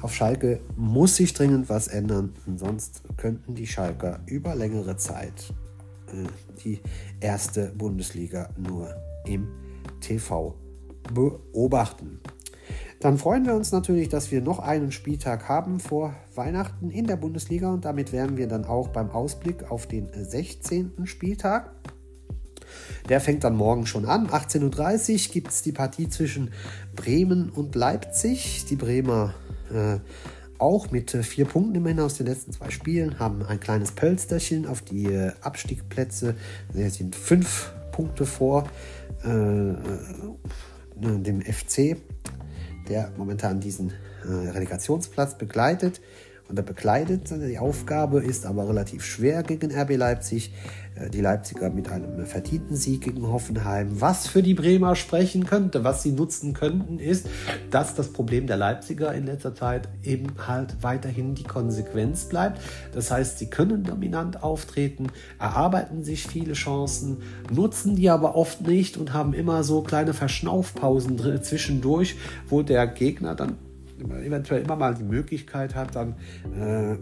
Auf 0.00 0.14
Schalke 0.14 0.60
muss 0.76 1.16
sich 1.16 1.34
dringend 1.34 1.68
was 1.68 1.88
ändern, 1.88 2.32
sonst 2.56 3.02
könnten 3.18 3.54
die 3.54 3.66
Schalker 3.66 4.20
über 4.26 4.54
längere 4.54 4.96
Zeit 4.96 5.52
äh, 6.08 6.26
die 6.64 6.80
erste 7.20 7.72
Bundesliga 7.76 8.48
nur 8.56 8.94
im 9.26 9.48
TV 10.00 10.54
beobachten. 11.12 12.20
Dann 13.00 13.18
freuen 13.18 13.44
wir 13.44 13.54
uns 13.54 13.72
natürlich, 13.72 14.08
dass 14.08 14.30
wir 14.30 14.40
noch 14.40 14.58
einen 14.58 14.90
Spieltag 14.90 15.48
haben 15.48 15.80
vor 15.80 16.14
Weihnachten 16.34 16.90
in 16.90 17.06
der 17.06 17.16
Bundesliga 17.16 17.70
und 17.72 17.84
damit 17.84 18.12
wären 18.12 18.36
wir 18.36 18.48
dann 18.48 18.64
auch 18.64 18.88
beim 18.88 19.10
Ausblick 19.10 19.70
auf 19.70 19.86
den 19.86 20.08
16. 20.12 21.04
Spieltag. 21.04 21.72
Der 23.08 23.20
fängt 23.20 23.44
dann 23.44 23.54
morgen 23.54 23.86
schon 23.86 24.06
an. 24.06 24.28
18.30 24.28 25.12
Uhr 25.28 25.32
gibt 25.32 25.48
es 25.48 25.62
die 25.62 25.72
Partie 25.72 26.08
zwischen 26.08 26.52
Bremen 26.94 27.50
und 27.50 27.74
Leipzig. 27.74 28.64
Die 28.64 28.76
Bremer 28.76 29.34
äh, 29.72 29.98
auch 30.58 30.90
mit 30.90 31.14
äh, 31.14 31.22
vier 31.22 31.44
Punkten 31.44 31.74
immerhin 31.74 32.00
aus 32.00 32.14
den 32.14 32.26
letzten 32.26 32.52
zwei 32.52 32.70
Spielen, 32.70 33.18
haben 33.18 33.42
ein 33.44 33.60
kleines 33.60 33.92
Pölsterchen 33.92 34.66
auf 34.66 34.82
die 34.82 35.04
äh, 35.06 35.32
Abstiegsplätze. 35.42 36.34
Sie 36.72 36.88
sind 36.88 37.14
fünf 37.14 37.72
Punkte 37.92 38.26
vor 38.26 38.68
äh, 39.24 39.28
äh 39.28 39.74
dem 40.98 41.42
FC 41.42 41.98
der 42.88 43.12
momentan 43.16 43.60
diesen 43.60 43.92
äh, 44.24 44.28
Relegationsplatz 44.28 45.36
begleitet 45.36 46.00
oder 46.50 46.62
bekleidet. 46.62 47.30
Die 47.30 47.58
Aufgabe 47.58 48.20
ist 48.20 48.46
aber 48.46 48.68
relativ 48.68 49.04
schwer 49.04 49.42
gegen 49.42 49.74
RB 49.74 49.96
Leipzig. 49.96 50.52
Äh, 50.96 51.10
die 51.10 51.20
Leipziger 51.20 51.70
mit 51.70 51.90
einem 51.90 52.26
verdienten 52.26 52.76
Sieg 52.76 53.02
gegen 53.02 53.26
Hoffenheim. 53.26 54.00
Was 54.00 54.26
für 54.26 54.42
die 54.42 54.54
Bremer 54.54 54.96
sprechen 54.96 55.46
könnte, 55.46 55.84
was 55.84 56.02
sie 56.02 56.12
nutzen 56.12 56.52
könnten, 56.54 56.98
ist, 56.98 57.28
dass 57.70 57.94
das 57.94 58.12
Problem 58.12 58.46
der 58.46 58.56
Leipziger 58.56 59.12
in 59.14 59.26
letzter 59.26 59.54
Zeit 59.54 59.88
eben 60.02 60.26
halt 60.46 60.82
weiterhin 60.82 61.34
die 61.34 61.44
Konsequenz 61.44 62.24
bleibt. 62.24 62.60
Das 62.92 63.10
heißt, 63.10 63.38
sie 63.38 63.48
können 63.48 63.84
dominant 63.84 64.42
auftreten, 64.42 65.08
erarbeiten 65.38 66.02
sich 66.02 66.26
viele 66.26 66.54
Chancen, 66.54 67.18
nutzen 67.50 67.96
die 67.96 68.10
aber 68.10 68.34
oft 68.34 68.66
nicht 68.66 68.96
und 68.96 69.12
haben 69.12 69.34
immer 69.34 69.62
so 69.64 69.82
kleine 69.82 70.14
Verschnaufpausen 70.14 71.18
zwischendurch, 71.42 72.16
wo 72.48 72.62
der 72.62 72.86
Gegner 72.86 73.34
dann 73.34 73.56
eventuell 73.98 74.62
immer 74.62 74.76
mal 74.76 74.94
die 74.94 75.04
Möglichkeit 75.04 75.74
hat, 75.74 75.96
dann 75.96 76.16
äh, 76.58 76.96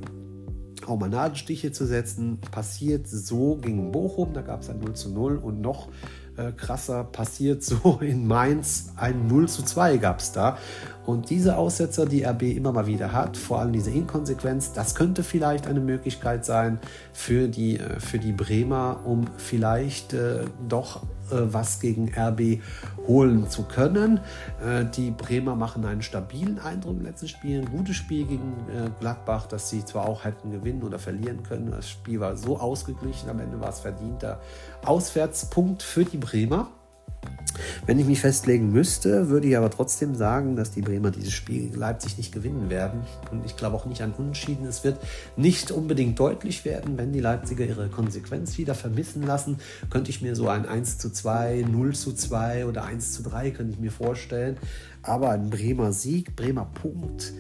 auch 0.87 0.99
mal 0.99 1.09
Nadelstiche 1.09 1.73
zu 1.73 1.87
setzen. 1.87 2.39
Passiert 2.51 3.09
so 3.09 3.57
gegen 3.57 3.93
Bochum, 3.93 4.33
da 4.35 4.43
gab 4.43 4.63
es 4.63 4.71
ein 4.71 4.81
0 4.81 4.95
zu 4.95 5.11
0 5.11 5.37
und 5.39 5.61
noch 5.61 5.89
äh, 6.37 6.53
krasser 6.53 7.05
passiert 7.05 7.63
so 7.63 7.99
in 8.01 8.27
Mainz 8.27 8.93
ein 8.97 9.27
0 9.27 9.49
zu 9.49 9.63
2 9.63 9.99
gab 9.99 10.21
es 10.21 10.33
da. 10.33 10.59
Und 11.07 11.31
diese 11.31 11.57
Aussetzer, 11.57 12.07
die 12.07 12.25
RB 12.25 12.43
immer 12.43 12.73
mal 12.73 12.87
wieder 12.87 13.13
hat, 13.13 13.37
vor 13.37 13.61
allem 13.61 13.73
diese 13.73 13.91
Inkonsequenz, 13.91 14.73
das 14.73 14.95
könnte 14.95 15.23
vielleicht 15.23 15.67
eine 15.67 15.81
Möglichkeit 15.81 16.45
sein 16.45 16.79
für 17.13 17.49
die, 17.49 17.79
äh, 17.79 18.01
für 18.01 18.19
die 18.19 18.33
Bremer, 18.33 19.01
um 19.05 19.25
vielleicht 19.37 20.15
äh, 20.15 20.45
doch 20.69 21.03
äh, 21.31 21.53
was 21.53 21.81
gegen 21.81 22.13
RB 22.15 22.61
holen 23.07 23.49
zu 23.49 23.65
können. 23.65 24.21
Äh, 24.65 24.85
die 24.85 25.11
Bremer 25.11 25.57
machen 25.57 25.85
einen 25.85 26.03
stabilen 26.03 26.59
Eindruck 26.59 26.97
im 26.97 27.03
letzten 27.03 27.29
Spiel. 27.29 27.61
Ein 27.61 27.71
gutes 27.71 27.97
Spiel 27.97 28.27
gegen 28.27 28.53
äh, 28.69 28.91
Gladbach, 29.01 29.47
dass 29.47 29.71
sie 29.71 29.85
zwar 29.85 30.07
auch 30.07 30.25
hätten 30.25 30.51
gewinnen 30.51 30.83
oder 30.83 30.99
verlieren 30.99 31.43
können. 31.43 31.71
Das 31.71 31.89
Spiel 31.89 32.21
war 32.21 32.37
so 32.37 32.59
ausgeglichen, 32.59 33.29
am 33.29 33.41
Ende 33.41 33.61
war 33.61 33.71
es 33.71 33.81
verdienter 33.81 34.41
Auswärtspunkt 34.85 35.83
für 35.83 36.05
die 36.05 36.19
Bremer. 36.19 36.69
Wenn 37.87 37.99
ich 37.99 38.07
mich 38.07 38.21
festlegen 38.21 38.73
müsste, 38.73 39.29
würde 39.29 39.47
ich 39.47 39.57
aber 39.57 39.71
trotzdem 39.71 40.15
sagen, 40.15 40.57
dass 40.57 40.71
die 40.71 40.81
Bremer 40.81 41.11
dieses 41.11 41.33
Spiel 41.33 41.71
Leipzig 41.75 42.17
nicht 42.17 42.33
gewinnen 42.33 42.71
werden. 42.71 43.01
Und 43.31 43.45
ich 43.45 43.57
glaube 43.57 43.77
auch 43.77 43.87
nicht 43.87 44.03
an 44.03 44.13
Unentschieden. 44.13 44.67
Es 44.67 44.85
wird 44.85 44.99
nicht 45.37 45.71
unbedingt 45.71 46.19
deutlich 46.19 46.65
werden, 46.65 46.97
wenn 46.99 47.13
die 47.13 47.21
Leipziger 47.21 47.65
ihre 47.65 47.89
Konsequenz 47.89 48.59
wieder 48.59 48.75
vermissen 48.75 49.23
lassen. 49.23 49.59
Könnte 49.91 50.11
ich 50.11 50.23
mir 50.23 50.35
so 50.35 50.49
ein 50.49 50.67
1 50.67 50.99
zu 50.99 51.11
2, 51.11 51.67
0 51.71 51.95
zu 51.95 52.13
2 52.13 52.67
oder 52.67 52.85
1 52.85 53.13
zu 53.13 53.23
3 53.23 53.51
könnte 53.51 53.75
ich 53.75 53.81
mir 53.81 53.93
vorstellen. 53.93 54.57
Aber 55.03 55.31
ein 55.31 55.51
Bremer 55.51 55.93
Sieg, 55.93 56.35
Bremer 56.37 56.67
Punkt 56.67 57.33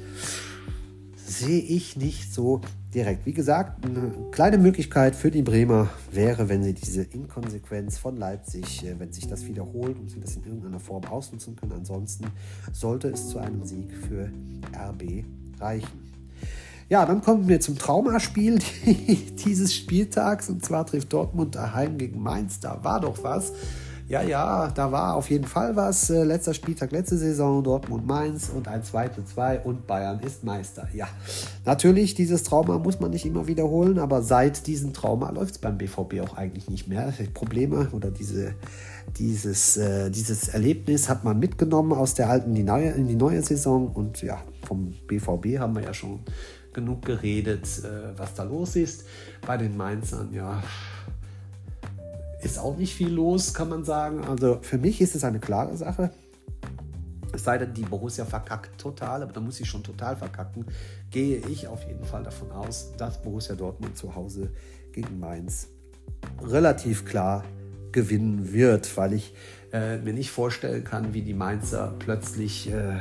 sehe 1.26 1.60
ich 1.60 1.96
nicht 1.96 2.32
so 2.32 2.60
direkt. 2.92 3.26
Wie 3.26 3.32
gesagt, 3.32 3.84
eine 3.84 4.12
kleine 4.30 4.58
Möglichkeit 4.58 5.16
für 5.16 5.30
die 5.30 5.42
Bremer 5.42 5.88
wäre, 6.12 6.48
wenn 6.48 6.62
sie 6.62 6.74
diese 6.74 7.02
Inkonsequenz 7.02 7.98
von 7.98 8.16
Leipzig, 8.16 8.84
äh, 8.84 8.98
wenn 8.98 9.12
sich 9.12 9.26
das 9.26 9.46
wiederholt 9.46 9.98
und 9.98 10.10
sie 10.10 10.20
das 10.20 10.36
in 10.36 10.44
irgendeiner 10.44 10.80
Form 10.80 11.04
ausnutzen 11.04 11.56
können. 11.56 11.72
Ansonsten 11.72 12.26
sollte 12.72 13.08
es 13.08 13.28
zu 13.28 13.38
einem 13.38 13.64
Sieg 13.64 13.92
für 13.92 14.30
RB 14.74 15.24
reichen. 15.60 16.14
Ja, 16.90 17.06
dann 17.06 17.22
kommen 17.22 17.48
wir 17.48 17.60
zum 17.60 17.78
Traumaspiel 17.78 18.58
dieses 19.44 19.74
Spieltags 19.74 20.50
und 20.50 20.64
zwar 20.64 20.86
trifft 20.86 21.12
Dortmund 21.12 21.54
daheim 21.54 21.96
gegen 21.96 22.22
Mainz. 22.22 22.60
Da 22.60 22.84
war 22.84 23.00
doch 23.00 23.24
was. 23.24 23.52
Ja, 24.06 24.20
ja, 24.20 24.70
da 24.74 24.92
war 24.92 25.14
auf 25.14 25.30
jeden 25.30 25.46
Fall 25.46 25.76
was. 25.76 26.10
Äh, 26.10 26.24
letzter 26.24 26.52
Spieltag, 26.52 26.92
letzte 26.92 27.16
Saison, 27.16 27.64
Dortmund 27.64 28.06
Mainz 28.06 28.50
und 28.50 28.68
ein 28.68 28.82
2 28.82 29.08
zu 29.08 29.24
2 29.24 29.60
und 29.60 29.86
Bayern 29.86 30.20
ist 30.20 30.44
Meister. 30.44 30.86
Ja, 30.92 31.08
natürlich, 31.64 32.14
dieses 32.14 32.42
Trauma 32.42 32.78
muss 32.78 33.00
man 33.00 33.12
nicht 33.12 33.24
immer 33.24 33.46
wiederholen, 33.46 33.98
aber 33.98 34.20
seit 34.20 34.66
diesem 34.66 34.92
Trauma 34.92 35.30
läuft 35.30 35.52
es 35.52 35.58
beim 35.58 35.78
BVB 35.78 36.20
auch 36.20 36.36
eigentlich 36.36 36.68
nicht 36.68 36.86
mehr. 36.86 37.14
Probleme 37.32 37.88
oder 37.92 38.10
diese, 38.10 38.54
dieses, 39.16 39.78
äh, 39.78 40.10
dieses 40.10 40.48
Erlebnis 40.48 41.08
hat 41.08 41.24
man 41.24 41.38
mitgenommen 41.38 41.94
aus 41.94 42.12
der 42.12 42.28
alten 42.28 42.50
in 42.50 42.56
die 42.56 42.62
neue, 42.62 42.90
in 42.90 43.08
die 43.08 43.16
neue 43.16 43.40
Saison 43.42 43.88
und 43.88 44.20
ja, 44.20 44.38
vom 44.66 44.92
BVB 45.06 45.58
haben 45.58 45.74
wir 45.76 45.82
ja 45.82 45.94
schon 45.94 46.20
genug 46.74 47.06
geredet, 47.06 47.64
äh, 47.82 48.18
was 48.18 48.34
da 48.34 48.42
los 48.42 48.76
ist. 48.76 49.04
Bei 49.46 49.56
den 49.56 49.78
Mainzern, 49.78 50.30
ja, 50.34 50.62
ist 52.44 52.58
auch 52.58 52.76
nicht 52.76 52.94
viel 52.94 53.10
los, 53.10 53.54
kann 53.54 53.68
man 53.68 53.84
sagen. 53.84 54.24
Also 54.24 54.58
für 54.60 54.78
mich 54.78 55.00
ist 55.00 55.14
es 55.14 55.24
eine 55.24 55.40
klare 55.40 55.76
Sache. 55.76 56.10
es 57.32 57.44
sei 57.44 57.58
denn, 57.58 57.74
die 57.74 57.82
Borussia 57.82 58.24
verkackt 58.24 58.80
total, 58.80 59.22
aber 59.22 59.32
da 59.32 59.40
muss 59.40 59.56
sie 59.56 59.64
schon 59.64 59.82
total 59.82 60.16
verkacken, 60.16 60.66
gehe 61.10 61.38
ich 61.38 61.66
auf 61.66 61.82
jeden 61.84 62.04
Fall 62.04 62.22
davon 62.22 62.52
aus, 62.52 62.92
dass 62.96 63.20
Borussia 63.22 63.54
Dortmund 63.54 63.96
zu 63.96 64.14
Hause 64.14 64.50
gegen 64.92 65.18
Mainz 65.18 65.68
relativ 66.42 67.04
klar 67.04 67.44
gewinnen 67.92 68.52
wird, 68.52 68.96
weil 68.96 69.14
ich 69.14 69.34
äh, 69.72 69.98
mir 69.98 70.12
nicht 70.12 70.30
vorstellen 70.30 70.84
kann, 70.84 71.14
wie 71.14 71.22
die 71.22 71.34
Mainzer 71.34 71.94
plötzlich 71.98 72.70
äh, 72.70 72.98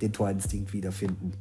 den 0.00 0.12
Torinstinkt 0.12 0.72
wiederfinden 0.72 1.32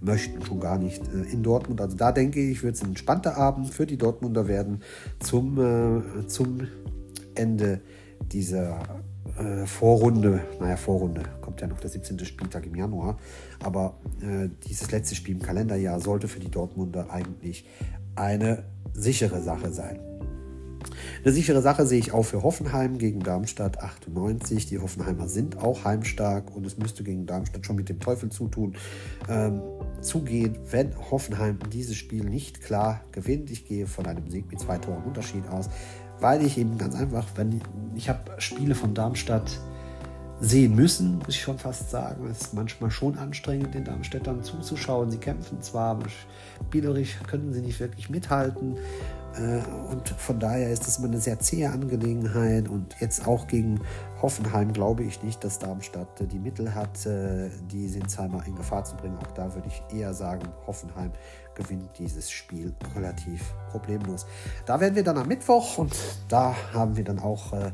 möchten, 0.00 0.44
schon 0.44 0.60
gar 0.60 0.78
nicht 0.78 1.02
äh, 1.08 1.32
in 1.32 1.42
Dortmund. 1.42 1.80
Also 1.80 1.96
da 1.96 2.12
denke 2.12 2.40
ich, 2.40 2.62
wird 2.62 2.74
es 2.74 2.82
ein 2.82 2.90
entspannter 2.90 3.36
Abend 3.36 3.72
für 3.72 3.86
die 3.86 3.96
Dortmunder 3.96 4.48
werden 4.48 4.82
zum, 5.20 5.58
äh, 5.58 6.26
zum 6.26 6.66
Ende 7.34 7.80
dieser 8.30 8.80
äh, 9.38 9.66
Vorrunde, 9.66 10.40
naja, 10.60 10.76
Vorrunde, 10.76 11.22
kommt 11.40 11.60
ja 11.60 11.66
noch 11.66 11.80
der 11.80 11.90
17. 11.90 12.18
Spieltag 12.24 12.66
im 12.66 12.74
Januar, 12.74 13.18
aber 13.62 13.98
äh, 14.20 14.48
dieses 14.66 14.90
letzte 14.90 15.14
Spiel 15.14 15.36
im 15.36 15.42
Kalenderjahr 15.42 16.00
sollte 16.00 16.28
für 16.28 16.40
die 16.40 16.50
Dortmunder 16.50 17.10
eigentlich 17.10 17.66
eine 18.14 18.64
sichere 18.94 19.40
Sache 19.40 19.72
sein. 19.72 20.00
Eine 21.24 21.32
sichere 21.32 21.62
Sache 21.62 21.86
sehe 21.86 21.98
ich 21.98 22.12
auch 22.12 22.24
für 22.24 22.42
Hoffenheim 22.42 22.98
gegen 22.98 23.20
Darmstadt 23.20 23.80
98. 23.80 24.66
Die 24.66 24.78
Hoffenheimer 24.78 25.28
sind 25.28 25.58
auch 25.58 25.84
heimstark 25.84 26.54
und 26.54 26.66
es 26.66 26.78
müsste 26.78 27.04
gegen 27.04 27.26
Darmstadt 27.26 27.64
schon 27.64 27.76
mit 27.76 27.88
dem 27.88 28.00
Teufel 28.00 28.30
zutun, 28.30 28.74
ähm, 29.28 29.62
zugehen, 30.00 30.58
wenn 30.70 30.92
Hoffenheim 31.10 31.58
dieses 31.72 31.96
Spiel 31.96 32.24
nicht 32.24 32.60
klar 32.60 33.04
gewinnt. 33.12 33.50
Ich 33.50 33.66
gehe 33.66 33.86
von 33.86 34.06
einem 34.06 34.28
Sieg 34.30 34.50
mit 34.50 34.60
zwei 34.60 34.78
Toren 34.78 35.04
Unterschied 35.04 35.46
aus, 35.48 35.70
weil 36.22 36.44
ich 36.44 36.56
eben 36.56 36.78
ganz 36.78 36.94
einfach, 36.94 37.26
wenn 37.34 37.52
ich, 37.52 37.62
ich 37.94 38.08
habe 38.08 38.20
Spiele 38.38 38.74
von 38.74 38.94
Darmstadt 38.94 39.58
sehen 40.40 40.74
müssen, 40.74 41.18
muss 41.18 41.28
ich 41.28 41.40
schon 41.40 41.58
fast 41.58 41.90
sagen. 41.90 42.26
Es 42.28 42.40
ist 42.40 42.54
manchmal 42.54 42.90
schon 42.90 43.16
anstrengend, 43.16 43.74
den 43.74 43.84
Darmstädtern 43.84 44.42
zuzuschauen. 44.42 45.10
Sie 45.10 45.18
kämpfen 45.18 45.62
zwar, 45.62 45.92
aber 45.92 46.06
spielerisch 46.66 47.16
können 47.28 47.52
sie 47.52 47.60
nicht 47.60 47.78
wirklich 47.78 48.10
mithalten. 48.10 48.76
Äh, 49.36 49.60
und 49.92 50.08
von 50.08 50.40
daher 50.40 50.70
ist 50.70 50.86
es 50.88 50.98
immer 50.98 51.06
eine 51.06 51.20
sehr 51.20 51.38
zähe 51.38 51.70
Angelegenheit. 51.70 52.68
Und 52.68 52.96
jetzt 52.98 53.26
auch 53.26 53.46
gegen 53.46 53.80
Hoffenheim 54.20 54.72
glaube 54.72 55.04
ich 55.04 55.22
nicht, 55.22 55.44
dass 55.44 55.60
Darmstadt 55.60 56.08
die 56.20 56.40
Mittel 56.40 56.74
hat, 56.74 57.06
äh, 57.06 57.50
die 57.70 57.86
Sinsheimer 57.88 58.44
in 58.44 58.56
Gefahr 58.56 58.84
zu 58.84 58.96
bringen. 58.96 59.18
Auch 59.18 59.32
da 59.32 59.54
würde 59.54 59.68
ich 59.68 59.96
eher 59.96 60.12
sagen, 60.12 60.48
Hoffenheim 60.66 61.12
gewinnt 61.54 61.90
dieses 61.98 62.30
Spiel 62.30 62.74
relativ 62.94 63.42
problemlos. 63.70 64.26
Da 64.66 64.80
werden 64.80 64.94
wir 64.94 65.04
dann 65.04 65.18
am 65.18 65.28
Mittwoch 65.28 65.78
und 65.78 65.94
da 66.28 66.54
haben 66.72 66.96
wir 66.96 67.04
dann 67.04 67.18
auch 67.18 67.52
äh, 67.52 67.66
äh, 67.66 67.70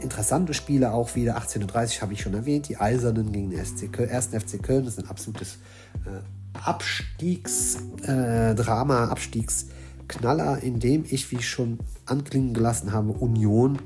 interessante 0.00 0.54
Spiele 0.54 0.92
auch 0.92 1.14
wieder. 1.14 1.38
18.30 1.38 1.96
Uhr 1.96 2.02
habe 2.02 2.12
ich 2.12 2.22
schon 2.22 2.34
erwähnt. 2.34 2.68
Die 2.68 2.78
Eisernen 2.78 3.32
gegen 3.32 3.50
den 3.50 3.64
SC 3.64 3.92
Köln, 3.92 4.10
1. 4.10 4.28
FC 4.28 4.62
Köln. 4.62 4.84
Das 4.84 4.94
ist 4.94 5.04
ein 5.04 5.10
absolutes 5.10 5.58
äh, 6.04 6.20
Abstiegsdrama, 6.62 9.04
äh, 9.04 9.08
Abstiegsknaller, 9.08 10.62
in 10.62 10.80
dem 10.80 11.04
ich, 11.08 11.30
wie 11.30 11.36
ich 11.36 11.48
schon 11.48 11.78
anklingen 12.06 12.54
gelassen 12.54 12.92
habe, 12.92 13.12
Union 13.12 13.78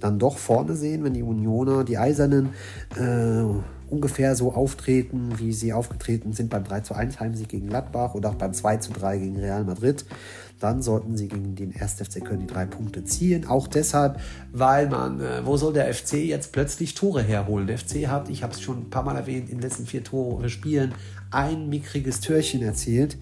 dann 0.00 0.18
doch 0.18 0.38
vorne 0.38 0.76
sehen, 0.76 1.04
wenn 1.04 1.14
die 1.14 1.22
Unioner, 1.22 1.84
die 1.84 1.98
Eisernen, 1.98 2.50
äh, 2.96 3.44
ungefähr 3.92 4.34
so 4.34 4.52
auftreten, 4.52 5.34
wie 5.36 5.52
sie 5.52 5.72
aufgetreten 5.74 6.32
sind 6.32 6.48
beim 6.48 6.64
3 6.64 6.80
zu 6.80 6.94
1 6.94 7.20
Heimsieg 7.20 7.50
gegen 7.50 7.68
Gladbach 7.68 8.14
oder 8.14 8.30
auch 8.30 8.34
beim 8.34 8.54
2 8.54 8.78
zu 8.78 8.92
3 8.92 9.18
gegen 9.18 9.36
Real 9.36 9.64
Madrid, 9.64 10.06
dann 10.58 10.80
sollten 10.80 11.16
sie 11.16 11.28
gegen 11.28 11.54
den 11.54 11.74
1. 11.78 11.94
FC 11.94 12.24
Köln 12.24 12.40
die 12.40 12.46
drei 12.46 12.64
Punkte 12.64 13.04
ziehen. 13.04 13.46
Auch 13.46 13.66
deshalb, 13.66 14.20
weil 14.52 14.88
man, 14.88 15.20
äh, 15.20 15.44
wo 15.44 15.56
soll 15.56 15.72
der 15.72 15.92
FC 15.92 16.14
jetzt 16.14 16.52
plötzlich 16.52 16.94
Tore 16.94 17.22
herholen? 17.22 17.66
Der 17.66 17.78
FC 17.78 18.06
hat, 18.06 18.30
ich 18.30 18.42
habe 18.42 18.54
es 18.54 18.62
schon 18.62 18.82
ein 18.82 18.90
paar 18.90 19.02
Mal 19.02 19.16
erwähnt, 19.16 19.50
in 19.50 19.56
den 19.56 19.62
letzten 19.62 19.86
vier 19.86 20.04
Tore 20.04 20.48
Spielen 20.48 20.94
ein 21.30 21.68
mickriges 21.68 22.20
Türchen 22.20 22.62
erzielt. 22.62 23.18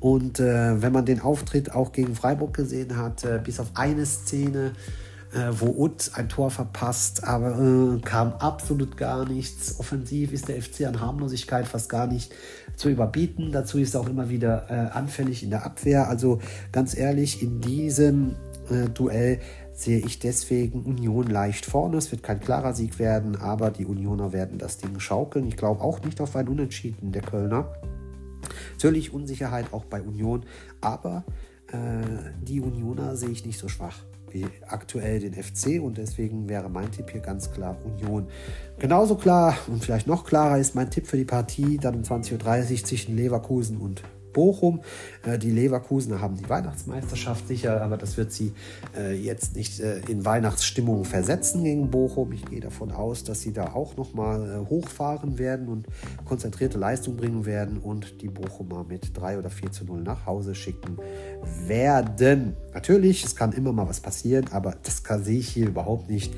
Und 0.00 0.38
äh, 0.38 0.80
wenn 0.80 0.92
man 0.92 1.04
den 1.04 1.20
Auftritt 1.20 1.72
auch 1.72 1.92
gegen 1.92 2.14
Freiburg 2.14 2.54
gesehen 2.54 2.96
hat, 2.96 3.24
äh, 3.24 3.40
bis 3.42 3.58
auf 3.58 3.72
eine 3.74 4.06
Szene, 4.06 4.72
äh, 5.34 5.50
wo 5.58 5.84
Utt 5.84 6.12
ein 6.14 6.28
Tor 6.28 6.50
verpasst, 6.50 7.24
aber 7.24 7.58
äh, 7.58 8.00
kam 8.00 8.34
absolut 8.34 8.96
gar 8.96 9.28
nichts. 9.28 9.78
Offensiv 9.80 10.32
ist 10.32 10.48
der 10.48 10.62
FC 10.62 10.86
an 10.86 11.00
Harmlosigkeit 11.00 11.66
fast 11.66 11.88
gar 11.88 12.06
nicht 12.06 12.32
zu 12.76 12.88
überbieten. 12.88 13.50
Dazu 13.52 13.78
ist 13.78 13.94
er 13.94 14.00
auch 14.00 14.08
immer 14.08 14.28
wieder 14.28 14.66
äh, 14.70 14.96
anfällig 14.96 15.42
in 15.42 15.50
der 15.50 15.66
Abwehr. 15.66 16.08
Also 16.08 16.40
ganz 16.72 16.96
ehrlich, 16.96 17.42
in 17.42 17.60
diesem 17.60 18.36
äh, 18.70 18.88
Duell 18.90 19.40
sehe 19.72 19.98
ich 19.98 20.20
deswegen 20.20 20.84
Union 20.84 21.26
leicht 21.26 21.66
vorne. 21.66 21.96
Es 21.96 22.12
wird 22.12 22.22
kein 22.22 22.38
klarer 22.38 22.72
Sieg 22.72 23.00
werden, 23.00 23.34
aber 23.36 23.70
die 23.70 23.86
Unioner 23.86 24.32
werden 24.32 24.58
das 24.58 24.78
Ding 24.78 25.00
schaukeln. 25.00 25.48
Ich 25.48 25.56
glaube 25.56 25.80
auch 25.82 26.00
nicht 26.02 26.20
auf 26.20 26.36
ein 26.36 26.48
Unentschieden 26.48 27.10
der 27.10 27.22
Kölner. 27.22 27.72
Natürlich 28.74 29.12
Unsicherheit 29.12 29.72
auch 29.72 29.84
bei 29.84 30.00
Union, 30.00 30.44
aber 30.80 31.24
äh, 31.72 31.76
die 32.42 32.60
Unioner 32.60 33.16
sehe 33.16 33.30
ich 33.30 33.44
nicht 33.44 33.58
so 33.58 33.68
schwach 33.68 34.04
wie 34.34 34.46
aktuell 34.66 35.20
den 35.20 35.32
FC 35.32 35.80
und 35.80 35.96
deswegen 35.96 36.48
wäre 36.48 36.68
mein 36.68 36.90
Tipp 36.90 37.10
hier 37.10 37.20
ganz 37.20 37.50
klar 37.50 37.78
Union. 37.84 38.28
Genauso 38.78 39.14
klar 39.14 39.56
und 39.68 39.82
vielleicht 39.82 40.06
noch 40.06 40.24
klarer 40.24 40.58
ist 40.58 40.74
mein 40.74 40.90
Tipp 40.90 41.06
für 41.06 41.16
die 41.16 41.24
Partie 41.24 41.78
dann 41.78 41.94
um 41.94 42.02
20.30 42.02 42.70
Uhr 42.72 42.84
zwischen 42.84 43.16
Leverkusen 43.16 43.78
und 43.78 44.02
Bochum. 44.34 44.82
Äh, 45.24 45.38
die 45.38 45.50
Leverkusener 45.50 46.20
haben 46.20 46.36
die 46.36 46.46
Weihnachtsmeisterschaft 46.46 47.48
sicher, 47.48 47.80
aber 47.80 47.96
das 47.96 48.18
wird 48.18 48.32
sie 48.32 48.52
äh, 48.94 49.14
jetzt 49.14 49.56
nicht 49.56 49.80
äh, 49.80 50.00
in 50.08 50.26
Weihnachtsstimmung 50.26 51.06
versetzen 51.06 51.64
gegen 51.64 51.90
Bochum. 51.90 52.32
Ich 52.32 52.44
gehe 52.44 52.60
davon 52.60 52.92
aus, 52.92 53.24
dass 53.24 53.40
sie 53.40 53.54
da 53.54 53.72
auch 53.72 53.96
nochmal 53.96 54.66
hochfahren 54.68 55.38
werden 55.38 55.68
und 55.68 55.86
konzentrierte 56.26 56.76
Leistung 56.76 57.16
bringen 57.16 57.46
werden 57.46 57.78
und 57.78 58.20
die 58.20 58.28
Bochumer 58.28 58.84
mit 58.86 59.16
3 59.16 59.38
oder 59.38 59.48
4 59.48 59.72
zu 59.72 59.84
0 59.86 60.02
nach 60.02 60.26
Hause 60.26 60.54
schicken 60.54 60.98
werden. 61.66 62.56
Natürlich, 62.74 63.24
es 63.24 63.36
kann 63.36 63.52
immer 63.52 63.72
mal 63.72 63.88
was 63.88 64.00
passieren, 64.00 64.46
aber 64.50 64.74
das 64.82 65.02
sehe 65.24 65.38
ich 65.38 65.48
hier 65.48 65.68
überhaupt 65.68 66.10
nicht. 66.10 66.34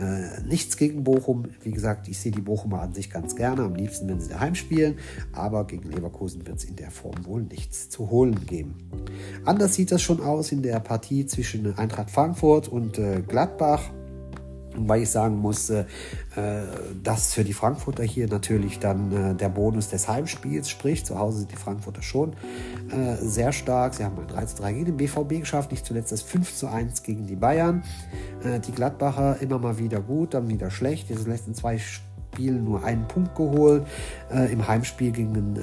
Äh, 0.00 0.42
nichts 0.46 0.76
gegen 0.76 1.04
Bochum. 1.04 1.44
Wie 1.62 1.70
gesagt, 1.70 2.08
ich 2.08 2.18
sehe 2.18 2.32
die 2.32 2.40
Bochumer 2.40 2.80
an 2.80 2.94
sich 2.94 3.10
ganz 3.10 3.36
gerne. 3.36 3.62
Am 3.62 3.74
liebsten, 3.74 4.08
wenn 4.08 4.20
sie 4.20 4.30
daheim 4.30 4.54
spielen. 4.54 4.96
Aber 5.32 5.66
gegen 5.66 5.90
Leverkusen 5.90 6.46
wird 6.46 6.58
es 6.58 6.64
in 6.64 6.76
der 6.76 6.90
Form 6.90 7.24
wohl 7.24 7.42
nichts 7.42 7.90
zu 7.90 8.10
holen 8.10 8.46
geben. 8.46 8.74
Anders 9.44 9.74
sieht 9.74 9.92
das 9.92 10.02
schon 10.02 10.20
aus 10.20 10.52
in 10.52 10.62
der 10.62 10.80
Partie 10.80 11.26
zwischen 11.26 11.76
Eintracht 11.78 12.10
Frankfurt 12.10 12.68
und 12.68 12.98
äh, 12.98 13.22
Gladbach. 13.26 13.90
Weil 14.76 15.02
ich 15.02 15.10
sagen 15.10 15.38
muss, 15.38 15.70
äh, 15.70 15.84
dass 17.02 17.34
für 17.34 17.44
die 17.44 17.52
Frankfurter 17.52 18.02
hier 18.02 18.28
natürlich 18.28 18.78
dann 18.78 19.12
äh, 19.12 19.34
der 19.34 19.48
Bonus 19.48 19.88
des 19.88 20.08
Heimspiels 20.08 20.68
spricht. 20.68 21.06
Zu 21.06 21.18
Hause 21.18 21.40
sind 21.40 21.52
die 21.52 21.56
Frankfurter 21.56 22.02
schon 22.02 22.32
äh, 22.90 23.16
sehr 23.16 23.52
stark. 23.52 23.94
Sie 23.94 24.04
haben 24.04 24.18
ein 24.18 24.26
3 24.26 24.44
zu 24.46 24.56
3 24.56 24.72
gegen 24.72 24.84
den 24.86 24.96
BVB 24.96 25.40
geschafft, 25.40 25.70
nicht 25.70 25.86
zuletzt 25.86 26.12
das 26.12 26.22
5 26.22 26.54
zu 26.54 26.68
1 26.68 27.02
gegen 27.02 27.26
die 27.26 27.36
Bayern. 27.36 27.84
Äh, 28.44 28.60
die 28.60 28.72
Gladbacher 28.72 29.40
immer 29.40 29.58
mal 29.58 29.78
wieder 29.78 30.00
gut, 30.00 30.34
dann 30.34 30.48
wieder 30.48 30.70
schlecht. 30.70 31.08
Diese 31.08 31.28
letzten 31.28 31.54
zwei 31.54 31.78
Spielen 31.78 32.64
nur 32.64 32.84
einen 32.84 33.06
Punkt 33.06 33.36
geholt. 33.36 33.86
Äh, 34.32 34.52
Im 34.52 34.66
Heimspiel 34.66 35.12
gegen 35.12 35.56
äh, 35.56 35.60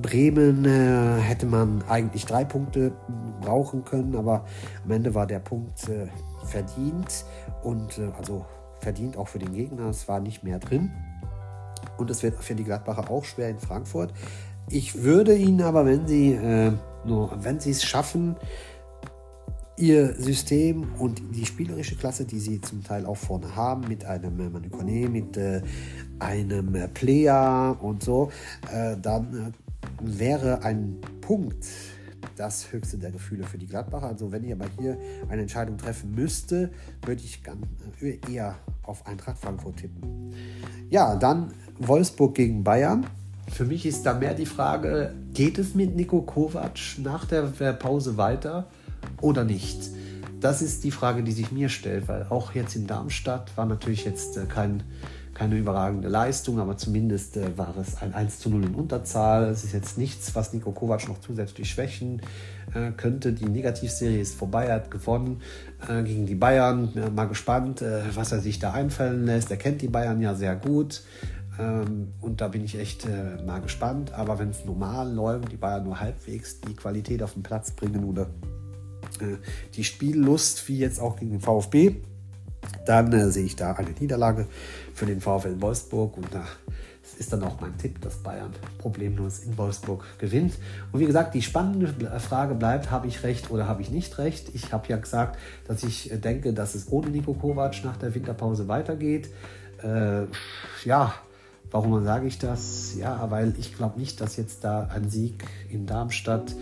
Bremen 0.00 0.64
hätte 0.64 1.46
man 1.46 1.82
eigentlich 1.88 2.24
drei 2.24 2.44
Punkte 2.44 2.92
brauchen 3.42 3.84
können, 3.84 4.16
aber 4.16 4.46
am 4.84 4.90
Ende 4.90 5.14
war 5.14 5.26
der 5.26 5.38
Punkt 5.38 5.80
verdient 6.44 7.24
und 7.62 7.98
äh, 7.98 8.10
also 8.16 8.44
verdient 8.84 9.16
auch 9.16 9.28
für 9.28 9.38
den 9.38 9.52
Gegner. 9.52 9.88
Es 9.88 10.06
war 10.06 10.20
nicht 10.20 10.44
mehr 10.44 10.58
drin. 10.58 10.92
Und 11.96 12.10
es 12.10 12.22
wird 12.22 12.42
für 12.42 12.54
die 12.54 12.64
Gladbacher 12.64 13.10
auch 13.10 13.24
schwer 13.24 13.48
in 13.48 13.58
Frankfurt. 13.58 14.12
Ich 14.70 15.02
würde 15.02 15.34
ihnen 15.34 15.62
aber, 15.62 15.84
wenn 15.86 16.06
sie 16.06 16.32
äh, 16.32 16.72
es 17.66 17.82
schaffen, 17.82 18.36
ihr 19.76 20.14
System 20.14 20.94
und 20.98 21.20
die 21.34 21.44
spielerische 21.44 21.96
Klasse, 21.96 22.24
die 22.24 22.38
sie 22.38 22.60
zum 22.60 22.84
Teil 22.84 23.06
auch 23.06 23.16
vorne 23.16 23.56
haben, 23.56 23.88
mit 23.88 24.04
einem 24.04 24.38
äh, 24.38 24.48
Manu 24.48 25.08
mit 25.08 25.36
äh, 25.36 25.62
einem 26.18 26.74
äh, 26.74 26.88
Player 26.88 27.76
und 27.80 28.02
so, 28.02 28.30
äh, 28.72 28.96
dann 29.00 29.52
äh, 29.52 30.18
wäre 30.18 30.62
ein 30.62 31.00
Punkt 31.20 31.66
das 32.36 32.72
höchste 32.72 32.98
der 32.98 33.10
Gefühle 33.10 33.44
für 33.44 33.58
die 33.58 33.66
Gladbacher. 33.66 34.06
Also 34.06 34.32
wenn 34.32 34.44
ich 34.44 34.52
aber 34.52 34.66
hier 34.78 34.98
eine 35.28 35.42
Entscheidung 35.42 35.78
treffen 35.78 36.14
müsste, 36.14 36.70
würde 37.04 37.22
ich 37.22 37.40
äh, 38.00 38.18
eher 38.32 38.56
auf 38.82 39.06
Eintracht 39.06 39.38
Frankfurt 39.38 39.78
tippen. 39.78 40.32
Ja, 40.90 41.16
dann 41.16 41.52
Wolfsburg 41.78 42.34
gegen 42.34 42.64
Bayern. 42.64 43.06
Für 43.50 43.64
mich 43.64 43.84
ist 43.86 44.04
da 44.04 44.14
mehr 44.14 44.34
die 44.34 44.46
Frage, 44.46 45.14
geht 45.32 45.58
es 45.58 45.74
mit 45.74 45.94
Nico 45.96 46.22
Kovac 46.22 46.78
nach 46.98 47.26
der 47.26 47.42
Pause 47.74 48.16
weiter 48.16 48.68
oder 49.20 49.44
nicht? 49.44 49.90
Das 50.44 50.60
ist 50.60 50.84
die 50.84 50.90
Frage, 50.90 51.22
die 51.22 51.32
sich 51.32 51.52
mir 51.52 51.70
stellt, 51.70 52.06
weil 52.06 52.26
auch 52.28 52.54
jetzt 52.54 52.76
in 52.76 52.86
Darmstadt 52.86 53.56
war 53.56 53.64
natürlich 53.64 54.04
jetzt 54.04 54.36
äh, 54.36 54.44
kein 54.44 54.82
keine 55.32 55.56
überragende 55.56 56.08
Leistung, 56.08 56.60
aber 56.60 56.76
zumindest 56.76 57.38
äh, 57.38 57.56
war 57.56 57.74
es 57.78 58.02
ein 58.02 58.12
1 58.12 58.40
zu 58.40 58.50
0 58.50 58.64
in 58.64 58.74
Unterzahl. 58.74 59.44
Es 59.44 59.64
ist 59.64 59.72
jetzt 59.72 59.96
nichts, 59.96 60.34
was 60.34 60.52
Nico 60.52 60.72
Kovac 60.72 61.08
noch 61.08 61.18
zusätzlich 61.18 61.70
schwächen 61.70 62.20
äh, 62.74 62.90
könnte. 62.90 63.32
Die 63.32 63.46
Negativserie 63.46 64.20
ist 64.20 64.34
vorbei, 64.34 64.66
er 64.66 64.74
hat 64.74 64.90
gewonnen 64.90 65.40
äh, 65.88 66.02
gegen 66.02 66.26
die 66.26 66.34
Bayern. 66.34 66.92
Mal 67.14 67.24
gespannt, 67.24 67.80
äh, 67.80 68.02
was 68.14 68.30
er 68.30 68.40
sich 68.40 68.58
da 68.58 68.74
einfallen 68.74 69.24
lässt. 69.24 69.50
Er 69.50 69.56
kennt 69.56 69.80
die 69.80 69.88
Bayern 69.88 70.20
ja 70.20 70.34
sehr 70.34 70.56
gut. 70.56 71.04
Ähm, 71.58 72.08
und 72.20 72.42
da 72.42 72.48
bin 72.48 72.62
ich 72.62 72.78
echt 72.78 73.06
äh, 73.06 73.42
mal 73.46 73.62
gespannt. 73.62 74.12
Aber 74.12 74.38
wenn 74.38 74.50
es 74.50 74.66
normal 74.66 75.10
läuft, 75.10 75.50
die 75.50 75.56
Bayern 75.56 75.84
nur 75.84 76.00
halbwegs 76.00 76.60
die 76.60 76.74
Qualität 76.74 77.22
auf 77.22 77.32
den 77.32 77.42
Platz 77.42 77.70
bringen 77.70 78.04
oder 78.04 78.24
äh, 78.24 78.63
die 79.74 79.84
Spiellust, 79.84 80.68
wie 80.68 80.78
jetzt 80.78 81.00
auch 81.00 81.16
gegen 81.16 81.32
den 81.32 81.40
VfB, 81.40 81.96
dann 82.86 83.12
äh, 83.12 83.30
sehe 83.30 83.44
ich 83.44 83.56
da 83.56 83.72
eine 83.72 83.90
Niederlage 83.90 84.46
für 84.94 85.06
den 85.06 85.20
VfL 85.20 85.60
Wolfsburg 85.60 86.16
und 86.16 86.26
da 86.32 86.44
ist 87.18 87.32
dann 87.32 87.42
auch 87.44 87.60
mein 87.60 87.76
Tipp, 87.78 88.00
dass 88.00 88.16
Bayern 88.16 88.50
problemlos 88.78 89.40
in 89.40 89.56
Wolfsburg 89.58 90.04
gewinnt. 90.18 90.54
Und 90.90 91.00
wie 91.00 91.06
gesagt, 91.06 91.34
die 91.34 91.42
spannende 91.42 91.88
Frage 92.18 92.54
bleibt, 92.54 92.90
habe 92.90 93.06
ich 93.06 93.22
recht 93.22 93.50
oder 93.50 93.68
habe 93.68 93.82
ich 93.82 93.90
nicht 93.90 94.18
recht? 94.18 94.50
Ich 94.54 94.72
habe 94.72 94.88
ja 94.88 94.96
gesagt, 94.96 95.38
dass 95.66 95.84
ich 95.84 96.10
äh, 96.10 96.18
denke, 96.18 96.52
dass 96.52 96.74
es 96.74 96.90
ohne 96.90 97.10
Nico 97.10 97.34
Kovac 97.34 97.84
nach 97.84 97.96
der 97.96 98.14
Winterpause 98.14 98.68
weitergeht. 98.68 99.28
Äh, 99.82 100.26
ja, 100.84 101.14
Warum 101.74 102.04
sage 102.04 102.28
ich 102.28 102.38
das? 102.38 102.94
Ja, 102.96 103.32
weil 103.32 103.52
ich 103.58 103.76
glaube 103.76 103.98
nicht, 103.98 104.20
dass 104.20 104.36
jetzt 104.36 104.62
da 104.62 104.88
ein 104.94 105.10
Sieg 105.10 105.42
in 105.68 105.86
Darmstadt 105.86 106.54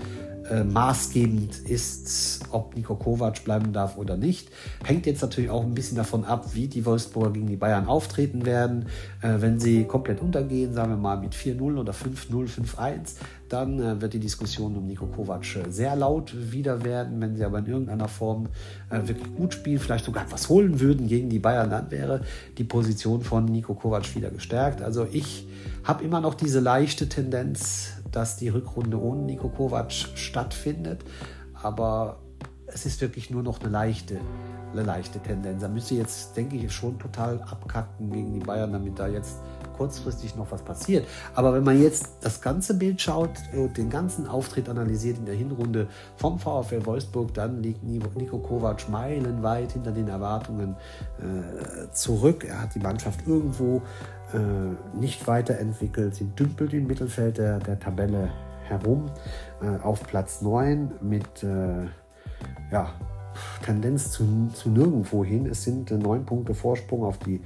äh, 0.50 0.64
maßgebend 0.64 1.68
ist, 1.68 2.40
ob 2.50 2.74
Nico 2.76 2.94
Kovac 2.94 3.44
bleiben 3.44 3.72
darf 3.72 3.96
oder 3.96 4.16
nicht. 4.16 4.48
Hängt 4.84 5.06
jetzt 5.06 5.22
natürlich 5.22 5.50
auch 5.50 5.62
ein 5.62 5.74
bisschen 5.74 5.96
davon 5.96 6.24
ab, 6.24 6.54
wie 6.54 6.68
die 6.68 6.84
Wolfsburger 6.84 7.32
gegen 7.32 7.46
die 7.46 7.56
Bayern 7.56 7.86
auftreten 7.86 8.44
werden. 8.46 8.86
Äh, 9.20 9.36
wenn 9.38 9.60
sie 9.60 9.84
komplett 9.84 10.20
untergehen, 10.20 10.72
sagen 10.72 10.90
wir 10.90 10.96
mal 10.96 11.18
mit 11.18 11.34
4-0 11.34 11.78
oder 11.78 11.92
5-0, 11.92 12.48
5-1, 12.48 13.16
dann 13.48 13.80
äh, 13.80 14.00
wird 14.00 14.14
die 14.14 14.18
Diskussion 14.18 14.76
um 14.76 14.86
Nico 14.86 15.06
Kovac 15.06 15.44
äh, 15.56 15.70
sehr 15.70 15.94
laut 15.94 16.34
wieder 16.52 16.84
werden. 16.84 17.20
Wenn 17.20 17.36
sie 17.36 17.44
aber 17.44 17.58
in 17.58 17.66
irgendeiner 17.66 18.08
Form 18.08 18.48
äh, 18.90 19.06
wirklich 19.06 19.34
gut 19.34 19.54
spielen, 19.54 19.78
vielleicht 19.78 20.04
sogar 20.04 20.24
etwas 20.24 20.48
holen 20.48 20.80
würden 20.80 21.06
gegen 21.06 21.28
die 21.28 21.38
Bayern, 21.38 21.70
dann 21.70 21.90
wäre 21.90 22.22
die 22.56 22.64
Position 22.64 23.22
von 23.22 23.44
Nico 23.44 23.74
Kovac 23.74 24.14
wieder 24.14 24.30
gestärkt. 24.30 24.82
Also 24.82 25.06
ich 25.10 25.46
habe 25.84 26.04
immer 26.04 26.20
noch 26.20 26.34
diese 26.34 26.60
leichte 26.60 27.08
Tendenz, 27.08 27.94
dass 28.12 28.36
die 28.36 28.48
Rückrunde 28.48 29.00
ohne 29.00 29.22
Nico 29.22 29.48
Kovac 29.48 29.90
stattfindet. 29.92 31.04
Aber 31.54 32.20
es 32.66 32.86
ist 32.86 33.00
wirklich 33.00 33.30
nur 33.30 33.42
noch 33.42 33.60
eine 33.60 33.70
leichte, 33.70 34.20
eine 34.72 34.82
leichte 34.82 35.18
Tendenz. 35.18 35.62
Da 35.62 35.68
müsste 35.68 35.94
jetzt, 35.94 36.36
denke 36.36 36.56
ich, 36.56 36.72
schon 36.72 36.98
total 36.98 37.42
abkacken 37.42 38.10
gegen 38.10 38.32
die 38.34 38.40
Bayern, 38.40 38.72
damit 38.72 38.98
da 38.98 39.08
jetzt 39.08 39.38
kurzfristig 39.76 40.36
noch 40.36 40.50
was 40.50 40.62
passiert. 40.62 41.06
Aber 41.34 41.52
wenn 41.54 41.64
man 41.64 41.80
jetzt 41.80 42.10
das 42.20 42.40
ganze 42.40 42.74
Bild 42.74 43.00
schaut 43.00 43.30
und 43.54 43.76
den 43.76 43.90
ganzen 43.90 44.26
Auftritt 44.26 44.68
analysiert 44.68 45.18
in 45.18 45.26
der 45.26 45.34
Hinrunde 45.34 45.88
vom 46.16 46.38
VfL 46.38 46.84
Wolfsburg, 46.86 47.34
dann 47.34 47.62
liegt 47.62 47.82
Nico 47.82 48.38
Kovac 48.38 48.88
meilenweit 48.88 49.72
hinter 49.72 49.92
den 49.92 50.08
Erwartungen 50.08 50.76
äh, 51.18 51.90
zurück. 51.92 52.44
Er 52.44 52.62
hat 52.62 52.74
die 52.74 52.80
Mannschaft 52.80 53.26
irgendwo 53.26 53.82
äh, 54.32 54.98
nicht 54.98 55.26
weiterentwickelt. 55.26 56.14
Sie 56.14 56.26
dümpelt 56.26 56.72
im 56.72 56.86
Mittelfeld 56.86 57.38
der, 57.38 57.58
der 57.58 57.78
Tabelle 57.78 58.30
herum 58.64 59.10
äh, 59.60 59.82
auf 59.82 60.02
Platz 60.06 60.42
9 60.42 60.92
mit 61.00 61.42
äh, 61.42 61.86
ja, 62.70 62.92
Tendenz 63.64 64.10
zu, 64.10 64.48
zu 64.54 64.70
nirgendwo 64.70 65.24
hin. 65.24 65.46
Es 65.46 65.64
sind 65.64 65.90
äh, 65.90 65.98
neun 65.98 66.24
Punkte 66.24 66.54
Vorsprung 66.54 67.04
auf 67.04 67.18
die 67.18 67.40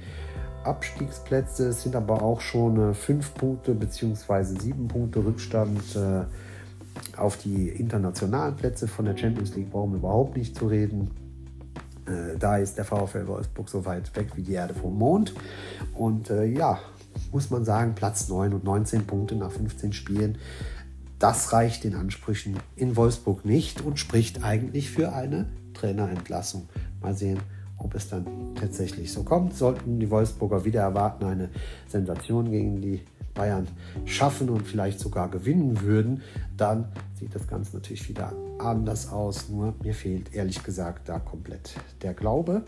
Abstiegsplätze. 0.67 1.69
Es 1.69 1.83
sind 1.83 1.95
aber 1.95 2.21
auch 2.21 2.41
schon 2.41 2.91
äh, 2.91 2.93
fünf 2.93 3.33
Punkte 3.33 3.73
bzw. 3.73 4.43
sieben 4.43 4.87
Punkte 4.87 5.23
Rückstand 5.23 5.95
äh, 5.95 6.25
auf 7.17 7.37
die 7.37 7.69
internationalen 7.69 8.55
Plätze. 8.55 8.87
Von 8.87 9.05
der 9.05 9.17
Champions 9.17 9.55
League 9.55 9.71
brauchen 9.71 9.95
überhaupt 9.95 10.37
nicht 10.37 10.55
zu 10.55 10.67
reden. 10.67 11.11
Äh, 12.05 12.37
da 12.37 12.57
ist 12.57 12.77
der 12.77 12.85
VfL 12.85 13.27
Wolfsburg 13.27 13.69
so 13.69 13.85
weit 13.85 14.15
weg 14.15 14.29
wie 14.35 14.43
die 14.43 14.53
Erde 14.53 14.73
vom 14.73 14.97
Mond. 14.97 15.33
Und 15.93 16.29
äh, 16.29 16.45
ja, 16.45 16.79
muss 17.31 17.49
man 17.49 17.65
sagen, 17.65 17.95
Platz 17.95 18.29
9 18.29 18.53
und 18.53 18.63
19 18.63 19.05
Punkte 19.05 19.35
nach 19.35 19.51
15 19.51 19.93
Spielen. 19.93 20.37
Das 21.19 21.51
reicht 21.51 21.83
den 21.83 21.95
Ansprüchen 21.95 22.57
in 22.75 22.95
Wolfsburg 22.95 23.43
nicht 23.43 23.81
und 23.81 23.97
spricht 23.97 24.43
eigentlich 24.43 24.91
für 24.91 25.13
eine 25.13 25.47
Trainerentlassung. 25.73 26.69
Mal 27.01 27.15
sehen, 27.15 27.39
ob 27.77 27.95
es 27.95 28.09
dann 28.09 28.25
tatsächlich 28.55 29.11
so 29.11 29.23
kommt. 29.23 29.55
Sollten 29.55 29.99
die 29.99 30.09
Wolfsburger 30.09 30.65
wieder 30.65 30.81
erwarten, 30.81 31.25
eine 31.25 31.49
Sensation 31.87 32.51
gegen 32.51 32.81
die 32.81 33.01
Bayern 33.33 33.67
schaffen 34.05 34.49
und 34.49 34.67
vielleicht 34.67 34.99
sogar 34.99 35.29
gewinnen 35.29 35.81
würden, 35.81 36.23
dann 36.57 36.85
sieht 37.19 37.33
das 37.35 37.47
Ganze 37.47 37.75
natürlich 37.75 38.09
wieder 38.09 38.33
anders 38.57 39.11
aus. 39.11 39.49
Nur 39.49 39.75
mir 39.83 39.93
fehlt 39.93 40.33
ehrlich 40.33 40.63
gesagt 40.63 41.07
da 41.07 41.19
komplett 41.19 41.75
der 42.01 42.13
Glaube. 42.13 42.63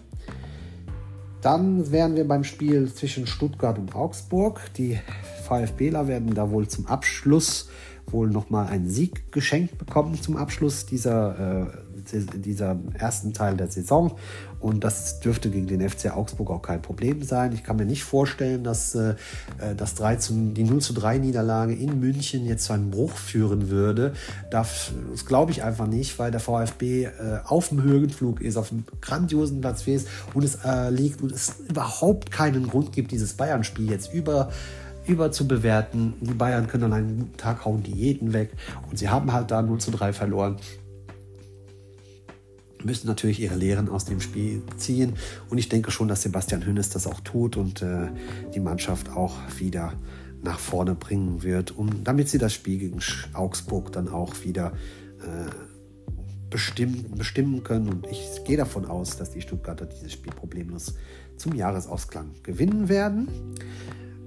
Dann 1.41 1.91
wären 1.91 2.15
wir 2.15 2.27
beim 2.27 2.43
Spiel 2.43 2.93
zwischen 2.93 3.25
Stuttgart 3.25 3.79
und 3.79 3.95
Augsburg. 3.95 4.61
Die 4.77 4.99
VfBler 5.45 6.07
werden 6.07 6.33
da 6.33 6.51
wohl 6.51 6.67
zum 6.67 6.85
Abschluss 6.85 7.69
wohl 8.11 8.29
nochmal 8.29 8.67
einen 8.67 8.89
Sieg 8.89 9.31
geschenkt 9.31 9.77
bekommen 9.77 10.21
zum 10.21 10.35
Abschluss 10.35 10.85
dieser, 10.85 11.67
äh, 11.67 11.88
dieser 12.11 12.77
ersten 12.93 13.33
Teil 13.33 13.57
der 13.57 13.67
Saison. 13.67 14.15
Und 14.59 14.83
das 14.83 15.19
dürfte 15.19 15.49
gegen 15.49 15.67
den 15.67 15.87
FC 15.87 16.15
Augsburg 16.15 16.49
auch 16.49 16.61
kein 16.61 16.81
Problem 16.81 17.23
sein. 17.23 17.53
Ich 17.53 17.63
kann 17.63 17.77
mir 17.77 17.85
nicht 17.85 18.03
vorstellen, 18.03 18.63
dass 18.63 18.93
äh, 18.93 19.15
das 19.77 19.95
3 19.95 20.17
zu, 20.17 20.33
die 20.53 20.63
0 20.63 20.81
zu 20.81 20.93
3 20.93 21.17
Niederlage 21.19 21.73
in 21.73 21.99
München 21.99 22.45
jetzt 22.45 22.65
zu 22.65 22.73
einem 22.73 22.91
Bruch 22.91 23.13
führen 23.13 23.69
würde. 23.69 24.13
Das, 24.51 24.91
glaube 25.25 25.51
ich 25.51 25.63
einfach 25.63 25.87
nicht, 25.87 26.19
weil 26.19 26.31
der 26.31 26.39
VfB 26.41 27.05
äh, 27.05 27.11
auf 27.45 27.69
dem 27.69 27.83
Höhenflug 27.83 28.41
ist, 28.41 28.57
auf 28.57 28.71
einem 28.71 28.83
grandiosen 29.01 29.61
Platz 29.61 29.87
ist 29.87 30.07
und 30.33 30.43
es 30.43 30.59
äh, 30.65 30.89
liegt 30.89 31.21
und 31.21 31.31
es 31.31 31.55
überhaupt 31.67 32.31
keinen 32.31 32.67
Grund 32.67 32.91
gibt, 32.91 33.11
dieses 33.11 33.33
Bayern-Spiel 33.33 33.89
jetzt 33.89 34.13
über 34.13 34.49
überzubewerten. 35.05 36.13
Die 36.21 36.33
Bayern 36.33 36.67
können 36.67 36.83
an 36.85 36.93
einem 36.93 37.17
guten 37.19 37.37
Tag 37.37 37.65
hauen 37.65 37.81
die 37.81 37.93
jeden 37.93 38.31
weg 38.31 38.51
und 38.89 38.99
sie 38.99 39.09
haben 39.09 39.33
halt 39.33 39.49
da 39.49 39.61
0 39.61 39.79
zu 39.79 39.91
3 39.91 40.13
verloren 40.13 40.57
müssen 42.83 43.07
natürlich 43.07 43.39
ihre 43.39 43.55
Lehren 43.55 43.89
aus 43.89 44.05
dem 44.05 44.21
Spiel 44.21 44.61
ziehen. 44.77 45.13
Und 45.49 45.57
ich 45.57 45.69
denke 45.69 45.91
schon, 45.91 46.07
dass 46.07 46.21
Sebastian 46.21 46.65
Hönes 46.65 46.89
das 46.89 47.07
auch 47.07 47.19
tut 47.21 47.57
und 47.57 47.81
äh, 47.81 48.07
die 48.53 48.59
Mannschaft 48.59 49.09
auch 49.09 49.35
wieder 49.57 49.93
nach 50.41 50.59
vorne 50.59 50.95
bringen 50.95 51.43
wird, 51.43 51.71
um, 51.71 52.03
damit 52.03 52.29
sie 52.29 52.37
das 52.37 52.53
Spiel 52.53 52.79
gegen 52.79 52.99
Augsburg 53.33 53.91
dann 53.91 54.07
auch 54.07 54.43
wieder 54.43 54.73
äh, 55.19 55.49
bestimmen, 56.49 57.13
bestimmen 57.17 57.63
können. 57.63 57.89
Und 57.89 58.07
ich 58.07 58.43
gehe 58.45 58.57
davon 58.57 58.85
aus, 58.85 59.17
dass 59.17 59.31
die 59.31 59.41
Stuttgarter 59.41 59.85
dieses 59.85 60.13
Spiel 60.13 60.31
problemlos 60.33 60.95
zum 61.37 61.55
Jahresausklang 61.55 62.31
gewinnen 62.43 62.89
werden. 62.89 63.27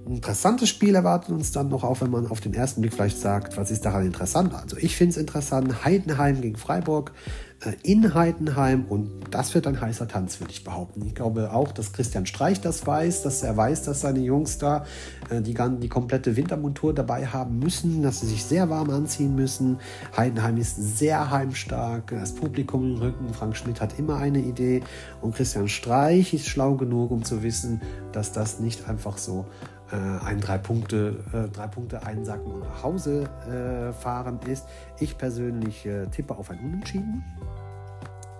Ein 0.05 0.15
interessantes 0.15 0.67
Spiel 0.67 0.95
erwartet 0.95 1.29
uns 1.29 1.51
dann 1.51 1.69
noch, 1.69 1.83
auch 1.83 2.01
wenn 2.01 2.11
man 2.11 2.27
auf 2.27 2.41
den 2.41 2.53
ersten 2.53 2.81
Blick 2.81 2.93
vielleicht 2.93 3.19
sagt, 3.19 3.55
was 3.55 3.71
ist 3.71 3.85
daran 3.85 4.05
interessant? 4.05 4.53
Also 4.53 4.75
ich 4.77 4.97
finde 4.97 5.11
es 5.11 5.17
interessant, 5.17 5.85
Heidenheim 5.85 6.41
gegen 6.41 6.57
Freiburg 6.57 7.13
äh, 7.61 7.73
in 7.83 8.13
Heidenheim 8.13 8.85
und 8.85 9.09
das 9.31 9.55
wird 9.55 9.65
ein 9.65 9.79
heißer 9.79 10.09
Tanz, 10.09 10.41
würde 10.41 10.51
ich 10.51 10.65
behaupten. 10.65 11.05
Ich 11.05 11.15
glaube 11.15 11.53
auch, 11.53 11.71
dass 11.71 11.93
Christian 11.93 12.25
Streich 12.25 12.59
das 12.59 12.85
weiß, 12.85 13.23
dass 13.23 13.43
er 13.43 13.55
weiß, 13.55 13.83
dass 13.83 14.01
seine 14.01 14.19
Jungs 14.19 14.57
da 14.57 14.85
äh, 15.29 15.41
die, 15.41 15.55
die 15.79 15.89
komplette 15.89 16.35
Wintermontur 16.35 16.93
dabei 16.93 17.27
haben 17.27 17.59
müssen, 17.59 18.03
dass 18.03 18.19
sie 18.19 18.27
sich 18.27 18.43
sehr 18.43 18.69
warm 18.69 18.89
anziehen 18.89 19.35
müssen. 19.35 19.77
Heidenheim 20.17 20.57
ist 20.57 20.97
sehr 20.97 21.31
heimstark, 21.31 22.07
das 22.07 22.35
Publikum 22.35 22.95
im 22.95 22.97
Rücken, 22.97 23.33
Frank 23.33 23.55
Schmidt 23.55 23.79
hat 23.79 23.97
immer 23.97 24.17
eine 24.17 24.39
Idee 24.39 24.81
und 25.21 25.33
Christian 25.33 25.69
Streich 25.69 26.33
ist 26.33 26.47
schlau 26.47 26.75
genug, 26.75 27.11
um 27.11 27.23
zu 27.23 27.41
wissen, 27.41 27.81
dass 28.11 28.33
das 28.33 28.59
nicht 28.59 28.89
einfach 28.89 29.17
so 29.17 29.45
äh, 29.91 30.25
ein 30.25 30.39
drei 30.39 30.57
Punkte, 30.57 31.23
äh, 31.33 31.49
drei 31.49 31.67
und 31.75 32.61
nach 32.61 32.83
Hause 32.83 33.23
äh, 33.47 33.93
fahren 33.93 34.39
ist. 34.47 34.65
Ich 34.99 35.17
persönlich 35.17 35.87
tippe 36.11 36.35
auf 36.35 36.49
ein 36.49 36.59
Unentschieden. 36.59 37.23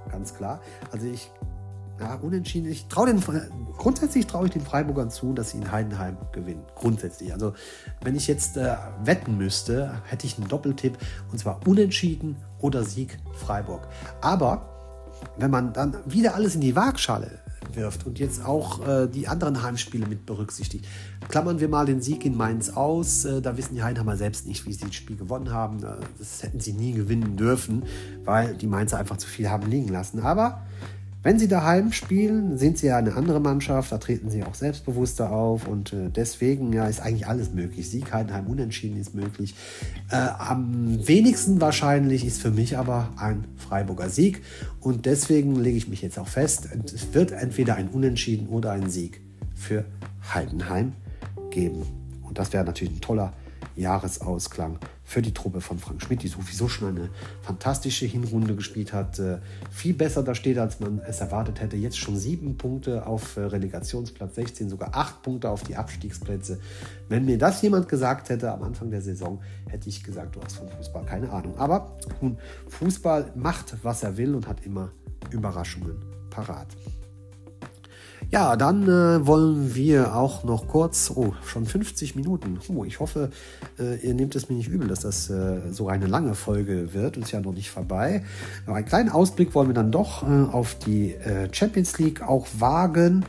Ganz 0.09 0.33
klar. 0.33 0.61
Also 0.91 1.07
ich 1.07 1.31
ja, 1.99 2.15
unentschieden. 2.15 2.69
Ich 2.71 2.87
traue 2.87 3.07
den 3.07 3.21
grundsätzlich 3.77 4.27
traue 4.27 4.47
ich 4.47 4.51
den 4.51 4.63
Freiburgern 4.63 5.09
zu, 5.09 5.33
dass 5.33 5.51
sie 5.51 5.59
in 5.59 5.71
Heidenheim 5.71 6.17
gewinnen. 6.31 6.63
Grundsätzlich. 6.75 7.33
Also 7.33 7.53
wenn 8.01 8.15
ich 8.15 8.27
jetzt 8.27 8.57
äh, 8.57 8.75
wetten 9.03 9.37
müsste, 9.37 10.01
hätte 10.05 10.25
ich 10.25 10.37
einen 10.37 10.47
Doppeltipp 10.47 10.97
und 11.31 11.37
zwar 11.37 11.65
unentschieden 11.67 12.35
oder 12.59 12.83
Sieg 12.83 13.17
Freiburg. 13.33 13.87
Aber 14.21 14.69
wenn 15.37 15.51
man 15.51 15.73
dann 15.73 15.97
wieder 16.05 16.35
alles 16.35 16.55
in 16.55 16.61
die 16.61 16.75
Waagschale 16.75 17.42
wirft 17.75 18.05
und 18.05 18.19
jetzt 18.19 18.45
auch 18.45 18.87
äh, 18.87 19.07
die 19.07 19.27
anderen 19.27 19.63
Heimspiele 19.63 20.07
mit 20.07 20.25
berücksichtigt. 20.25 20.85
Klammern 21.29 21.59
wir 21.59 21.69
mal 21.69 21.85
den 21.85 22.01
Sieg 22.01 22.25
in 22.25 22.35
Mainz 22.35 22.69
aus. 22.69 23.25
Äh, 23.25 23.41
da 23.41 23.57
wissen 23.57 23.75
die 23.75 23.83
Heidenheimer 23.83 24.17
selbst 24.17 24.47
nicht, 24.47 24.65
wie 24.65 24.73
sie 24.73 24.85
das 24.85 24.95
Spiel 24.95 25.15
gewonnen 25.15 25.51
haben. 25.51 25.83
Äh, 25.83 25.95
das 26.17 26.43
hätten 26.43 26.59
sie 26.59 26.73
nie 26.73 26.93
gewinnen 26.93 27.37
dürfen, 27.37 27.83
weil 28.23 28.55
die 28.55 28.67
Mainzer 28.67 28.97
einfach 28.97 29.17
zu 29.17 29.27
viel 29.27 29.49
haben 29.49 29.69
liegen 29.69 29.89
lassen. 29.89 30.19
Aber 30.21 30.61
Wenn 31.23 31.39
sie 31.39 31.47
daheim 31.47 31.93
spielen, 31.93 32.57
sind 32.57 32.77
sie 32.77 32.87
ja 32.87 32.97
eine 32.97 33.15
andere 33.15 33.39
Mannschaft, 33.39 33.93
da 33.93 33.97
treten 33.97 34.29
sie 34.29 34.43
auch 34.43 34.55
selbstbewusster 34.55 35.31
auf 35.31 35.67
und 35.67 35.93
äh, 35.93 36.09
deswegen 36.13 36.73
ja, 36.73 36.85
ist 36.85 36.99
eigentlich 36.99 37.27
alles 37.27 37.53
möglich. 37.53 37.89
Sieg, 37.89 38.11
Heidenheim, 38.11 38.45
Unentschieden 38.47 38.99
ist 38.99 39.15
möglich. 39.15 39.55
Äh, 40.11 40.17
am 40.17 41.07
wenigsten 41.07 41.61
wahrscheinlich 41.61 42.25
ist 42.25 42.41
für 42.41 42.51
mich 42.51 42.77
aber 42.77 43.09
ein 43.15 43.45
Freiburger 43.55 44.09
Sieg 44.09 44.41
und 44.81 45.05
deswegen 45.05 45.55
lege 45.55 45.77
ich 45.77 45.87
mich 45.87 46.01
jetzt 46.01 46.19
auch 46.19 46.27
fest, 46.27 46.67
es 46.93 47.13
wird 47.13 47.31
entweder 47.31 47.75
ein 47.75 47.87
Unentschieden 47.87 48.47
oder 48.47 48.71
ein 48.71 48.89
Sieg 48.89 49.21
für 49.55 49.85
Heidenheim 50.33 50.91
geben. 51.51 51.83
Und 52.21 52.37
das 52.37 52.51
wäre 52.51 52.65
natürlich 52.65 52.95
ein 52.95 53.01
toller 53.01 53.31
Jahresausklang 53.75 54.79
für 55.03 55.21
die 55.21 55.33
Truppe 55.33 55.61
von 55.61 55.79
Frank 55.79 56.01
Schmidt, 56.01 56.23
die 56.23 56.27
sowieso 56.27 56.67
schon 56.67 56.89
eine 56.89 57.09
fantastische 57.41 58.05
Hinrunde 58.05 58.55
gespielt 58.55 58.93
hat. 58.93 59.19
Äh, 59.19 59.39
viel 59.71 59.93
besser 59.93 60.23
da 60.23 60.33
steht, 60.35 60.57
als 60.57 60.79
man 60.79 60.99
es 60.99 61.19
erwartet 61.19 61.59
hätte. 61.59 61.75
Jetzt 61.75 61.97
schon 61.97 62.17
sieben 62.17 62.57
Punkte 62.57 63.05
auf 63.05 63.37
äh, 63.37 63.41
Relegationsplatz 63.41 64.35
16, 64.35 64.69
sogar 64.69 64.95
acht 64.95 65.21
Punkte 65.21 65.49
auf 65.49 65.63
die 65.63 65.75
Abstiegsplätze. 65.75 66.59
Wenn 67.09 67.25
mir 67.25 67.37
das 67.37 67.61
jemand 67.61 67.89
gesagt 67.89 68.29
hätte 68.29 68.51
am 68.51 68.63
Anfang 68.63 68.89
der 68.89 69.01
Saison, 69.01 69.41
hätte 69.67 69.89
ich 69.89 70.03
gesagt, 70.03 70.35
du 70.35 70.41
hast 70.41 70.55
von 70.57 70.69
Fußball 70.69 71.05
keine 71.05 71.29
Ahnung. 71.31 71.57
Aber 71.57 71.97
nun, 72.21 72.37
Fußball 72.69 73.31
macht, 73.35 73.75
was 73.83 74.03
er 74.03 74.17
will 74.17 74.35
und 74.35 74.47
hat 74.47 74.65
immer 74.65 74.91
Überraschungen 75.31 75.97
parat. 76.29 76.67
Ja, 78.33 78.55
dann 78.55 78.89
äh, 78.89 79.27
wollen 79.27 79.75
wir 79.75 80.15
auch 80.15 80.43
noch 80.43 80.67
kurz, 80.67 81.11
oh, 81.13 81.35
schon 81.45 81.67
50 81.67 82.15
Minuten. 82.15 82.57
Oh, 82.67 82.83
ich 82.83 82.99
hoffe, 82.99 83.29
äh, 83.77 83.97
ihr 83.97 84.15
nehmt 84.15 84.35
es 84.35 84.49
mir 84.49 84.55
nicht 84.55 84.69
übel, 84.69 84.87
dass 84.87 85.01
das 85.01 85.29
äh, 85.29 85.59
so 85.69 85.87
eine 85.87 86.07
lange 86.07 86.33
Folge 86.33 86.95
wird. 86.95 87.15
Ist 87.17 87.31
ja 87.31 87.41
noch 87.41 87.53
nicht 87.53 87.69
vorbei. 87.69 88.23
Aber 88.65 88.77
einen 88.77 88.87
kleinen 88.87 89.09
Ausblick 89.09 89.53
wollen 89.53 89.67
wir 89.67 89.75
dann 89.75 89.91
doch 89.91 90.23
äh, 90.23 90.51
auf 90.51 90.73
die 90.79 91.13
äh, 91.13 91.47
Champions 91.51 91.99
League 91.99 92.23
auch 92.23 92.47
wagen. 92.57 93.23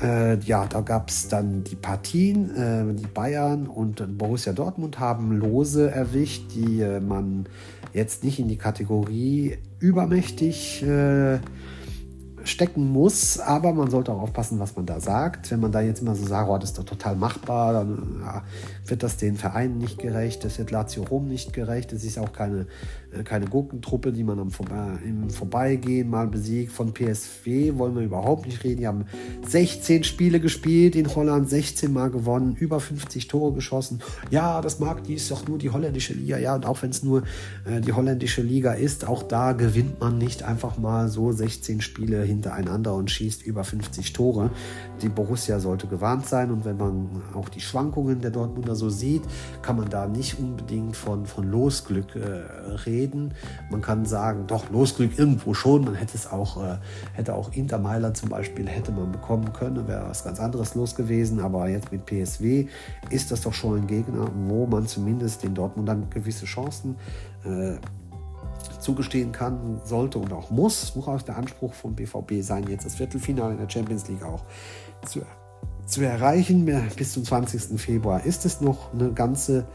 Äh, 0.00 0.38
ja, 0.44 0.66
da 0.66 0.82
gab 0.82 1.10
es 1.10 1.26
dann 1.26 1.64
die 1.64 1.74
Partien. 1.74 2.94
die 2.96 3.06
Bayern 3.08 3.66
und 3.66 4.16
Borussia 4.16 4.52
Dortmund 4.52 5.00
haben 5.00 5.32
Lose 5.32 5.90
erwischt, 5.90 6.54
die 6.54 6.84
man 7.00 7.46
jetzt 7.92 8.22
nicht 8.22 8.38
in 8.38 8.46
die 8.46 8.56
Kategorie 8.56 9.58
übermächtig 9.80 10.84
stecken 12.48 12.90
muss, 12.92 13.38
aber 13.38 13.72
man 13.72 13.90
sollte 13.90 14.12
auch 14.12 14.22
aufpassen, 14.22 14.58
was 14.58 14.76
man 14.76 14.86
da 14.86 15.00
sagt. 15.00 15.50
Wenn 15.50 15.60
man 15.60 15.72
da 15.72 15.80
jetzt 15.80 16.00
immer 16.00 16.14
so 16.14 16.26
sagt, 16.26 16.48
oh, 16.48 16.58
das 16.58 16.70
ist 16.70 16.78
doch 16.78 16.84
total 16.84 17.16
machbar, 17.16 17.72
dann 17.72 18.20
ja, 18.20 18.42
wird 18.86 19.02
das 19.02 19.16
den 19.16 19.36
Vereinen 19.36 19.78
nicht 19.78 19.98
gerecht, 19.98 20.44
das 20.44 20.58
wird 20.58 20.70
Lazio 20.70 21.04
Rom 21.04 21.28
nicht 21.28 21.52
gerecht, 21.52 21.92
es 21.92 22.04
ist 22.04 22.18
auch 22.18 22.32
keine, 22.32 22.66
keine 23.22 23.46
Gurkentruppe, 23.46 24.12
die 24.12 24.24
man 24.24 24.38
am 24.38 24.50
Vorbe 24.50 24.98
im 25.04 25.30
Vorbeigehen 25.30 26.10
mal 26.10 26.26
besiegt. 26.26 26.72
Von 26.72 26.92
PSV 26.92 27.46
wollen 27.78 27.94
wir 27.94 28.02
überhaupt 28.02 28.46
nicht 28.46 28.62
reden. 28.62 28.80
Die 28.80 28.86
haben 28.86 29.06
16 29.46 30.04
Spiele 30.04 30.40
gespielt, 30.40 30.96
in 30.96 31.14
Holland 31.14 31.48
16 31.48 31.92
Mal 31.92 32.10
gewonnen, 32.10 32.56
über 32.56 32.80
50 32.80 33.28
Tore 33.28 33.52
geschossen. 33.52 34.00
Ja, 34.30 34.60
das 34.60 34.80
mag, 34.80 35.04
die 35.04 35.14
ist 35.14 35.30
doch 35.30 35.48
nur 35.48 35.58
die 35.58 35.70
holländische 35.70 36.14
Liga. 36.14 36.38
Ja, 36.38 36.54
und 36.54 36.66
auch 36.66 36.82
wenn 36.82 36.90
es 36.90 37.02
nur 37.02 37.22
äh, 37.64 37.80
die 37.80 37.92
holländische 37.92 38.42
Liga 38.42 38.72
ist, 38.72 39.06
auch 39.06 39.22
da 39.22 39.52
gewinnt 39.52 40.00
man 40.00 40.18
nicht 40.18 40.42
einfach 40.42 40.78
mal 40.78 41.08
so 41.08 41.32
16 41.32 41.80
Spiele 41.80 42.22
hin 42.22 42.34
hintereinander 42.34 42.94
und 42.94 43.10
schießt 43.10 43.42
über 43.44 43.64
50 43.64 44.12
Tore. 44.12 44.50
Die 45.02 45.08
Borussia 45.08 45.58
sollte 45.58 45.86
gewarnt 45.86 46.26
sein 46.26 46.50
und 46.50 46.64
wenn 46.64 46.76
man 46.76 47.22
auch 47.34 47.48
die 47.48 47.60
Schwankungen 47.60 48.20
der 48.20 48.30
Dortmunder 48.30 48.74
so 48.74 48.90
sieht, 48.90 49.22
kann 49.62 49.76
man 49.76 49.88
da 49.88 50.06
nicht 50.06 50.38
unbedingt 50.38 50.96
von, 50.96 51.26
von 51.26 51.50
Losglück 51.50 52.16
äh, 52.16 52.20
reden. 52.86 53.03
Man 53.70 53.80
kann 53.80 54.04
sagen, 54.04 54.46
doch, 54.46 54.70
Losglück 54.70 55.18
irgendwo 55.18 55.54
schon. 55.54 55.84
Man 55.84 55.94
hätte 55.94 56.16
es 56.16 56.30
auch, 56.30 56.62
äh, 56.62 56.78
hätte 57.12 57.34
auch 57.34 57.52
Inter 57.52 57.78
Mailand 57.78 58.16
zum 58.16 58.28
Beispiel, 58.28 58.68
hätte 58.68 58.92
man 58.92 59.12
bekommen 59.12 59.52
können, 59.52 59.86
wäre 59.88 60.08
was 60.08 60.24
ganz 60.24 60.40
anderes 60.40 60.74
los 60.74 60.94
gewesen. 60.94 61.40
Aber 61.40 61.68
jetzt 61.68 61.92
mit 61.92 62.06
PSW 62.06 62.66
ist 63.10 63.30
das 63.30 63.42
doch 63.42 63.52
schon 63.52 63.82
ein 63.82 63.86
Gegner, 63.86 64.28
wo 64.46 64.66
man 64.66 64.86
zumindest 64.86 65.42
den 65.42 65.54
Dortmundern 65.54 66.08
gewisse 66.10 66.46
Chancen 66.46 66.96
äh, 67.44 67.76
zugestehen 68.80 69.32
kann, 69.32 69.80
sollte 69.84 70.18
und 70.18 70.32
auch 70.32 70.50
muss, 70.50 70.94
muss 70.94 71.08
auch 71.08 71.22
der 71.22 71.36
Anspruch 71.36 71.72
von 71.72 71.94
BVB 71.94 72.42
sein, 72.42 72.66
jetzt 72.68 72.84
das 72.84 72.96
Viertelfinale 72.96 73.52
in 73.52 73.58
der 73.58 73.68
Champions 73.68 74.08
League 74.08 74.22
auch 74.22 74.44
zu, 75.06 75.22
zu 75.86 76.02
erreichen. 76.02 76.64
Bis 76.96 77.12
zum 77.12 77.24
20. 77.24 77.80
Februar 77.80 78.24
ist 78.24 78.44
es 78.44 78.60
noch 78.60 78.92
eine 78.92 79.12
ganze, 79.12 79.66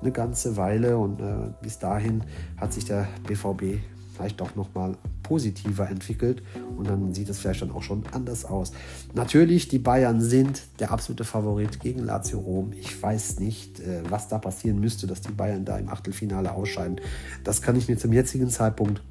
eine 0.00 0.12
ganze 0.12 0.56
Weile 0.56 0.98
und 0.98 1.20
äh, 1.20 1.52
bis 1.62 1.78
dahin 1.78 2.24
hat 2.56 2.72
sich 2.72 2.84
der 2.84 3.08
BVB 3.26 3.80
vielleicht 4.16 4.40
doch 4.40 4.54
nochmal 4.56 4.96
positiver 5.22 5.88
entwickelt 5.88 6.42
und 6.76 6.88
dann 6.88 7.12
sieht 7.12 7.28
es 7.28 7.38
vielleicht 7.38 7.62
dann 7.62 7.70
auch 7.70 7.82
schon 7.82 8.04
anders 8.12 8.44
aus. 8.44 8.72
Natürlich, 9.14 9.68
die 9.68 9.78
Bayern 9.78 10.20
sind 10.20 10.62
der 10.78 10.90
absolute 10.90 11.24
Favorit 11.24 11.80
gegen 11.80 12.00
Lazio 12.00 12.38
Rom. 12.38 12.72
Ich 12.72 13.00
weiß 13.00 13.40
nicht, 13.40 13.80
äh, 13.80 14.02
was 14.08 14.28
da 14.28 14.38
passieren 14.38 14.80
müsste, 14.80 15.06
dass 15.06 15.20
die 15.20 15.32
Bayern 15.32 15.64
da 15.64 15.76
im 15.78 15.88
Achtelfinale 15.88 16.52
ausscheiden. 16.52 17.00
Das 17.44 17.60
kann 17.60 17.76
ich 17.76 17.88
mir 17.88 17.98
zum 17.98 18.12
jetzigen 18.12 18.48
Zeitpunkt 18.48 19.02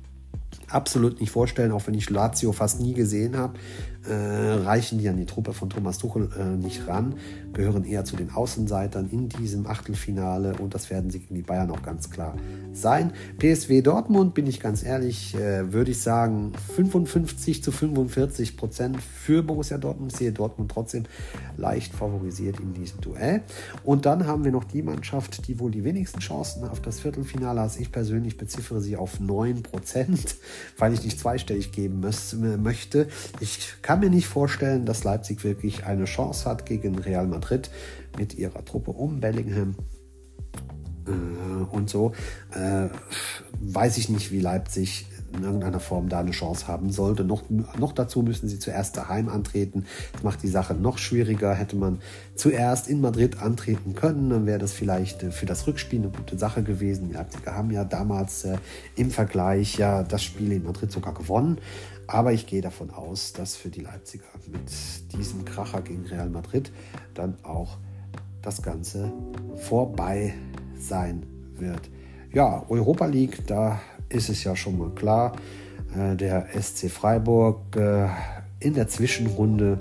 absolut 0.70 1.20
nicht 1.20 1.32
vorstellen, 1.32 1.72
auch 1.72 1.86
wenn 1.86 1.94
ich 1.94 2.10
Lazio 2.10 2.52
fast 2.52 2.80
nie 2.80 2.94
gesehen 2.94 3.38
habe 3.38 3.60
äh, 4.08 4.64
reichen 4.64 5.00
die 5.00 5.10
an 5.10 5.18
die 5.18 5.26
Truppe 5.26 5.54
von 5.54 5.70
Thomas 5.70 5.98
Tuchel 5.98 6.30
äh, 6.38 6.44
nicht 6.44 6.88
ran, 6.88 7.16
gehören 7.54 7.84
eher 7.86 8.06
zu 8.06 8.16
den 8.16 8.32
Außenseitern 8.32 9.10
in 9.12 9.30
diesem 9.30 9.68
Achtelfinale 9.68 10.56
und 10.60 10.74
das 10.74 10.90
werden 10.90 11.10
sie 11.10 11.20
gegen 11.20 11.36
die 11.36 11.42
Bayern 11.42 11.72
auch 11.72 11.82
ganz 11.82 12.10
klar 12.10 12.36
sein. 12.74 13.12
PSW 13.40 13.82
Dortmund, 13.82 14.34
bin 14.34 14.48
ich 14.48 14.60
ganz 14.60 14.84
ehrlich, 14.84 15.36
äh, 15.36 15.72
würde 15.72 15.92
ich 15.92 16.02
sagen 16.02 16.54
55 16.76 17.64
zu 17.64 17.72
45 17.72 18.58
Prozent 18.58 19.02
für 19.02 19.44
Borussia 19.44 19.78
Dortmund. 19.78 20.12
Ich 20.12 20.18
sehe 20.18 20.32
Dortmund 20.32 20.72
trotzdem 20.72 21.04
leicht 21.58 21.94
favorisiert 21.94 22.60
in 22.60 22.74
diesem 22.74 23.02
Duell. 23.02 23.42
Und 23.84 24.06
dann 24.06 24.28
haben 24.28 24.44
wir 24.44 24.52
noch 24.52 24.66
die 24.66 24.82
Mannschaft, 24.82 25.48
die 25.48 25.60
wohl 25.60 25.72
die 25.72 25.84
wenigsten 25.84 26.20
Chancen 26.20 26.68
auf 26.68 26.82
das 26.82 27.00
Viertelfinale 27.00 27.62
hat. 27.62 27.80
Ich 27.80 27.92
persönlich 27.92 28.38
beziffere 28.38 28.82
sie 28.82 28.98
auf 28.98 29.20
9 29.20 29.64
Prozent, 29.64 30.36
weil 30.78 30.94
ich 30.94 31.04
nicht 31.04 31.20
zweistellig 31.20 31.72
geben 31.72 32.04
möchte. 32.62 33.08
Ich 33.40 33.76
kann 33.82 33.95
kann 33.96 34.04
mir 34.04 34.10
nicht 34.10 34.28
vorstellen, 34.28 34.84
dass 34.86 35.06
Leipzig 35.06 35.46
wirklich 35.46 35.86
eine 35.86 36.04
Chance 36.04 36.50
hat 36.50 36.66
gegen 36.66 37.00
Real 37.00 37.28
Madrid 37.28 37.70
mit 38.18 38.34
ihrer 38.34 38.66
Truppe 38.66 38.92
um 38.92 39.22
Bellingham 39.22 39.76
äh, 41.08 41.12
und 41.74 41.90
so. 41.90 42.12
Äh, 42.54 42.90
weiß 43.62 43.96
ich 43.96 44.10
nicht, 44.10 44.34
wie 44.34 44.42
Leipzig 44.42 45.06
in 45.34 45.44
irgendeiner 45.44 45.80
Form 45.80 46.10
da 46.10 46.20
eine 46.20 46.32
Chance 46.32 46.68
haben 46.68 46.92
sollte. 46.92 47.24
Noch, 47.24 47.44
noch 47.50 47.94
dazu 47.94 48.22
müssen 48.22 48.50
sie 48.50 48.60
zuerst 48.60 48.98
daheim 48.98 49.30
antreten. 49.30 49.86
Das 50.12 50.24
macht 50.24 50.44
die 50.44 50.50
Sache 50.50 50.74
noch 50.74 50.98
schwieriger. 50.98 51.54
Hätte 51.54 51.78
man 51.78 52.00
zuerst 52.36 52.90
in 52.90 53.00
Madrid 53.00 53.42
antreten 53.42 53.96
können, 53.96 54.30
dann 54.30 54.46
wäre 54.46 54.60
das 54.60 54.74
vielleicht 54.74 55.24
äh, 55.24 55.32
für 55.32 55.46
das 55.46 55.68
Rückspiel 55.68 56.02
eine 56.02 56.10
gute 56.10 56.38
Sache 56.38 56.64
gewesen. 56.64 57.08
Die 57.08 57.14
Leipziger 57.14 57.56
haben 57.56 57.72
ja 57.72 57.86
damals 57.86 58.44
äh, 58.44 58.58
im 58.98 59.10
Vergleich 59.10 59.78
ja 59.78 60.04
das 60.04 60.22
Spiel 60.22 60.52
in 60.52 60.66
Madrid 60.66 60.92
sogar 60.92 61.14
gewonnen. 61.14 61.60
Aber 62.08 62.34
ich 62.34 62.46
gehe 62.46 62.62
davon 62.62 62.92
aus, 62.92 63.34
dass 63.34 63.56
für 63.56 63.70
die 63.70 63.82
Leipziger 63.82 64.26
mit 64.48 64.70
diesem 65.14 65.46
Kracher 65.46 65.82
gegen 65.82 66.06
Real 66.06 66.30
Madrid 66.30 66.72
dann 67.14 67.38
auch 67.44 67.78
das 68.42 68.62
Ganze 68.62 69.12
vorbei 69.56 70.34
sein 70.78 71.26
wird. 71.56 71.90
Ja, 72.32 72.64
Europa 72.70 73.06
League, 73.06 73.48
da 73.48 73.80
ist 74.10 74.30
es 74.30 74.44
ja 74.44 74.56
schon 74.56 74.78
mal 74.78 74.92
klar. 74.92 75.36
Äh, 75.98 76.16
der 76.16 76.48
SC 76.62 76.90
Freiburg 76.90 77.76
äh, 77.76 78.08
in 78.60 78.74
der 78.74 78.88
Zwischenrunde 78.88 79.80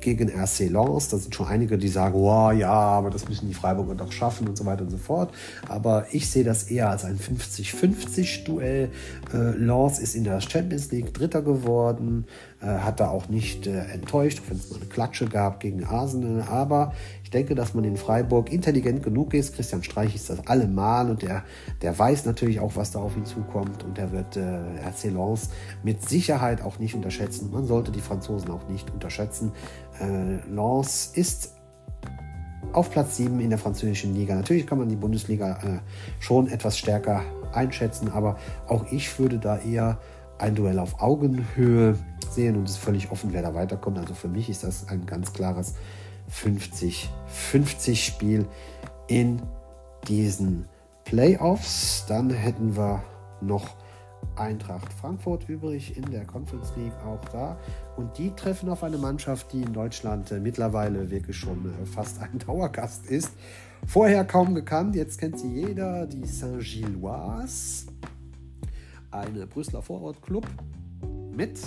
gegen 0.00 0.28
RC 0.28 0.70
Lens. 0.70 1.08
Da 1.08 1.18
sind 1.18 1.34
schon 1.34 1.46
einige, 1.46 1.78
die 1.78 1.88
sagen, 1.88 2.14
oh, 2.14 2.50
ja, 2.50 2.70
aber 2.70 3.10
das 3.10 3.28
müssen 3.28 3.48
die 3.48 3.54
Freiburger 3.54 3.94
doch 3.94 4.12
schaffen 4.12 4.48
und 4.48 4.56
so 4.56 4.66
weiter 4.66 4.82
und 4.82 4.90
so 4.90 4.98
fort. 4.98 5.32
Aber 5.68 6.06
ich 6.12 6.30
sehe 6.30 6.44
das 6.44 6.64
eher 6.64 6.90
als 6.90 7.04
ein 7.04 7.18
50-50-Duell. 7.18 8.90
Äh, 9.32 9.36
Lens 9.56 9.98
ist 9.98 10.14
in 10.14 10.24
der 10.24 10.40
Champions 10.40 10.90
League 10.90 11.14
Dritter 11.14 11.42
geworden, 11.42 12.26
hat 12.66 13.00
da 13.00 13.08
auch 13.08 13.28
nicht 13.28 13.66
äh, 13.66 13.84
enttäuscht, 13.92 14.42
wenn 14.48 14.56
es 14.56 14.70
mal 14.70 14.76
eine 14.76 14.86
Klatsche 14.86 15.26
gab 15.26 15.60
gegen 15.60 15.84
Arsenal. 15.84 16.42
Aber 16.48 16.92
ich 17.22 17.30
denke, 17.30 17.54
dass 17.54 17.74
man 17.74 17.84
in 17.84 17.96
Freiburg 17.96 18.52
intelligent 18.52 19.02
genug 19.02 19.34
ist. 19.34 19.54
Christian 19.54 19.82
Streich 19.82 20.14
ist 20.14 20.30
das 20.30 20.46
allemal 20.46 21.10
und 21.10 21.22
der, 21.22 21.44
der 21.82 21.98
weiß 21.98 22.24
natürlich 22.26 22.60
auch, 22.60 22.76
was 22.76 22.90
da 22.90 23.00
auf 23.00 23.16
ihn 23.16 23.26
zukommt. 23.26 23.84
Und 23.84 23.98
er 23.98 24.12
wird 24.12 24.36
äh, 24.36 25.08
Lens 25.08 25.50
mit 25.82 26.08
Sicherheit 26.08 26.62
auch 26.62 26.78
nicht 26.78 26.94
unterschätzen. 26.94 27.50
Man 27.52 27.66
sollte 27.66 27.92
die 27.92 28.00
Franzosen 28.00 28.50
auch 28.50 28.68
nicht 28.68 28.90
unterschätzen. 28.90 29.52
Äh, 30.00 30.36
Lens 30.48 31.10
ist 31.14 31.54
auf 32.72 32.90
Platz 32.90 33.16
7 33.16 33.40
in 33.40 33.50
der 33.50 33.58
französischen 33.58 34.14
Liga. 34.14 34.34
Natürlich 34.34 34.66
kann 34.66 34.78
man 34.78 34.88
die 34.88 34.96
Bundesliga 34.96 35.58
äh, 35.62 35.78
schon 36.20 36.48
etwas 36.48 36.76
stärker 36.76 37.22
einschätzen, 37.52 38.10
aber 38.10 38.36
auch 38.66 38.90
ich 38.90 39.18
würde 39.18 39.38
da 39.38 39.58
eher 39.58 39.98
ein 40.38 40.54
Duell 40.54 40.78
auf 40.78 41.00
Augenhöhe 41.00 41.96
sehen 42.34 42.56
und 42.56 42.64
es 42.64 42.72
ist 42.72 42.78
völlig 42.78 43.10
offen, 43.10 43.32
wer 43.32 43.42
da 43.42 43.54
weiterkommt. 43.54 43.98
Also 43.98 44.14
für 44.14 44.28
mich 44.28 44.48
ist 44.48 44.64
das 44.64 44.88
ein 44.88 45.06
ganz 45.06 45.32
klares 45.32 45.74
50-50 46.30 47.96
Spiel 47.96 48.46
in 49.08 49.42
diesen 50.08 50.66
Playoffs. 51.04 52.04
Dann 52.08 52.30
hätten 52.30 52.76
wir 52.76 53.02
noch 53.40 53.76
Eintracht 54.36 54.92
Frankfurt 54.92 55.48
übrig 55.48 55.96
in 55.96 56.10
der 56.10 56.24
Conference 56.24 56.72
League 56.76 56.94
auch 57.06 57.24
da. 57.30 57.56
Und 57.96 58.18
die 58.18 58.30
treffen 58.30 58.68
auf 58.68 58.82
eine 58.82 58.98
Mannschaft, 58.98 59.52
die 59.52 59.62
in 59.62 59.72
Deutschland 59.72 60.32
äh, 60.32 60.40
mittlerweile 60.40 61.10
wirklich 61.10 61.36
schon 61.36 61.66
äh, 61.66 61.86
fast 61.86 62.20
ein 62.20 62.38
Dauergast 62.46 63.06
ist. 63.06 63.32
Vorher 63.86 64.24
kaum 64.24 64.54
gekannt, 64.54 64.96
jetzt 64.96 65.18
kennt 65.18 65.38
sie 65.38 65.52
jeder, 65.52 66.06
die 66.06 66.26
Saint-Gilloise, 66.26 67.86
eine 69.10 69.46
Brüsseler 69.46 69.82
Vorortclub 69.82 70.46
mit 71.36 71.60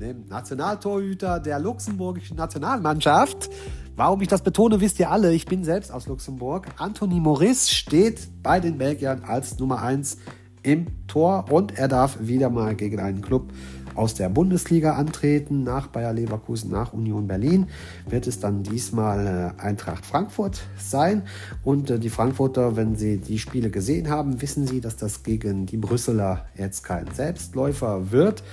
dem 0.00 0.26
Nationaltorhüter 0.26 1.40
der 1.40 1.58
luxemburgischen 1.58 2.36
Nationalmannschaft. 2.36 3.50
Warum 3.96 4.20
ich 4.20 4.28
das 4.28 4.42
betone, 4.42 4.80
wisst 4.80 5.00
ihr 5.00 5.10
alle. 5.10 5.32
Ich 5.32 5.46
bin 5.46 5.64
selbst 5.64 5.90
aus 5.90 6.06
Luxemburg. 6.06 6.68
Anthony 6.76 7.20
Maurice 7.20 7.74
steht 7.74 8.28
bei 8.42 8.60
den 8.60 8.78
Belgiern 8.78 9.24
als 9.24 9.58
Nummer 9.58 9.82
1 9.82 10.18
im 10.62 10.86
Tor 11.06 11.46
und 11.50 11.78
er 11.78 11.88
darf 11.88 12.18
wieder 12.20 12.50
mal 12.50 12.74
gegen 12.74 13.00
einen 13.00 13.22
Club 13.22 13.52
aus 13.98 14.14
der 14.14 14.28
Bundesliga 14.28 14.92
antreten. 14.94 15.64
Nach 15.64 15.88
Bayer 15.88 16.12
Leverkusen, 16.12 16.70
nach 16.70 16.92
Union 16.92 17.26
Berlin 17.26 17.66
wird 18.08 18.28
es 18.28 18.38
dann 18.38 18.62
diesmal 18.62 19.54
äh, 19.58 19.60
Eintracht 19.60 20.06
Frankfurt 20.06 20.60
sein. 20.78 21.22
Und 21.64 21.90
äh, 21.90 21.98
die 21.98 22.08
Frankfurter, 22.08 22.76
wenn 22.76 22.94
sie 22.94 23.18
die 23.18 23.40
Spiele 23.40 23.70
gesehen 23.70 24.08
haben, 24.08 24.40
wissen 24.40 24.66
sie, 24.66 24.80
dass 24.80 24.96
das 24.96 25.24
gegen 25.24 25.66
die 25.66 25.76
Brüsseler 25.76 26.46
jetzt 26.56 26.84
kein 26.84 27.12
Selbstläufer 27.12 28.12
wird. 28.12 28.44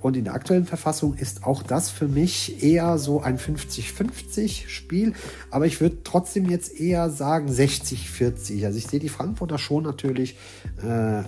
Und 0.00 0.16
in 0.16 0.24
der 0.24 0.34
aktuellen 0.34 0.66
Verfassung 0.66 1.14
ist 1.14 1.44
auch 1.44 1.62
das 1.62 1.90
für 1.90 2.08
mich 2.08 2.62
eher 2.62 2.98
so 2.98 3.20
ein 3.20 3.38
50-50 3.38 4.68
Spiel. 4.68 5.14
Aber 5.50 5.66
ich 5.66 5.80
würde 5.80 6.02
trotzdem 6.04 6.48
jetzt 6.48 6.78
eher 6.78 7.10
sagen 7.10 7.48
60-40. 7.48 8.66
Also 8.66 8.78
ich 8.78 8.86
sehe 8.86 9.00
die 9.00 9.08
Frankfurter 9.08 9.58
schon 9.58 9.84
natürlich 9.84 10.36
äh, 10.82 11.22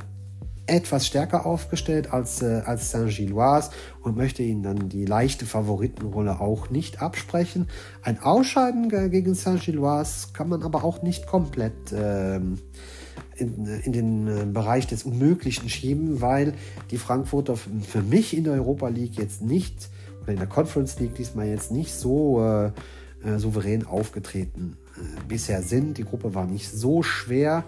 etwas 0.68 1.06
stärker 1.06 1.46
aufgestellt 1.46 2.12
als, 2.12 2.42
äh, 2.42 2.62
als 2.64 2.90
Saint-Gilloise 2.90 3.70
und 4.02 4.16
möchte 4.16 4.42
ihnen 4.42 4.62
dann 4.62 4.88
die 4.88 5.06
leichte 5.06 5.46
Favoritenrolle 5.46 6.40
auch 6.40 6.70
nicht 6.70 7.00
absprechen. 7.00 7.68
Ein 8.02 8.20
Ausscheiden 8.20 8.88
gegen 9.10 9.34
Saint-Gilloise 9.34 10.28
kann 10.34 10.48
man 10.48 10.62
aber 10.62 10.84
auch 10.84 11.02
nicht 11.02 11.26
komplett 11.26 11.92
ähm, 11.92 12.58
in, 13.38 13.66
in, 13.84 13.92
den 13.92 14.28
äh, 14.28 14.44
Bereich 14.46 14.86
des 14.86 15.04
Unmöglichen 15.04 15.68
schieben, 15.68 16.20
weil 16.20 16.54
die 16.90 16.98
Frankfurter 16.98 17.56
für 17.56 18.02
mich 18.02 18.36
in 18.36 18.44
der 18.44 18.54
Europa 18.54 18.88
League 18.88 19.16
jetzt 19.16 19.42
nicht 19.42 19.88
oder 20.22 20.32
in 20.32 20.38
der 20.38 20.48
Conference 20.48 20.98
League 20.98 21.14
diesmal 21.14 21.46
jetzt 21.46 21.70
nicht 21.70 21.94
so 21.94 22.42
äh, 22.42 22.70
äh, 23.24 23.38
souverän 23.38 23.86
aufgetreten 23.86 24.76
äh, 24.96 25.00
bisher 25.26 25.62
sind. 25.62 25.98
Die 25.98 26.04
Gruppe 26.04 26.34
war 26.34 26.46
nicht 26.46 26.70
so 26.70 27.02
schwer. 27.02 27.64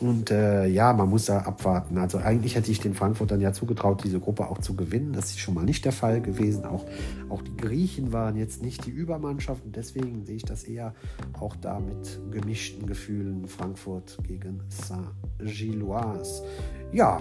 Und 0.00 0.30
äh, 0.30 0.66
ja, 0.66 0.92
man 0.92 1.10
muss 1.10 1.26
da 1.26 1.40
abwarten. 1.40 1.98
Also 1.98 2.18
eigentlich 2.18 2.54
hätte 2.54 2.70
ich 2.70 2.80
den 2.80 2.94
Frankfurtern 2.94 3.40
ja 3.40 3.52
zugetraut, 3.52 4.02
diese 4.02 4.18
Gruppe 4.18 4.48
auch 4.48 4.58
zu 4.58 4.74
gewinnen. 4.74 5.12
Das 5.12 5.26
ist 5.26 5.40
schon 5.40 5.54
mal 5.54 5.64
nicht 5.64 5.84
der 5.84 5.92
Fall 5.92 6.22
gewesen. 6.22 6.64
Auch, 6.64 6.86
auch 7.28 7.42
die 7.42 7.56
Griechen 7.56 8.12
waren 8.12 8.36
jetzt 8.36 8.62
nicht 8.62 8.86
die 8.86 8.90
Übermannschaft 8.90 9.64
und 9.64 9.76
deswegen 9.76 10.24
sehe 10.24 10.36
ich 10.36 10.44
das 10.44 10.64
eher 10.64 10.94
auch 11.38 11.54
da 11.56 11.80
mit 11.80 12.20
gemischten 12.30 12.86
Gefühlen. 12.86 13.46
Frankfurt 13.46 14.18
gegen 14.26 14.60
Saint-Gilloise. 14.68 16.44
Ja, 16.92 17.20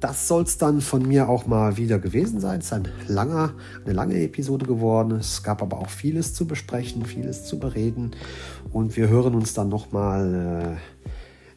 das 0.00 0.28
soll 0.28 0.42
es 0.42 0.58
dann 0.58 0.80
von 0.80 1.06
mir 1.06 1.28
auch 1.28 1.46
mal 1.46 1.76
wieder 1.76 1.98
gewesen 1.98 2.40
sein. 2.40 2.60
Es 2.60 2.66
ist 2.66 2.72
ein 2.72 2.88
langer, 3.08 3.54
eine 3.84 3.94
lange 3.94 4.20
Episode 4.20 4.66
geworden. 4.66 5.12
Es 5.12 5.42
gab 5.42 5.62
aber 5.62 5.78
auch 5.78 5.88
vieles 5.88 6.34
zu 6.34 6.46
besprechen, 6.46 7.04
vieles 7.04 7.44
zu 7.44 7.58
bereden. 7.58 8.12
Und 8.72 8.96
wir 8.96 9.08
hören 9.08 9.34
uns 9.34 9.54
dann 9.54 9.68
nochmal 9.68 10.78
äh, 11.01 11.01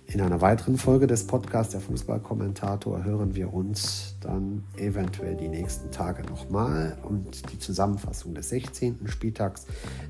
in 0.07 0.21
einer 0.21 0.41
weiteren 0.41 0.77
Folge 0.77 1.07
des 1.07 1.25
Podcasts 1.25 1.71
Der 1.71 1.81
Fußballkommentator 1.81 3.03
hören 3.03 3.35
wir 3.35 3.53
uns 3.53 4.15
dann 4.21 4.63
eventuell 4.77 5.35
die 5.35 5.47
nächsten 5.47 5.91
Tage 5.91 6.23
nochmal 6.23 6.97
und 7.03 7.51
die 7.51 7.59
Zusammenfassung 7.59 8.33
des 8.33 8.49
16. 8.49 9.07
Spieltags 9.07 9.65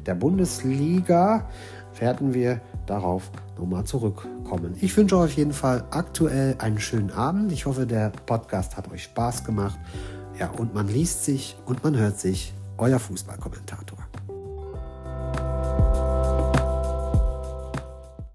der 0.06 0.16
Bundesliga 0.16 1.50
werden 2.00 2.34
wir 2.34 2.62
darauf 2.86 3.32
nochmal 3.58 3.86
zurückkommen. 3.86 4.76
Ich 4.82 4.96
wünsche 4.98 5.18
euch 5.18 5.32
auf 5.32 5.38
jeden 5.38 5.54
Fall 5.54 5.86
aktuell 5.92 6.56
einen 6.60 6.80
schönen 6.80 7.12
Abend. 7.12 7.52
Ich 7.52 7.66
hoffe, 7.66 7.86
der 7.88 8.12
Podcast 8.26 8.76
hat 8.76 8.92
euch 8.92 9.04
Spaß 9.04 9.46
gemacht. 9.46 9.80
Ja, 10.38 10.50
und 10.50 10.74
man 10.74 10.88
liest 10.88 11.24
sich 11.24 11.58
und 11.66 11.84
man 11.84 11.98
hört 11.98 12.20
sich. 12.20 12.54
Euer 12.78 13.00
Fußballkommentator. 13.00 14.05